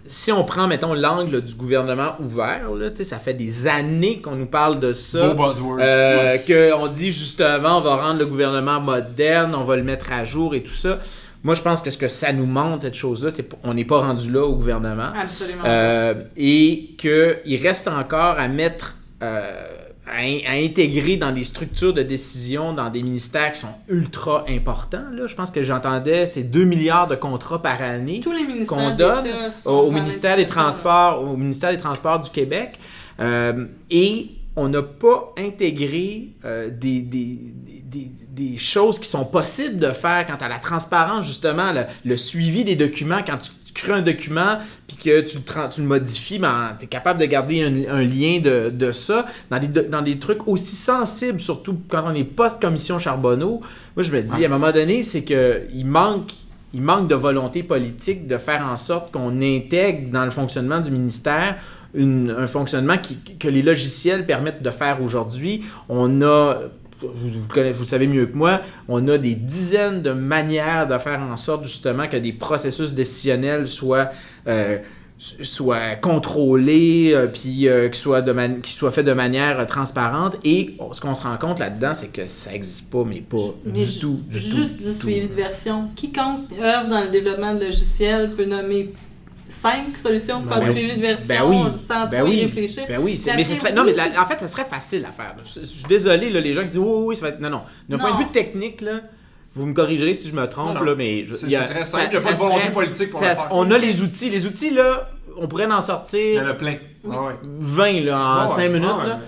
si 0.07 0.31
on 0.31 0.43
prend, 0.43 0.67
mettons, 0.67 0.93
l'angle 0.95 1.41
du 1.41 1.53
gouvernement 1.55 2.15
ouvert, 2.19 2.71
là, 2.75 2.87
ça 2.93 3.19
fait 3.19 3.33
des 3.35 3.67
années 3.67 4.21
qu'on 4.21 4.35
nous 4.35 4.47
parle 4.47 4.79
de 4.79 4.91
ça. 4.93 5.29
Beau 5.29 5.47
buzzword. 5.47 5.77
Euh, 5.81 6.37
que 6.39 6.73
on 6.73 6.87
dit 6.87 7.11
justement, 7.11 7.77
on 7.77 7.81
va 7.81 7.95
rendre 7.95 8.19
le 8.19 8.25
gouvernement 8.25 8.79
moderne, 8.79 9.55
on 9.55 9.63
va 9.63 9.75
le 9.75 9.83
mettre 9.83 10.11
à 10.11 10.23
jour 10.23 10.55
et 10.55 10.63
tout 10.63 10.73
ça. 10.73 10.99
Moi, 11.43 11.55
je 11.55 11.61
pense 11.61 11.81
que 11.81 11.89
ce 11.89 11.97
que 11.97 12.07
ça 12.07 12.31
nous 12.31 12.45
montre, 12.45 12.83
cette 12.83 12.93
chose-là, 12.93 13.29
c'est 13.29 13.47
qu'on 13.61 13.73
n'est 13.73 13.83
pas 13.85 13.99
rendu 13.99 14.31
là 14.31 14.43
au 14.43 14.55
gouvernement. 14.55 15.09
Absolument. 15.19 15.63
Euh, 15.65 16.13
et 16.37 16.95
qu'il 16.97 17.59
reste 17.61 17.87
encore 17.89 18.39
à 18.39 18.47
mettre, 18.47 18.95
euh, 19.21 19.61
à, 20.07 20.19
in- 20.21 20.39
à 20.47 20.53
intégrer 20.53 21.17
dans 21.17 21.31
des 21.33 21.43
structures 21.43 21.93
de 21.93 22.01
décision, 22.01 22.71
dans 22.73 22.89
des 22.89 23.03
ministères 23.03 23.51
qui 23.51 23.59
sont 23.59 23.75
ultra 23.89 24.45
importants. 24.49 25.09
Là. 25.13 25.27
Je 25.27 25.35
pense 25.35 25.51
que 25.51 25.63
j'entendais, 25.63 26.25
c'est 26.25 26.43
2 26.43 26.63
milliards 26.63 27.07
de 27.07 27.15
contrats 27.15 27.61
par 27.61 27.81
année 27.81 28.21
qu'on 28.65 28.95
donne 28.95 29.25
au, 29.65 29.91
ministère 29.91 30.35
des 30.37 30.43
là. 30.43 30.49
Transports, 30.49 31.23
au 31.23 31.35
ministère 31.35 31.71
des 31.71 31.77
Transports 31.77 32.19
du 32.19 32.29
Québec. 32.29 32.79
Euh, 33.19 33.65
et 33.91 34.29
on 34.55 34.69
n'a 34.69 34.83
pas 34.83 35.33
intégré 35.37 36.29
euh, 36.45 36.69
des, 36.69 37.01
des, 37.01 37.39
des, 37.65 37.81
des- 37.83 38.11
des 38.51 38.57
choses 38.57 38.97
qui 38.99 39.07
sont 39.07 39.25
possibles 39.25 39.77
de 39.79 39.89
faire 39.91 40.25
quant 40.25 40.43
à 40.43 40.47
la 40.49 40.57
transparence, 40.59 41.25
justement, 41.25 41.71
le, 41.71 41.81
le 42.05 42.15
suivi 42.17 42.63
des 42.63 42.75
documents. 42.75 43.19
Quand 43.25 43.37
tu, 43.37 43.49
tu 43.65 43.73
crées 43.73 43.93
un 43.93 44.01
document 44.01 44.57
puis 44.87 44.97
que 44.97 45.21
tu 45.21 45.37
le, 45.37 45.69
tu 45.69 45.81
le 45.81 45.87
modifies, 45.87 46.39
ben, 46.39 46.75
tu 46.77 46.85
es 46.85 46.87
capable 46.87 47.19
de 47.19 47.25
garder 47.25 47.63
un, 47.63 47.95
un 47.95 48.03
lien 48.03 48.39
de, 48.39 48.69
de 48.69 48.91
ça 48.91 49.25
dans 49.49 49.59
des, 49.59 49.67
do- 49.67 49.87
dans 49.89 50.01
des 50.01 50.17
trucs 50.19 50.47
aussi 50.47 50.75
sensibles, 50.75 51.39
surtout 51.39 51.79
quand 51.87 52.03
on 52.05 52.13
est 52.15 52.23
post-commission 52.23 52.99
Charbonneau. 52.99 53.61
Moi, 53.95 54.03
je 54.03 54.11
me 54.11 54.21
dis, 54.21 54.43
à 54.43 54.47
un 54.47 54.51
moment 54.51 54.71
donné, 54.71 55.01
c'est 55.03 55.23
qu'il 55.23 55.85
manque 55.85 56.31
il 56.75 56.81
manque 56.81 57.07
de 57.07 57.13
volonté 57.13 57.61
politique 57.61 58.25
de 58.25 58.37
faire 58.39 58.65
en 58.67 58.77
sorte 58.77 59.11
qu'on 59.11 59.41
intègre 59.43 60.09
dans 60.11 60.25
le 60.25 60.31
fonctionnement 60.31 60.79
du 60.79 60.89
ministère 60.89 61.55
une- 61.93 62.31
un 62.37 62.47
fonctionnement 62.47 62.97
qui- 62.97 63.17
que 63.37 63.47
les 63.47 63.61
logiciels 63.61 64.25
permettent 64.25 64.63
de 64.63 64.69
faire 64.71 65.01
aujourd'hui. 65.01 65.63
On 65.89 66.21
a, 66.21 66.59
vous, 67.01 67.29
vous 67.73 67.85
savez 67.85 68.07
mieux 68.07 68.25
que 68.27 68.35
moi, 68.37 68.61
on 68.87 69.07
a 69.07 69.17
des 69.17 69.35
dizaines 69.35 70.01
de 70.01 70.11
manières 70.11 70.87
de 70.87 70.97
faire 70.97 71.19
en 71.21 71.37
sorte 71.37 71.63
justement 71.63 72.07
que 72.07 72.17
des 72.17 72.33
processus 72.33 72.93
décisionnels 72.93 73.67
soient... 73.67 74.09
euh, 74.47 74.77
soient 75.19 75.95
contrôlés, 76.01 77.11
euh, 77.13 77.27
puis 77.27 77.69
euh, 77.69 77.87
qu'ils 77.87 77.95
soient, 77.95 78.91
faits 78.91 79.05
de 79.05 79.13
manière 79.13 79.65
transparente. 79.67 80.35
Et 80.43 80.75
ce 80.91 80.99
qu'on 80.99 81.15
se 81.15 81.23
rend 81.23 81.37
compte 81.37 81.59
là-dedans, 81.59 81.93
c'est 81.93 82.07
que 82.11 82.25
ça 82.25 82.51
n'existe 82.51 82.89
pas, 82.91 83.03
mais 83.05 83.21
pas 83.21 83.37
Mais 83.65 83.85
du 83.85 83.99
tout, 83.99 84.19
du 84.29 84.37
tout. 84.41 84.55
juste 84.57 84.77
du 84.79 84.83
du 84.83 84.89
tout. 84.99 85.07
suivi 85.07 85.27
de 85.29 85.33
version. 85.33 85.87
Quiconque 85.95 86.51
œuvre 86.61 86.89
dans 86.89 87.01
le 87.01 87.09
développement 87.09 87.53
de 87.55 87.63
logiciels 87.65 88.31
peut 88.35 88.43
nommer 88.45 88.93
cinq 89.61 89.97
solutions 89.97 90.41
pour 90.41 90.51
faire 90.53 90.61
Ben 90.63 90.73
du 90.73 90.79
suivi 90.79 90.95
de 90.97 91.01
version 91.01 91.27
ben 91.27 91.43
oui, 91.45 91.57
sans 91.87 92.07
ben 92.07 92.23
trop 92.23 92.31
y 92.31 92.41
réfléchir. 92.41 92.83
Ben 92.87 92.99
oui, 93.01 93.15
c'est- 93.17 93.29
Puis 93.31 93.37
mais 93.37 93.43
ce 93.43 93.51
après, 93.53 93.59
serait, 93.61 93.73
non, 93.73 93.83
mais 93.85 93.91
oui, 93.91 93.97
la- 94.13 94.21
en 94.21 94.25
fait, 94.25 94.39
ça 94.39 94.47
serait 94.47 94.65
facile 94.65 95.05
à 95.05 95.11
faire. 95.11 95.35
Je, 95.45 95.59
je 95.61 95.65
suis 95.65 95.83
désolé, 95.85 96.29
là, 96.29 96.39
les 96.41 96.53
gens 96.53 96.61
qui 96.61 96.67
disent 96.69 96.77
oui, 96.77 96.85
oui, 96.87 97.03
oui, 97.09 97.15
ça 97.17 97.23
va 97.23 97.29
être. 97.29 97.39
Non, 97.39 97.49
non. 97.49 97.61
D'un 97.89 97.97
point 97.99 98.11
de 98.11 98.17
vue 98.17 98.31
technique, 98.31 98.81
là, 98.81 99.01
vous 99.55 99.65
me 99.65 99.73
corrigerez 99.73 100.13
si 100.13 100.27
je 100.29 100.35
me 100.35 100.45
trompe, 100.47 100.75
Non, 100.75 100.81
là, 100.83 100.95
mais. 100.95 101.25
je- 101.25 101.35
C'est- 101.35 101.45
il 101.45 101.51
y 101.51 101.55
a- 101.55 101.67
c'est 101.67 101.73
très 101.73 101.85
ça- 101.85 101.99
simple, 101.99 102.09
il 102.11 102.15
y 102.15 102.17
a 102.17 102.21
pas 102.21 102.31
de 102.33 102.37
volonté 102.37 102.61
serait- 102.61 102.71
politique 102.73 103.09
pour 103.11 103.19
ça- 103.19 103.29
le 103.29 103.35
faire. 103.35 103.47
On 103.51 103.71
a 103.71 103.77
les 103.77 104.01
outils. 104.01 104.29
Les 104.29 104.45
outils, 104.45 104.71
là, 104.71 105.09
on 105.37 105.47
pourrait 105.47 105.65
en 105.65 105.69
Il 105.69 105.71
y 105.71 105.75
en 105.77 105.81
sortir 105.81 106.47
a 106.47 106.53
plein. 106.53 106.77
Oui. 107.03 107.15
Ah 107.17 107.23
ouais. 107.27 107.33
20 107.59 108.01
là, 108.05 108.17
en 108.19 108.21
Ah 108.21 108.41
ouais, 108.45 108.47
5 108.55 108.69
minutes. 108.71 108.89
ah 108.91 108.97
ouais. 109.03 109.07
là. 109.09 109.19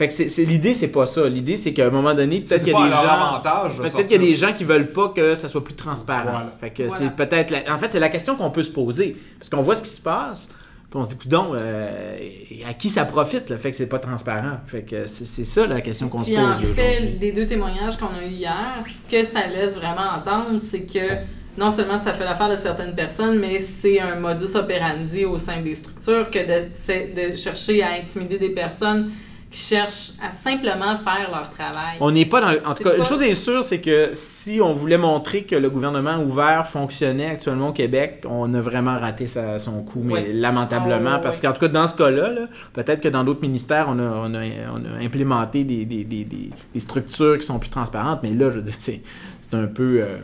Fait 0.00 0.08
que 0.08 0.14
c'est, 0.14 0.28
c'est- 0.28 0.46
l'idée, 0.46 0.72
c'est 0.72 0.88
pas 0.88 1.04
ça. 1.04 1.28
L'idée, 1.28 1.56
c'est 1.56 1.74
qu'à 1.74 1.84
un 1.86 1.90
moment 1.90 2.14
donné, 2.14 2.40
peut-être 2.40 2.64
qu'il 2.64 2.72
y 2.72 2.74
a 2.74 2.84
des 2.84 2.90
gens. 2.90 3.82
Peut-être 3.82 4.06
qu'il 4.08 4.12
y 4.12 4.14
a 4.14 4.18
des 4.30 4.34
gens 4.34 4.50
qui 4.56 4.64
veulent 4.64 4.92
pas 4.92 5.10
que 5.10 5.34
ça 5.34 5.46
soit 5.46 5.62
plus 5.62 5.74
transparent. 5.74 6.22
Voilà. 6.30 6.52
Fait 6.58 6.70
que 6.70 6.84
Voilà. 6.84 6.96
c'est 6.96 7.14
peut-être. 7.14 7.50
la- 7.50 7.74
En 7.74 7.76
fait, 7.76 7.88
c'est 7.92 8.00
la 8.00 8.08
question 8.08 8.34
qu'on 8.34 8.50
peut 8.50 8.62
se 8.62 8.70
poser. 8.70 9.14
Parce 9.38 9.50
qu'on 9.50 9.60
voit 9.60 9.74
ce 9.74 9.82
qui 9.82 9.90
se 9.90 10.00
passe. 10.00 10.48
Puis 10.90 10.98
on 10.98 11.04
se 11.04 11.14
dit, 11.16 11.28
donc, 11.28 11.54
à 11.54 12.72
qui 12.72 12.88
ça 12.88 13.04
profite 13.04 13.50
le 13.50 13.58
fait 13.58 13.70
que 13.72 13.76
c'est 13.76 13.88
pas 13.90 13.98
transparent? 13.98 14.56
Fait 14.66 14.82
que 14.84 15.06
c'est 15.06 15.26
c'est 15.26 15.44
ça 15.44 15.66
la 15.66 15.82
question 15.82 16.08
qu'on 16.08 16.24
se 16.24 16.30
pose 16.30 16.38
en 16.56 16.74
fait, 16.74 17.18
des 17.18 17.32
deux 17.32 17.44
témoignages 17.44 17.98
qu'on 17.98 18.06
a 18.06 18.24
eu 18.26 18.30
hier, 18.32 18.82
ce 18.86 19.02
que 19.14 19.22
ça 19.22 19.46
laisse 19.48 19.76
vraiment 19.76 20.08
entendre, 20.16 20.58
c'est 20.62 20.86
que 20.86 21.18
non 21.58 21.70
seulement 21.70 21.98
ça 21.98 22.14
fait 22.14 22.24
l'affaire 22.24 22.48
de 22.48 22.56
certaines 22.56 22.94
personnes, 22.94 23.38
mais 23.38 23.60
c'est 23.60 24.00
un 24.00 24.16
modus 24.16 24.54
operandi 24.56 25.26
au 25.26 25.36
sein 25.36 25.60
des 25.60 25.74
structures 25.74 26.30
que 26.30 26.38
de 26.38 27.36
chercher 27.36 27.82
à 27.82 27.88
intimider 28.02 28.38
des 28.38 28.50
personnes 28.50 29.10
qui 29.50 29.58
cherchent 29.60 30.12
à 30.22 30.30
simplement 30.30 30.96
faire 30.96 31.28
leur 31.30 31.50
travail. 31.50 31.96
On 32.00 32.10
n'est 32.12 32.24
pas 32.26 32.40
dans. 32.40 32.70
En 32.70 32.74
tout 32.74 32.84
cas, 32.84 32.90
pas- 32.90 32.96
une 32.98 33.04
chose 33.04 33.22
est 33.22 33.34
sûre, 33.34 33.64
c'est 33.64 33.80
que 33.80 34.10
si 34.14 34.60
on 34.62 34.74
voulait 34.74 34.96
montrer 34.98 35.42
que 35.44 35.56
le 35.56 35.68
gouvernement 35.70 36.18
ouvert 36.22 36.66
fonctionnait 36.66 37.26
actuellement 37.30 37.68
au 37.68 37.72
Québec, 37.72 38.24
on 38.28 38.52
a 38.54 38.60
vraiment 38.60 38.98
raté 38.98 39.26
sa- 39.26 39.58
son 39.58 39.82
coup, 39.82 40.02
mais 40.04 40.32
lamentablement. 40.32 41.16
Oh, 41.16 41.20
parce 41.22 41.40
qu'en 41.40 41.52
tout 41.52 41.60
cas, 41.60 41.68
dans 41.68 41.88
ce 41.88 41.96
cas-là, 41.96 42.30
là, 42.30 42.46
peut-être 42.72 43.00
que 43.00 43.08
dans 43.08 43.24
d'autres 43.24 43.42
ministères, 43.42 43.86
on 43.88 43.98
a, 43.98 44.02
on 44.02 44.34
a, 44.34 44.40
on 44.72 44.84
a 44.84 45.04
implémenté 45.04 45.64
des, 45.64 45.84
des, 45.84 46.04
des, 46.04 46.24
des- 46.24 46.50
des 46.72 46.80
structures 46.80 47.36
qui 47.38 47.46
sont 47.46 47.58
plus 47.58 47.70
transparentes, 47.70 48.20
mais 48.22 48.30
là, 48.30 48.50
je 48.50 48.56
veux 48.56 48.62
dire, 48.62 48.74
c'est 48.78 49.00
c'est 49.40 49.54
un 49.54 49.66
peu. 49.66 50.00
euh, 50.02 50.18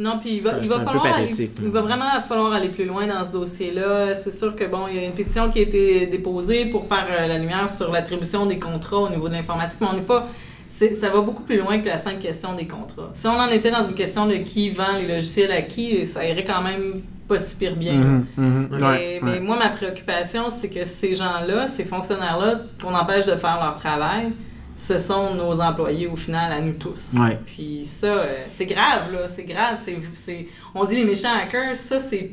Non, 0.00 0.18
puis 0.18 0.36
il 0.36 0.42
va, 0.42 0.52
il 0.62 0.66
va 0.68 0.80
falloir 0.80 1.06
aller, 1.06 1.30
il 1.38 1.68
vraiment 1.68 2.06
falloir 2.26 2.52
aller 2.54 2.70
plus 2.70 2.86
loin 2.86 3.06
dans 3.06 3.22
ce 3.24 3.32
dossier-là. 3.32 4.14
C'est 4.14 4.32
sûr 4.32 4.56
que 4.56 4.64
bon, 4.64 4.88
il 4.90 4.96
y 4.96 4.98
a 4.98 5.04
une 5.04 5.12
pétition 5.12 5.50
qui 5.50 5.58
a 5.58 5.62
été 5.62 6.06
déposée 6.06 6.64
pour 6.66 6.86
faire 6.88 7.06
euh, 7.10 7.26
la 7.26 7.38
lumière 7.38 7.68
sur 7.68 7.92
l'attribution 7.92 8.46
des 8.46 8.58
contrats 8.58 8.98
au 8.98 9.08
niveau 9.10 9.28
de 9.28 9.34
l'informatique, 9.34 9.78
mais 9.80 9.88
on 9.90 9.94
n'est 9.94 10.02
pas 10.02 10.26
ça 10.70 11.10
va 11.10 11.20
beaucoup 11.20 11.42
plus 11.42 11.58
loin 11.58 11.78
que 11.80 11.88
la 11.88 11.98
simple 11.98 12.20
question 12.20 12.54
des 12.54 12.66
contrats. 12.66 13.10
Si 13.12 13.26
on 13.26 13.38
en 13.38 13.48
était 13.48 13.70
dans 13.70 13.86
une 13.86 13.94
question 13.94 14.26
de 14.26 14.34
qui 14.34 14.70
vend 14.70 14.96
les 14.96 15.06
logiciels 15.06 15.52
à 15.52 15.62
qui, 15.62 16.06
ça 16.06 16.24
irait 16.24 16.44
quand 16.44 16.62
même 16.62 17.02
pas 17.28 17.38
si 17.38 17.56
pire 17.56 17.76
bien. 17.76 17.94
là. 17.94 17.98
mhm, 18.06 18.26
mhm, 18.36 18.68
Mais, 18.70 18.82
ouais, 18.82 19.20
mais 19.22 19.30
ouais. 19.32 19.40
moi, 19.40 19.56
ma 19.58 19.68
préoccupation, 19.68 20.48
c'est 20.48 20.68
que 20.68 20.84
ces 20.84 21.14
gens-là, 21.14 21.66
ces 21.66 21.84
fonctionnaires-là, 21.84 22.62
qu'on 22.80 22.94
empêche 22.94 23.26
de 23.26 23.36
faire 23.36 23.58
leur 23.62 23.74
travail, 23.74 24.32
ce 24.80 24.98
sont 24.98 25.34
nos 25.34 25.60
employés 25.60 26.06
au 26.06 26.16
final, 26.16 26.50
à 26.50 26.58
nous 26.58 26.72
tous. 26.72 27.12
Ouais. 27.14 27.38
Puis 27.44 27.82
ça, 27.84 28.06
euh, 28.06 28.26
c'est 28.50 28.64
grave, 28.64 29.12
là. 29.12 29.28
C'est 29.28 29.44
grave. 29.44 29.78
C'est, 29.84 29.98
c'est, 30.14 30.46
on 30.74 30.86
dit 30.86 30.96
les 30.96 31.04
méchants 31.04 31.34
hackers, 31.38 31.76
ça, 31.76 32.00
c'est, 32.00 32.30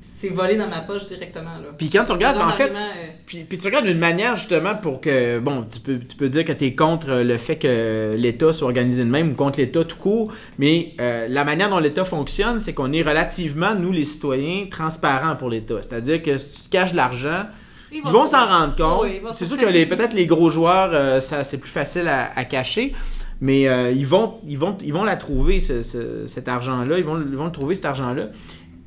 c'est 0.00 0.28
volé 0.28 0.56
dans 0.56 0.68
ma 0.68 0.82
poche 0.82 1.06
directement, 1.06 1.56
là. 1.56 1.70
Puis 1.76 1.90
quand 1.90 2.04
tu 2.04 2.12
regardes, 2.12 2.40
en 2.40 2.50
fait, 2.50 2.70
euh, 2.70 3.08
Puis, 3.26 3.42
puis 3.42 3.58
tu 3.58 3.66
regardes 3.66 3.86
d'une 3.86 3.98
manière 3.98 4.36
justement 4.36 4.76
pour 4.76 5.00
que, 5.00 5.40
bon, 5.40 5.64
tu 5.64 5.80
peux, 5.80 5.98
tu 5.98 6.14
peux 6.14 6.28
dire 6.28 6.44
que 6.44 6.52
tu 6.52 6.66
es 6.66 6.74
contre 6.76 7.10
le 7.10 7.36
fait 7.36 7.56
que 7.56 8.14
l'État 8.16 8.52
soit 8.52 8.68
organisé 8.68 9.02
de 9.02 9.10
même 9.10 9.32
ou 9.32 9.34
contre 9.34 9.58
l'État 9.58 9.82
tout 9.82 9.96
court, 9.96 10.32
mais 10.56 10.94
euh, 11.00 11.26
la 11.28 11.42
manière 11.42 11.68
dont 11.68 11.80
l'État 11.80 12.04
fonctionne, 12.04 12.60
c'est 12.60 12.74
qu'on 12.74 12.92
est 12.92 13.02
relativement, 13.02 13.74
nous 13.74 13.90
les 13.90 14.04
citoyens, 14.04 14.66
transparents 14.70 15.34
pour 15.34 15.50
l'État. 15.50 15.82
C'est-à-dire 15.82 16.22
que 16.22 16.38
si 16.38 16.62
tu 16.62 16.68
te 16.68 16.70
caches 16.70 16.92
de 16.92 16.96
l'argent, 16.96 17.46
ils 17.92 18.02
vont 18.02 18.26
s'en 18.26 18.46
rendre 18.46 18.76
compte. 18.76 19.02
Oui, 19.04 19.20
c'est 19.34 19.46
sûr 19.46 19.56
que 19.56 19.66
les, 19.66 19.86
peut-être 19.86 20.14
les 20.14 20.26
gros 20.26 20.50
joueurs, 20.50 20.90
euh, 20.92 21.20
ça, 21.20 21.44
c'est 21.44 21.58
plus 21.58 21.70
facile 21.70 22.08
à, 22.08 22.30
à 22.36 22.44
cacher. 22.44 22.94
Mais 23.40 23.68
euh, 23.68 23.92
ils, 23.92 24.06
vont, 24.06 24.34
ils, 24.48 24.58
vont, 24.58 24.76
ils 24.84 24.92
vont 24.92 25.04
la 25.04 25.14
trouver, 25.16 25.60
ce- 25.60 25.82
ce- 25.84 26.26
cet 26.26 26.48
argent-là. 26.48 26.98
Ils 26.98 27.04
vont, 27.04 27.20
ils 27.20 27.36
vont 27.36 27.44
le 27.46 27.52
trouver, 27.52 27.74
cet 27.76 27.84
argent-là. 27.84 28.24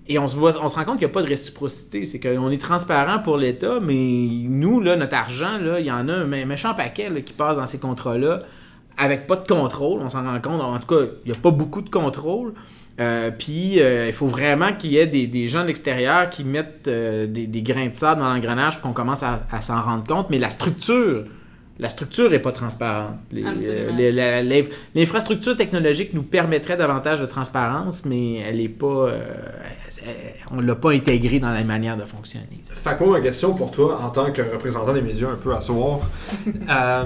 Et 0.07 0.19
on 0.19 0.27
se, 0.27 0.35
voit, 0.35 0.53
on 0.61 0.67
se 0.67 0.75
rend 0.75 0.83
compte 0.83 0.97
qu'il 0.97 1.07
n'y 1.07 1.11
a 1.11 1.13
pas 1.13 1.21
de 1.21 1.27
réciprocité. 1.29 2.03
C'est 2.05 2.19
qu'on 2.19 2.51
est 2.51 2.57
transparent 2.61 3.19
pour 3.19 3.37
l'État, 3.37 3.79
mais 3.81 4.27
nous, 4.43 4.81
là, 4.81 4.97
notre 4.97 5.15
argent, 5.15 5.57
là, 5.57 5.79
il 5.79 5.85
y 5.85 5.91
en 5.91 6.09
a 6.09 6.13
un 6.13 6.25
mé- 6.27 6.45
méchant 6.45 6.73
paquet 6.73 7.09
là, 7.09 7.21
qui 7.21 7.31
passe 7.33 7.57
dans 7.57 7.65
ces 7.65 7.77
contrats-là 7.79 8.39
avec 8.97 9.25
pas 9.25 9.37
de 9.37 9.47
contrôle. 9.47 10.01
On 10.03 10.09
s'en 10.09 10.23
rend 10.23 10.41
compte. 10.41 10.59
En 10.61 10.77
tout 10.79 10.87
cas, 10.95 11.05
il 11.25 11.31
n'y 11.31 11.37
a 11.37 11.39
pas 11.39 11.51
beaucoup 11.51 11.81
de 11.81 11.89
contrôle. 11.89 12.53
Euh, 12.99 13.31
Puis 13.35 13.79
euh, 13.79 14.07
il 14.07 14.13
faut 14.13 14.27
vraiment 14.27 14.73
qu'il 14.73 14.91
y 14.91 14.97
ait 14.97 15.07
des, 15.07 15.25
des 15.27 15.47
gens 15.47 15.61
de 15.63 15.67
l'extérieur 15.67 16.29
qui 16.29 16.43
mettent 16.43 16.87
euh, 16.87 17.25
des, 17.25 17.47
des 17.47 17.61
grains 17.63 17.87
de 17.87 17.93
sable 17.93 18.21
dans 18.21 18.31
l'engrenage 18.33 18.79
pour 18.79 18.89
qu'on 18.89 18.93
commence 18.93 19.23
à, 19.23 19.37
à 19.51 19.61
s'en 19.61 19.81
rendre 19.81 20.03
compte. 20.03 20.29
Mais 20.29 20.37
la 20.37 20.49
structure, 20.51 21.23
la 21.79 21.89
structure 21.89 22.29
n'est 22.29 22.39
pas 22.39 22.51
transparente. 22.51 23.15
Euh, 23.33 23.89
L'infrastructure 24.93 25.55
technologique 25.55 26.13
nous 26.13 26.21
permettrait 26.23 26.77
davantage 26.77 27.19
de 27.21 27.25
transparence, 27.25 28.05
mais 28.05 28.35
elle 28.35 28.59
est 28.59 28.69
pas, 28.69 28.85
euh, 29.07 29.33
elle- 30.05 30.33
on 30.51 30.61
l'a 30.61 30.75
pas 30.75 30.91
intégrée 30.91 31.39
dans 31.39 31.51
la 31.53 31.63
manière 31.63 31.97
de 31.97 32.05
fonctionner. 32.05 32.63
Moi, 33.05 33.19
ma 33.19 33.23
question 33.23 33.53
pour 33.55 33.71
toi, 33.71 33.99
en 34.01 34.09
tant 34.09 34.31
que 34.31 34.41
représentant 34.41 34.93
des 34.93 35.01
médias 35.01 35.29
un 35.29 35.35
peu 35.37 35.55
à 35.55 35.61
soir, 35.61 36.01
euh, 36.69 37.03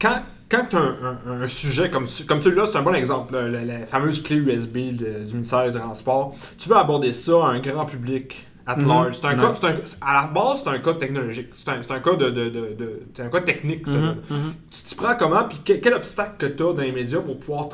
quand, 0.00 0.22
quand 0.52 0.66
tu 0.70 0.76
as 0.76 0.80
un, 0.80 1.18
un- 1.26 1.42
un 1.42 1.48
sujet 1.48 1.90
comme, 1.90 2.06
ce- 2.06 2.22
comme 2.24 2.40
celui-là, 2.40 2.66
c'est 2.66 2.76
un 2.76 2.82
bon 2.82 2.94
exemple, 2.94 3.34
là, 3.34 3.48
la, 3.48 3.64
la 3.64 3.86
fameuse 3.86 4.22
clé 4.22 4.36
USB 4.36 4.76
du 4.94 5.04
ministère 5.32 5.64
des 5.70 5.78
Transports, 5.78 6.36
tu 6.58 6.68
veux 6.68 6.76
aborder 6.76 7.12
ça 7.12 7.32
à 7.44 7.48
un 7.48 7.58
grand 7.58 7.86
public 7.86 8.46
at 8.66 8.76
Mhm. 8.76 8.86
large. 8.88 9.14
C'est 9.14 9.26
un 9.26 9.34
cas, 9.34 9.52
un- 9.66 9.74
à 10.06 10.22
la 10.22 10.28
base, 10.28 10.62
c'est 10.62 10.68
un 10.70 10.78
cas 10.78 10.94
technologique. 10.94 11.48
C'est 11.56 11.68
un, 11.70 12.00
cas 12.00 12.14
de, 12.14 12.30
de, 12.30 12.44
de- 12.50 12.74
de- 12.78 13.00
c'est 13.12 13.22
un 13.24 13.28
cas 13.28 13.40
technique. 13.40 13.86
ça, 13.88 13.96
là. 13.98 14.14
Mhm, 14.30 14.52
Tu 14.70 14.82
t'y 14.84 14.94
prends 14.94 15.16
comment, 15.16 15.42
puis 15.48 15.58
que- 15.64 15.72
quel 15.80 15.94
obstacle 15.94 16.36
que 16.38 16.46
tu 16.46 16.62
as 16.62 16.72
dans 16.72 16.82
les 16.82 16.92
médias 16.92 17.18
pour 17.20 17.38
pouvoir, 17.40 17.68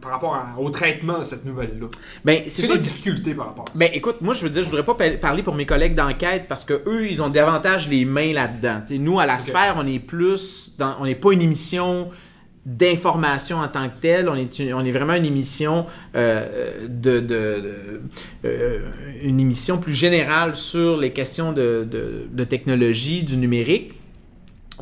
par 0.00 0.12
rapport 0.12 0.34
à- 0.34 0.58
au 0.60 0.70
traitement 0.70 1.18
de 1.18 1.24
cette 1.24 1.44
nouvelle-là? 1.44 1.86
Ben, 2.24 2.42
c'est 2.48 2.62
sûr 2.62 2.76
des 2.76 2.82
difficultés 2.82 3.34
par 3.34 3.46
rapport 3.46 3.64
à 3.64 3.72
ça? 3.72 3.78
Ben 3.78 3.90
écoute, 3.92 4.16
moi 4.20 4.34
je 4.34 4.42
veux 4.42 4.50
dire, 4.50 4.62
je 4.62 4.68
voudrais 4.68 4.84
pas 4.84 4.94
pa- 4.94 5.10
parler 5.10 5.42
pour 5.42 5.54
mes 5.54 5.66
collègues 5.66 5.94
d'enquête 5.94 6.44
parce 6.48 6.64
que 6.64 6.82
eux, 6.86 7.08
ils 7.08 7.22
ont 7.22 7.28
davantage 7.28 7.88
les 7.88 8.04
mains 8.04 8.32
là-dedans. 8.32 8.82
Nous, 8.90 9.18
à 9.20 9.26
la 9.26 9.38
sphère, 9.38 9.74
on 9.78 9.86
est 9.86 9.98
plus 9.98 10.74
dans. 10.78 10.94
On 11.00 11.04
n'est 11.06 11.14
pas 11.14 11.32
une 11.32 11.42
émission 11.42 12.08
d'information 12.64 13.58
en 13.58 13.68
tant 13.68 13.88
que 13.88 13.94
telle. 14.00 14.28
On 14.28 14.34
est, 14.34 14.58
une- 14.58 14.74
on 14.74 14.84
est 14.84 14.90
vraiment 14.90 15.14
une 15.14 15.24
émission 15.24 15.86
euh, 16.16 16.72
de, 16.88 17.20
de- 17.20 17.20
de- 17.20 18.00
euh, 18.44 18.78
une 19.22 19.38
émission 19.38 19.78
plus 19.78 19.94
générale 19.94 20.56
sur 20.56 20.96
les 20.96 21.10
questions 21.12 21.52
de- 21.52 21.86
de 22.30 22.44
technologie, 22.44 23.22
du 23.22 23.36
numérique. 23.36 23.92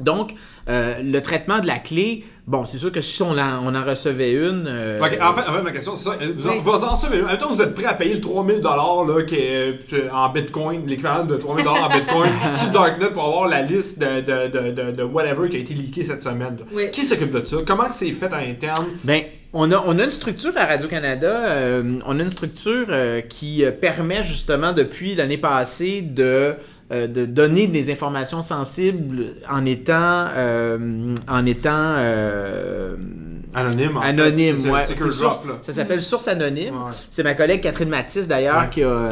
Donc, 0.00 0.34
euh, 0.68 0.94
le 1.02 1.20
traitement 1.20 1.60
de 1.60 1.66
la 1.66 1.78
clé, 1.78 2.24
bon, 2.46 2.64
c'est 2.64 2.78
sûr 2.78 2.90
que 2.90 3.00
si 3.00 3.22
on, 3.22 3.32
la- 3.32 3.60
on 3.62 3.74
en 3.74 3.84
recevait 3.84 4.32
une. 4.32 4.64
euh, 4.66 5.00
en, 5.00 5.04
fait, 5.08 5.20
en 5.20 5.34
fait, 5.34 5.62
ma 5.62 5.70
question, 5.72 5.94
c'est 5.94 6.04
ça. 6.04 6.16
Vous, 6.34 6.46
en, 6.48 6.50
Oui. 6.50 6.60
vous 6.64 6.70
en 6.70 6.94
en 6.94 7.10
même 7.28 7.38
temps, 7.38 7.48
vous 7.50 7.62
êtes 7.62 7.74
prêt 7.74 7.84
à 7.86 7.94
payer 7.94 8.14
le 8.14 8.20
3000 8.20 8.60
là, 8.60 9.22
qui 9.26 9.36
est 9.36 9.78
euh, 9.92 10.08
en 10.12 10.28
bitcoin, 10.30 10.82
l'équivalent 10.86 11.24
de 11.24 11.36
3000 11.36 11.68
en 11.68 11.88
bitcoin, 11.88 12.30
sur 12.56 12.70
Darknet 12.70 13.10
pour 13.10 13.24
avoir 13.24 13.48
la 13.48 13.62
liste 13.62 13.98
de, 14.00 14.20
de, 14.20 14.48
de, 14.48 14.70
de, 14.72 14.90
de 14.92 15.02
whatever 15.04 15.48
qui 15.48 15.56
a 15.56 15.60
été 15.60 15.74
leaké 15.74 16.04
cette 16.04 16.22
semaine. 16.22 16.56
Oui. 16.72 16.90
Qui 16.90 17.02
s'occupe 17.02 17.32
de 17.32 17.44
ça? 17.46 17.58
Comment 17.66 17.84
c'est 17.92 18.10
fait 18.12 18.32
à 18.32 18.40
l'interne? 18.44 18.86
Ben, 19.04 19.22
on 19.56 19.70
a, 19.70 19.76
on 19.86 19.96
a 20.00 20.04
une 20.04 20.10
structure 20.10 20.50
à 20.56 20.64
Radio-Canada, 20.64 21.28
euh, 21.44 21.94
on 22.06 22.18
a 22.18 22.22
une 22.24 22.30
structure 22.30 22.86
euh, 22.88 23.20
qui 23.20 23.64
permet 23.80 24.24
justement 24.24 24.72
depuis 24.72 25.14
l'année 25.14 25.38
passée 25.38 26.02
de, 26.02 26.56
euh, 26.92 27.06
de 27.06 27.24
donner 27.24 27.66
des 27.66 27.90
informations 27.90 28.42
sensibles 28.42 29.36
en 29.50 29.64
étant, 29.64 30.26
euh, 30.36 31.14
en 31.28 31.46
étant 31.46 31.70
euh, 31.72 32.94
Anonyme, 33.54 33.96
en 33.96 34.02
fait. 34.02 34.08
anonyme. 34.08 34.56
C'est- 34.58 34.70
ouais. 34.70 34.80
source- 35.10 35.20
Drop, 35.20 35.46
là. 35.46 35.54
ça 35.62 35.72
s'appelle 35.72 36.02
Source 36.02 36.26
Anonyme. 36.28 36.74
Ouais. 36.74 36.90
C'est 37.08 37.22
ma 37.22 37.34
collègue 37.34 37.60
Catherine 37.62 37.88
Matisse 37.88 38.26
d'ailleurs 38.28 38.58
Ouais. 38.62 38.68
qui, 38.70 38.82
a, 38.82 39.08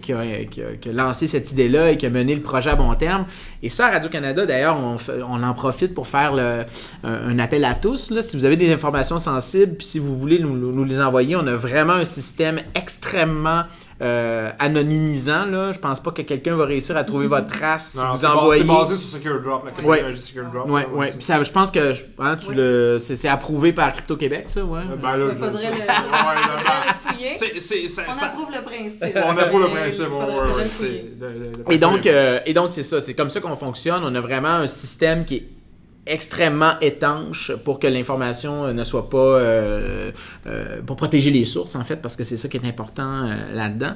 qui, 0.00 0.12
a, 0.12 0.44
qui 0.50 0.62
a- 0.62 0.76
qui 0.80 0.88
a 0.88 0.92
lancé 0.92 1.26
cette 1.26 1.52
idée-là 1.52 1.90
et 1.92 1.96
qui 1.98 2.06
a 2.06 2.10
mené 2.10 2.34
le 2.34 2.40
projet 2.42 2.70
à 2.70 2.76
bon 2.76 2.92
terme. 2.94 3.26
Et 3.62 3.68
ça, 3.68 3.86
à 3.86 3.90
Radio-Canada, 3.90 4.46
d'ailleurs, 4.46 4.78
on, 4.82 4.96
fait- 4.98 5.22
on 5.28 5.42
en 5.42 5.54
profite 5.54 5.92
pour 5.94 6.06
faire 6.06 6.34
le- 6.34 6.64
un, 7.04 7.12
un 7.30 7.38
appel 7.38 7.64
à 7.64 7.74
tous. 7.74 8.10
Là. 8.10 8.22
Si 8.22 8.36
vous 8.36 8.44
avez 8.46 8.56
des 8.56 8.72
informations 8.72 9.18
sensibles, 9.18 9.76
puis 9.76 9.86
si 9.86 9.98
vous 9.98 10.18
voulez 10.18 10.38
nous, 10.40 10.56
nous 10.56 10.84
les 10.84 11.00
envoyer, 11.00 11.36
on 11.36 11.46
a 11.46 11.54
vraiment 11.54 11.92
un 11.94 12.04
système 12.04 12.58
extrêmement 12.74 13.64
euh, 14.02 14.50
anonymisant. 14.58 15.46
Là. 15.46 15.72
Je 15.72 15.78
pense 15.78 16.00
pas 16.00 16.10
que 16.10 16.22
quelqu'un 16.22 16.56
va 16.56 16.64
réussir 16.66 16.96
à 16.96 17.04
trouver 17.04 17.26
votre 17.26 17.46
trace 17.48 17.92
si 17.92 17.98
vous 17.98 18.24
envoyez. 18.24 18.62
C'est 18.62 18.68
basé 18.68 18.96
sur 18.96 19.08
Secure 19.08 19.40
Drop, 19.42 19.64
la 19.80 19.86
Ouais. 19.86 20.14
Secure 20.16 20.44
Drop. 20.52 20.68
Ouais, 20.68 20.82
là, 20.82 20.88
ouais. 20.88 21.10
Puis 21.12 21.22
ça, 21.22 21.42
je 21.42 21.52
pense 21.52 21.70
que 21.70 21.92
hein, 22.18 22.36
tu 22.36 22.48
Oui. 22.50 22.54
le, 22.56 22.96
c'est, 22.98 23.16
c'est 23.16 23.28
approuvé 23.28 23.72
par 23.72 23.92
Crypto 23.92 24.16
Québec, 24.16 24.44
ça, 24.48 24.64
ouais. 24.64 24.80
Euh, 24.80 24.96
Ben 24.96 25.16
là, 25.16 25.26
Il 25.30 25.34
je- 25.34 25.44
faudrait 25.44 25.70
le, 25.70 25.76
Ouais, 25.76 27.60
c'est- 27.60 27.88
ça- 27.88 28.02
On 28.08 28.12
approuve 28.24 28.48
le 28.54 28.62
principe. 28.62 29.18
On 29.26 29.36
approuve 29.38 29.62
le 29.62 29.68
principe, 29.70 30.08
ouais, 30.08 31.50
ouais, 31.68 31.78
donc, 31.78 32.06
euh, 32.06 32.40
et 32.46 32.52
donc 32.52 32.72
c'est 32.72 32.82
ça, 32.82 33.00
c'est 33.00 33.14
comme 33.14 33.30
ça 33.30 33.40
qu'on 33.40 33.56
fonctionne. 33.56 34.02
On 34.04 34.14
a 34.14 34.20
vraiment 34.20 34.48
un 34.48 34.66
système 34.66 35.24
qui 35.24 35.36
est 35.36 35.48
extrêmement 36.06 36.78
étanche 36.80 37.52
pour 37.64 37.78
que 37.78 37.86
l'information 37.86 38.64
euh, 38.64 38.72
ne 38.72 38.84
soit 38.84 39.08
pas 39.08 39.18
euh, 39.18 40.12
euh, 40.46 40.82
pour 40.82 40.96
protéger 40.96 41.30
les 41.30 41.44
sources 41.46 41.76
en 41.76 41.84
fait 41.84 41.96
parce 41.96 42.14
que 42.14 42.24
c'est 42.24 42.36
ça 42.36 42.48
qui 42.48 42.58
est 42.58 42.66
important 42.66 43.28
là-dedans. 43.52 43.94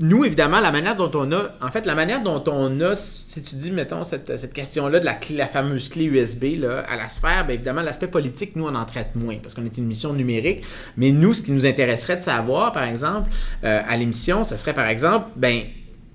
Nous 0.00 0.24
évidemment 0.24 0.60
la 0.60 0.70
manière 0.70 0.94
dont 0.94 1.10
on 1.14 1.32
a 1.32 1.50
en 1.60 1.70
fait 1.70 1.84
la 1.84 1.96
manière 1.96 2.22
dont 2.22 2.42
on 2.46 2.80
a 2.80 2.94
si 2.94 3.42
tu 3.42 3.56
dis 3.56 3.72
mettons 3.72 4.04
cette, 4.04 4.38
cette 4.38 4.52
question-là 4.52 5.00
de 5.00 5.04
la, 5.04 5.18
la 5.30 5.46
fameuse 5.46 5.88
clé 5.88 6.04
USB 6.04 6.60
là, 6.60 6.84
à 6.88 6.96
la 6.96 7.08
sphère, 7.08 7.44
bien 7.44 7.56
évidemment 7.56 7.82
l'aspect 7.82 8.06
politique 8.06 8.54
nous 8.54 8.66
on 8.66 8.74
en 8.74 8.84
traite 8.84 9.16
moins 9.16 9.36
parce 9.42 9.54
qu'on 9.54 9.64
est 9.64 9.76
une 9.76 9.86
mission 9.86 10.12
numérique, 10.12 10.64
mais 10.96 11.10
nous 11.10 11.34
ce 11.34 11.42
qui 11.42 11.50
nous 11.50 11.66
intéresserait 11.66 12.16
de 12.16 12.22
savoir 12.22 12.72
par 12.72 12.84
exemple 12.84 13.28
à 13.62 13.96
l'émission, 13.96 14.44
ça 14.44 14.56
serait 14.56 14.74
par 14.74 14.86
exemple 14.86 15.30
ben 15.36 15.62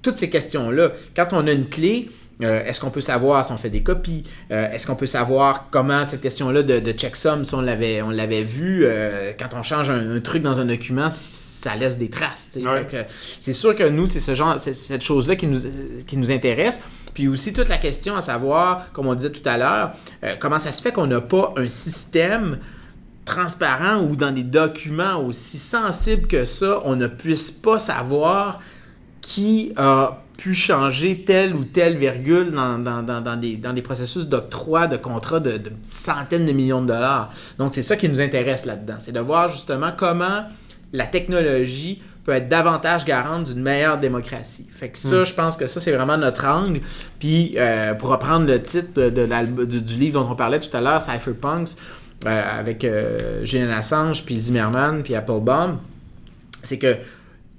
toutes 0.03 0.17
ces 0.17 0.29
questions-là. 0.29 0.91
Quand 1.15 1.29
on 1.31 1.47
a 1.47 1.51
une 1.51 1.67
clé, 1.67 2.09
Euh, 2.43 2.63
Est-ce 2.65 2.79
qu'on 2.79 2.89
peut 2.89 3.01
savoir 3.01 3.43
si 3.43 3.51
on 3.51 3.57
fait 3.57 3.69
des 3.69 3.81
copies? 3.81 4.23
Euh, 4.51 4.71
Est-ce 4.71 4.85
qu'on 4.85 4.95
peut 4.95 5.05
savoir 5.05 5.67
comment 5.71 6.03
cette 6.05 6.21
question-là 6.21 6.61
de, 6.63 6.79
de 6.79 6.91
checksum, 6.91 7.45
si 7.45 7.55
on 7.55 7.61
l'avait, 7.61 8.01
on 8.01 8.09
l'avait 8.09 8.43
vu, 8.43 8.83
euh, 8.85 9.31
quand 9.39 9.55
on 9.57 9.63
change 9.63 9.89
un, 9.89 10.15
un 10.15 10.19
truc 10.19 10.43
dans 10.43 10.59
un 10.59 10.65
document, 10.65 11.07
ça 11.09 11.75
laisse 11.75 11.97
des 11.97 12.09
traces. 12.09 12.51
Ouais. 12.55 12.87
C'est 13.39 13.53
sûr 13.53 13.75
que 13.75 13.87
nous, 13.87 14.05
c'est 14.05 14.19
ce 14.19 14.35
genre, 14.35 14.59
cette 14.59 15.01
chose-là 15.01 15.35
qui 15.35 15.47
nous, 15.47 15.59
qui 16.05 16.17
nous 16.17 16.31
intéresse. 16.31 16.81
Puis 17.13 17.27
aussi 17.27 17.53
toute 17.53 17.69
la 17.69 17.77
question 17.77 18.15
à 18.15 18.21
savoir, 18.21 18.91
comme 18.91 19.07
on 19.07 19.15
disait 19.15 19.31
tout 19.31 19.47
à 19.47 19.57
l'heure, 19.57 19.93
comment 20.39 20.57
ça 20.57 20.71
se 20.71 20.81
fait 20.81 20.91
qu'on 20.91 21.07
n'a 21.07 21.21
pas 21.21 21.53
un 21.57 21.67
système 21.67 22.57
transparent 23.25 24.01
ou 24.01 24.15
dans 24.15 24.31
des 24.31 24.43
documents 24.43 25.17
aussi 25.23 25.57
sensibles 25.57 26.27
que 26.27 26.45
ça, 26.45 26.81
on 26.85 26.95
ne 26.95 27.07
puisse 27.07 27.51
pas 27.51 27.79
savoir 27.79 28.59
qui 29.23 29.71
a 29.77 30.19
pu 30.37 30.53
changer 30.53 31.23
telle 31.23 31.55
ou 31.55 31.63
telle 31.63 31.95
virgule 31.95 32.51
dans, 32.51 32.77
dans, 32.77 33.01
dans, 33.01 33.21
dans 33.21 33.37
des, 33.37 33.55
dans 33.55 33.71
des 33.71 33.81
processus 33.81 34.27
d'octroi 34.27 34.87
de 34.87 34.97
contrats 34.97 35.39
de, 35.39 35.57
de 35.57 35.71
centaines 35.81 36.45
de 36.45 36.51
millions 36.51 36.81
de 36.81 36.87
dollars. 36.87 37.31
Donc, 37.57 37.73
c'est 37.73 37.81
ça 37.81 37.95
qui 37.95 38.09
nous 38.09 38.19
intéresse 38.19 38.65
là-dedans. 38.65 38.95
C'est 38.99 39.13
de 39.13 39.19
voir 39.21 39.47
justement 39.47 39.91
comment 39.95 40.43
la 40.91 41.07
technologie 41.07 42.01
peut 42.25 42.33
être 42.33 42.49
davantage 42.49 43.05
garante 43.05 43.45
d'une 43.45 43.61
meilleure 43.61 43.97
démocratie. 43.97 44.67
Fait 44.75 44.89
que 44.89 44.97
ça, 44.97 45.23
je 45.23 45.33
pense 45.33 45.55
que 45.55 45.67
ça, 45.67 45.79
c'est 45.79 45.93
vraiment 45.93 46.17
notre 46.17 46.45
angle. 46.45 46.81
Puis, 47.17 47.55
euh, 47.57 47.93
pour 47.93 48.09
reprendre 48.09 48.45
le 48.45 48.61
titre 48.61 49.09
de, 49.09 49.65
du, 49.65 49.81
du 49.81 49.97
livre 49.97 50.21
dont 50.21 50.29
on 50.29 50.35
parlait 50.35 50.59
tout 50.59 50.75
à 50.75 50.81
l'heure, 50.81 51.01
Cypherpunks, 51.01 51.77
euh, 52.25 52.59
avec 52.59 52.83
euh, 52.83 53.45
Julian 53.45 53.71
Assange, 53.71 54.25
puis 54.25 54.37
Zimmerman, 54.37 55.01
puis 55.03 55.15
Applebaum, 55.15 55.79
c'est 56.61 56.77
que 56.77 56.95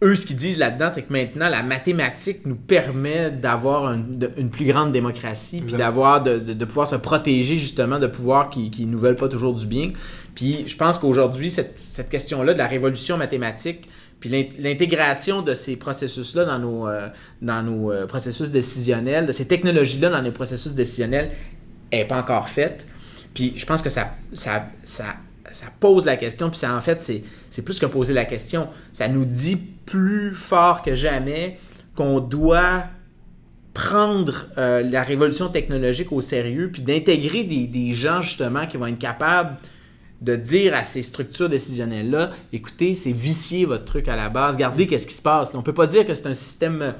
eux, 0.05 0.15
ce 0.17 0.27
qu'ils 0.27 0.37
disent 0.37 0.59
là-dedans, 0.59 0.89
c'est 0.91 1.03
que 1.03 1.13
maintenant, 1.13 1.49
la 1.49 1.63
mathématique 1.63 2.45
nous 2.47 2.55
permet 2.57 3.31
d'avoir 3.31 3.87
un- 3.89 4.03
une 4.37 4.51
plus 4.51 4.67
grande 4.67 4.93
démocratie, 4.93 5.61
puis 5.63 5.73
d'avoir, 5.79 6.23
de, 6.23 6.39
de- 6.39 6.53
de 6.53 6.65
pouvoir 6.67 6.87
se 6.87 6.97
protéger 6.97 7.57
justement 7.57 7.99
de 7.99 8.07
pouvoirs 8.07 8.51
qui, 8.51 8.71
qui 8.71 8.87
nous 8.87 8.99
veulent 8.99 9.17
pas 9.17 9.29
toujours 9.29 9.55
du 9.55 9.67
bien. 9.67 9.93
Puis 10.35 10.65
je 10.67 10.77
pense 10.77 10.99
qu'aujourd'hui, 10.99 11.51
cette, 11.51 11.79
cette 11.79 12.11
question-là 12.11 12.53
de 12.53 12.59
la 12.59 12.67
révolution 12.67 13.17
mathématique, 13.17 13.89
puis 14.21 14.31
l'int- 14.31 14.49
l'intégration 14.59 15.43
de 15.43 15.55
ces 15.55 15.77
processus-là 15.77 16.45
dans 16.45 16.59
nos, 16.59 16.87
euh, 16.89 17.09
dans 17.43 17.63
nos 17.63 17.91
euh, 17.93 18.07
processus 18.07 18.51
décisionnels, 18.51 19.27
de 19.27 19.33
ces 19.33 19.47
technologies-là 19.47 20.11
dans 20.11 20.23
nos 20.23 20.33
processus 20.33 20.73
décisionnels, 20.75 21.31
n'est 21.93 22.05
pas 22.07 22.19
encore 22.19 22.49
faite. 22.49 22.85
Puis 23.35 23.55
je 23.57 23.67
pense 23.67 23.83
que 23.83 23.89
ça, 23.91 24.11
ça, 24.33 24.67
ça, 24.85 25.05
ça 25.55 25.67
pose 25.79 26.05
la 26.05 26.17
question, 26.17 26.51
puis 26.51 26.59
ça, 26.59 26.75
en 26.75 26.81
fait, 26.81 27.01
c'est, 27.01 27.63
plus 27.63 27.79
que 27.79 27.87
poser 27.87 28.13
la 28.13 28.25
question. 28.25 28.69
Ça 28.93 29.09
nous 29.09 29.25
dit 29.25 29.57
plus 29.57 30.35
fort 30.35 30.83
que 30.83 30.95
jamais 30.95 31.59
qu'on 31.95 32.19
doit 32.21 32.85
prendre 33.73 34.47
euh, 34.59 34.83
la 34.83 35.03
révolution 35.03 35.49
technologique 35.49 36.13
au 36.13 36.21
sérieux, 36.21 36.71
puis 36.73 36.83
d'intégrer 36.83 37.45
des, 37.45 37.67
des 37.67 37.93
gens, 37.95 38.21
justement, 38.21 38.67
qui 38.67 38.77
vont 38.77 38.87
être 38.87 38.99
capables 38.99 39.57
de 40.21 40.37
dire 40.37 40.75
à 40.75 40.83
ces 40.83 41.03
structures 41.03 41.49
décisionnelles-là, 41.49 42.31
écoutez, 42.53 42.95
c'est 42.95 43.13
vicier 43.13 43.65
votre 43.65 43.85
truc 43.85 44.09
à 44.09 44.17
la 44.17 44.29
base, 44.29 44.55
regardez 44.55 44.87
qu'est-ce 44.87 45.07
qui 45.07 45.15
se 45.15 45.23
passe. 45.23 45.53
là. 45.53 45.59
On 45.59 45.63
peut 45.63 45.75
pas 45.75 45.87
dire 45.87 46.07
que 46.07 46.15
c'est 46.15 46.27
un 46.27 46.35
système 46.35 46.83
euh, 46.83 46.93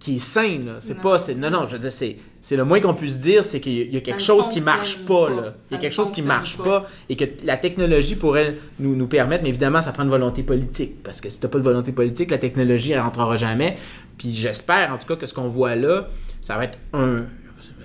qui 0.00 0.16
est 0.16 0.20
sain, 0.20 0.60
là. 0.64 0.76
C'est 0.80 1.00
pas... 1.00 1.18
Non, 1.36 1.50
non, 1.50 1.66
je 1.66 1.72
veux 1.72 1.78
dire, 1.78 1.92
c'est, 1.92 2.16
c'est 2.48 2.54
le 2.54 2.64
moins 2.64 2.78
qu'on 2.78 2.94
puisse 2.94 3.18
dire, 3.18 3.42
c'est 3.42 3.58
qu'il 3.58 3.92
y 3.92 3.96
a- 3.96 4.00
quelque 4.00 4.22
chose 4.22 4.48
qui 4.48 4.60
marche 4.60 4.98
pas, 4.98 5.28
là. 5.30 5.54
Il 5.68 5.74
y 5.74 5.76
a 5.76 5.80
quelque 5.80 5.92
chose 5.92 6.12
qui 6.12 6.22
marche 6.22 6.56
pas. 6.58 6.88
et 7.08 7.16
que 7.16 7.24
la 7.44 7.56
technologie 7.56 8.14
pourrait 8.14 8.56
nous, 8.78 8.94
nous 8.94 9.08
permettre, 9.08 9.42
mais 9.42 9.48
évidemment, 9.48 9.80
ça 9.82 9.90
prend 9.90 10.04
une 10.04 10.10
volonté 10.10 10.44
politique, 10.44 11.02
parce 11.02 11.20
que 11.20 11.28
si 11.28 11.40
t'as 11.40 11.48
pas 11.48 11.58
de 11.58 11.64
volonté 11.64 11.90
politique, 11.90 12.30
la 12.30 12.38
technologie, 12.38 12.92
elle 12.92 13.00
rentrera 13.00 13.36
jamais. 13.36 13.76
Puis 14.16 14.32
j'espère, 14.32 14.92
en 14.94 14.98
tout 14.98 15.08
cas, 15.08 15.16
que 15.16 15.26
ce 15.26 15.34
qu'on 15.34 15.48
voit 15.48 15.74
là, 15.74 16.08
ça 16.40 16.56
va 16.56 16.64
être 16.66 16.78
un... 16.92 17.24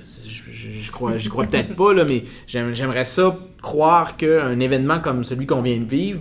Je, 0.04 0.70
je, 0.70 0.92
crois, 0.92 1.18
je 1.18 1.28
crois 1.30 1.46
peut-être 1.46 1.76
pas, 1.76 1.92
là, 1.94 2.06
mais 2.08 2.24
j'aime- 2.46 2.76
j'aimerais 2.76 3.04
ça 3.06 3.36
croire 3.64 4.16
qu'un 4.16 4.60
événement 4.60 5.00
comme 5.00 5.24
celui 5.24 5.48
qu'on 5.48 5.64
vient 5.64 5.78
de 5.80 5.90
vivre 5.90 6.20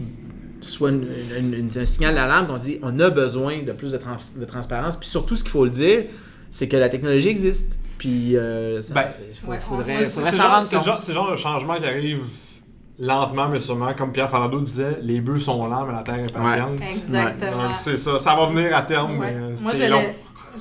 soit 0.63 0.91
une- 0.91 1.07
une- 1.39 1.55
une- 1.55 1.79
un 1.79 1.85
signal 1.85 2.15
d'alarme 2.15 2.47
qu'on 2.47 2.57
dit 2.59 2.79
on 2.83 2.99
a 3.01 3.11
besoin 3.11 3.63
de 3.63 3.73
plus 3.73 3.93
de, 3.93 3.99
trans- 3.99 4.17
de 4.35 4.45
transparence. 4.47 4.97
Puis 4.97 5.09
surtout, 5.11 5.37
ce 5.37 5.43
qu'il 5.43 5.51
faut 5.53 5.65
le 5.65 5.71
dire, 5.71 6.05
c'est 6.51 6.69
que 6.69 6.77
la 6.77 6.89
technologie 6.89 7.29
existe. 7.29 7.79
Puis 7.99 8.37
euh, 8.37 8.81
ça, 8.83 8.95
Ben, 8.95 9.07
faut- 9.07 9.51
ouais, 9.51 9.59
faudrait, 9.59 10.07
s'en 10.09 10.23
rendre 10.49 10.69
compte. 10.71 10.85
genre- 10.85 11.01
C'est 11.01 11.09
le 11.13 11.15
genre 11.15 11.31
de 11.31 11.37
changement 11.37 11.77
qui 11.77 11.85
arrive 11.85 12.23
lentement, 12.99 13.49
mais 13.49 13.61
sûrement. 13.61 13.93
Comme 13.95 14.13
Pierre 14.13 14.31
Farando 14.31 14.61
disait, 14.61 14.99
les 15.03 15.21
bœufs 15.21 15.39
sont 15.39 15.67
lents, 15.67 15.85
mais 15.87 15.93
la 15.93 16.03
terre 16.03 16.19
est 16.21 16.33
patiente. 16.33 16.81
Exactement. 16.83 17.69
Donc 17.69 17.77
c'est 17.77 17.97
ça. 17.97 18.19
Ça 18.19 18.35
va 18.35 18.47
venir 18.47 18.75
à 18.77 18.83
terme, 18.83 19.19
Ouais. 19.19 19.33
mais 19.33 19.37
euh, 19.37 19.57
Moi, 19.61 19.73
c'est 19.77 19.89
long. 19.89 20.03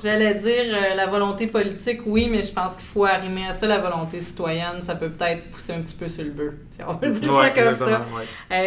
J'allais, 0.02 0.34
dire 0.34 0.64
euh, 0.72 0.94
la 0.94 1.06
volonté 1.06 1.46
politique, 1.46 2.00
oui, 2.06 2.28
mais 2.30 2.42
je 2.42 2.52
pense 2.52 2.76
qu'il 2.76 2.86
faut 2.86 3.04
arrimer 3.04 3.46
à 3.48 3.52
ça 3.52 3.66
la 3.66 3.78
volonté 3.78 4.20
citoyenne. 4.20 4.80
Ça 4.82 4.94
peut 4.94 5.08
peut-être 5.10 5.50
pousser 5.50 5.72
un 5.72 5.80
petit 5.80 5.94
peu 5.96 6.08
sur 6.08 6.24
le 6.24 6.30
bœuf. 6.30 6.54
si 6.70 6.80
on 6.86 6.94
peut 6.94 7.10
dire 7.10 7.34
Ouais, 7.34 7.52
ça 7.54 7.62
comme 7.62 7.74
ça. 7.76 7.86
ouais. 7.86 8.24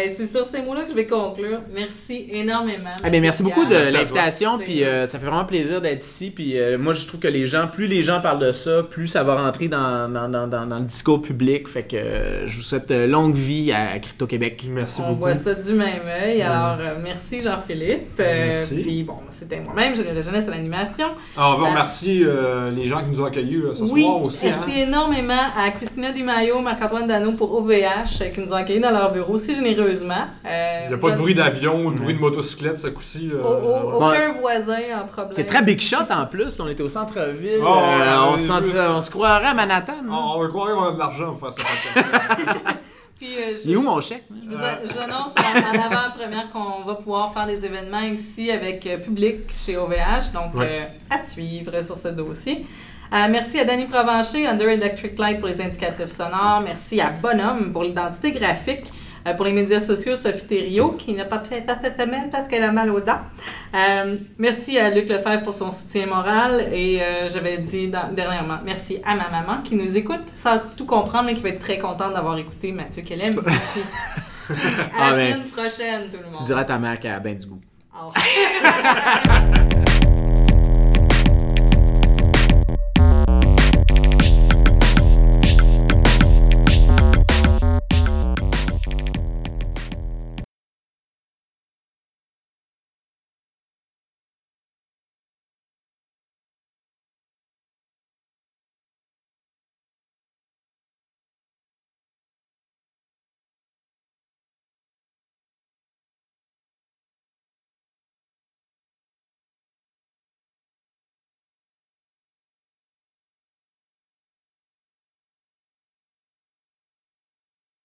Euh, 0.08 0.12
c'est 0.16 0.26
sur 0.26 0.44
ces 0.44 0.62
mots-là 0.62 0.84
que 0.84 0.90
je 0.90 0.94
vais 0.96 1.06
conclure. 1.06 1.60
Merci 1.72 2.26
énormément. 2.30 2.94
Ah, 3.02 3.10
ben, 3.10 3.20
merci 3.22 3.42
beaucoup 3.42 3.64
de 3.66 3.92
l'invitation, 3.92 4.58
puis 4.58 4.84
euh, 4.84 5.06
ça 5.06 5.18
fait 5.18 5.26
vraiment 5.26 5.44
plaisir 5.44 5.80
d'être 5.80 6.04
ici. 6.04 6.30
Puis 6.30 6.58
euh, 6.58 6.78
moi, 6.78 6.92
je 6.92 7.06
trouve 7.06 7.20
que 7.20 7.28
les 7.28 7.46
gens, 7.46 7.68
plus 7.68 7.86
les 7.86 8.02
gens 8.02 8.20
parlent 8.20 8.38
de 8.40 8.52
ça, 8.52 8.82
plus 8.82 9.06
ça 9.08 9.22
va 9.24 9.36
rentrer 9.36 9.68
dans, 9.68 10.08
dans, 10.12 10.28
dans, 10.28 10.46
dans, 10.46 10.66
dans 10.66 10.78
le 10.78 10.84
discours 10.84 11.22
public. 11.22 11.68
Fait 11.68 11.82
que 11.84 11.96
euh, 11.96 12.46
je 12.46 12.56
vous 12.56 12.62
souhaite 12.62 12.90
longue 12.90 13.34
vie 13.34 13.72
à 13.72 13.98
Crypto-Québec. 13.98 14.64
Merci 14.70 15.00
On 15.00 15.08
beaucoup. 15.10 15.20
voit 15.20 15.34
ça 15.34 15.54
du 15.54 15.72
même 15.72 16.02
œil. 16.06 16.42
Alors, 16.42 16.76
euh, 16.80 16.94
merci 17.02 17.40
Jean-Philippe. 17.40 18.18
Euh, 18.20 18.46
Merci. 18.48 18.82
Puis 18.82 19.02
bon, 19.04 19.16
c'était 19.30 19.60
moi-même, 19.60 19.94
j'ai 19.94 20.04
de 20.04 20.10
la 20.10 20.20
jeunesse 20.20 20.46
à 20.48 20.50
l'animation. 20.50 21.08
Alors, 21.36 21.54
on 21.56 21.58
veut 21.60 21.66
remercier 21.66 22.24
euh, 22.26 22.70
les 22.70 22.86
gens 22.86 22.98
qui 23.00 23.10
nous 23.10 23.20
ont 23.20 23.24
accueillis 23.24 23.56
euh, 23.56 23.74
ce 23.74 23.82
oui, 23.84 24.02
soir 24.02 24.22
aussi. 24.22 24.46
merci 24.46 24.70
hein. 24.72 24.84
énormément 24.88 25.42
à 25.56 25.70
Christina 25.70 26.12
Di 26.12 26.22
Maio, 26.22 26.60
Marc-Antoine 26.60 27.06
Dano 27.06 27.32
pour 27.32 27.54
OVH 27.54 27.70
euh, 28.20 28.28
qui 28.30 28.40
nous 28.40 28.52
ont 28.52 28.56
accueillis 28.56 28.80
dans 28.80 28.90
leur 28.90 29.10
bureau 29.12 29.36
si 29.36 29.54
généreusement. 29.54 30.14
Euh, 30.46 30.80
Il 30.84 30.88
n'y 30.88 30.94
a 30.94 30.98
pas 30.98 31.10
de 31.10 31.16
bruit 31.16 31.34
d'avion 31.34 31.86
ou 31.86 31.92
de 31.92 31.98
bruit 31.98 32.14
de 32.14 32.20
motocyclette 32.20 32.78
ce 32.78 32.88
coup-ci. 32.88 33.30
euh, 33.32 33.42
Au- 33.42 33.94
au- 33.94 33.98
Bon. 34.00 34.08
aucun 34.10 34.32
voisin 34.32 34.78
en 35.02 35.06
problème. 35.06 35.32
C'est 35.32 35.44
très 35.44 35.62
big 35.62 35.80
shot 35.80 35.96
en 36.10 36.26
plus. 36.26 36.58
On 36.60 36.68
était 36.68 36.82
au 36.82 36.88
centre-ville. 36.88 37.60
Oh, 37.62 37.66
Euh, 37.66 37.98
ouais, 37.98 38.32
on, 38.32 38.36
se 38.36 39.08
on 39.08 39.10
croirait 39.10 39.46
à 39.46 39.54
Manhattan. 39.54 39.92
hein. 40.02 40.06
On, 40.10 40.36
on 40.38 40.40
va 40.42 40.48
croire 40.48 40.68
qu'on 40.74 40.84
a 40.88 40.92
de 40.92 40.98
l'argent 40.98 41.32
pour 41.34 41.52
faire 41.54 41.64
podcast. 41.94 42.76
Puis, 43.24 43.36
euh, 43.42 43.56
je- 43.56 43.68
Il 43.68 43.72
est 43.72 43.76
où 43.76 43.80
mon 43.82 43.98
chèque? 44.02 44.24
Je 44.30 44.48
vous 44.50 44.62
a- 44.62 44.78
J'annonce 44.84 45.32
en, 45.38 45.78
en 45.78 45.82
avant-première 45.82 46.50
qu'on 46.50 46.82
va 46.84 46.94
pouvoir 46.96 47.32
faire 47.32 47.46
des 47.46 47.64
événements 47.64 48.00
ici 48.02 48.50
avec 48.50 48.86
euh, 48.86 48.98
public 48.98 49.36
chez 49.56 49.78
OVH, 49.78 50.30
donc 50.34 50.54
Ouais. 50.54 50.82
euh, 50.82 51.14
à 51.14 51.18
suivre 51.18 51.80
sur 51.82 51.96
ce 51.96 52.08
dossier. 52.08 52.66
Euh, 53.14 53.26
merci 53.30 53.58
à 53.60 53.64
Danny 53.64 53.86
Provencher, 53.86 54.46
Under 54.46 54.68
Electric 54.68 55.18
Light 55.18 55.38
pour 55.38 55.48
les 55.48 55.60
indicatifs 55.62 56.10
sonores. 56.10 56.60
Merci 56.62 57.00
à 57.00 57.08
Bonhomme 57.10 57.72
pour 57.72 57.84
l'identité 57.84 58.30
graphique. 58.32 58.90
Euh, 59.26 59.32
pour 59.34 59.44
les 59.46 59.52
médias 59.52 59.80
sociaux, 59.80 60.16
Sophie 60.16 60.46
Thériault, 60.46 60.92
qui 60.92 61.14
n'a 61.14 61.24
pas 61.24 61.38
fait 61.40 61.62
faire 61.62 61.78
cette 61.82 61.98
semaine 62.00 62.28
parce 62.30 62.46
qu'elle 62.46 62.62
a 62.62 62.72
mal 62.72 62.90
aux 62.90 63.00
dents. 63.00 63.20
Euh, 63.74 64.16
merci 64.38 64.78
à 64.78 64.90
Luc 64.90 65.08
Lefebvre 65.08 65.42
pour 65.42 65.54
son 65.54 65.72
soutien 65.72 66.06
moral. 66.06 66.66
Et 66.72 67.00
euh, 67.02 67.26
j'avais 67.28 67.56
dit 67.58 67.88
dans- 67.88 68.12
dernièrement, 68.12 68.58
merci 68.64 68.98
à 69.04 69.14
ma 69.16 69.30
maman 69.30 69.62
qui 69.62 69.76
nous 69.76 69.96
écoute 69.96 70.20
sans 70.34 70.58
tout 70.76 70.84
comprendre, 70.86 71.24
mais 71.26 71.34
qui 71.34 71.42
va 71.42 71.48
être 71.48 71.58
très 71.60 71.78
contente 71.78 72.12
d'avoir 72.12 72.36
écouté 72.36 72.70
Mathieu 72.72 73.02
Kellem. 73.02 73.38
à 74.50 74.52
Ah, 75.00 75.10
la 75.10 75.16
ben, 75.16 75.32
semaine 75.32 75.48
prochaine, 75.48 76.02
tout 76.12 76.18
le 76.18 76.24
monde. 76.24 76.34
Tu 76.36 76.44
diras 76.44 76.60
à 76.60 76.64
ta 76.64 76.78
mère 76.78 77.00
qu'elle 77.00 77.12
a 77.12 77.20
bien 77.20 77.34
du 77.34 77.46
goût. 77.46 77.60
Revoir. 77.94 78.14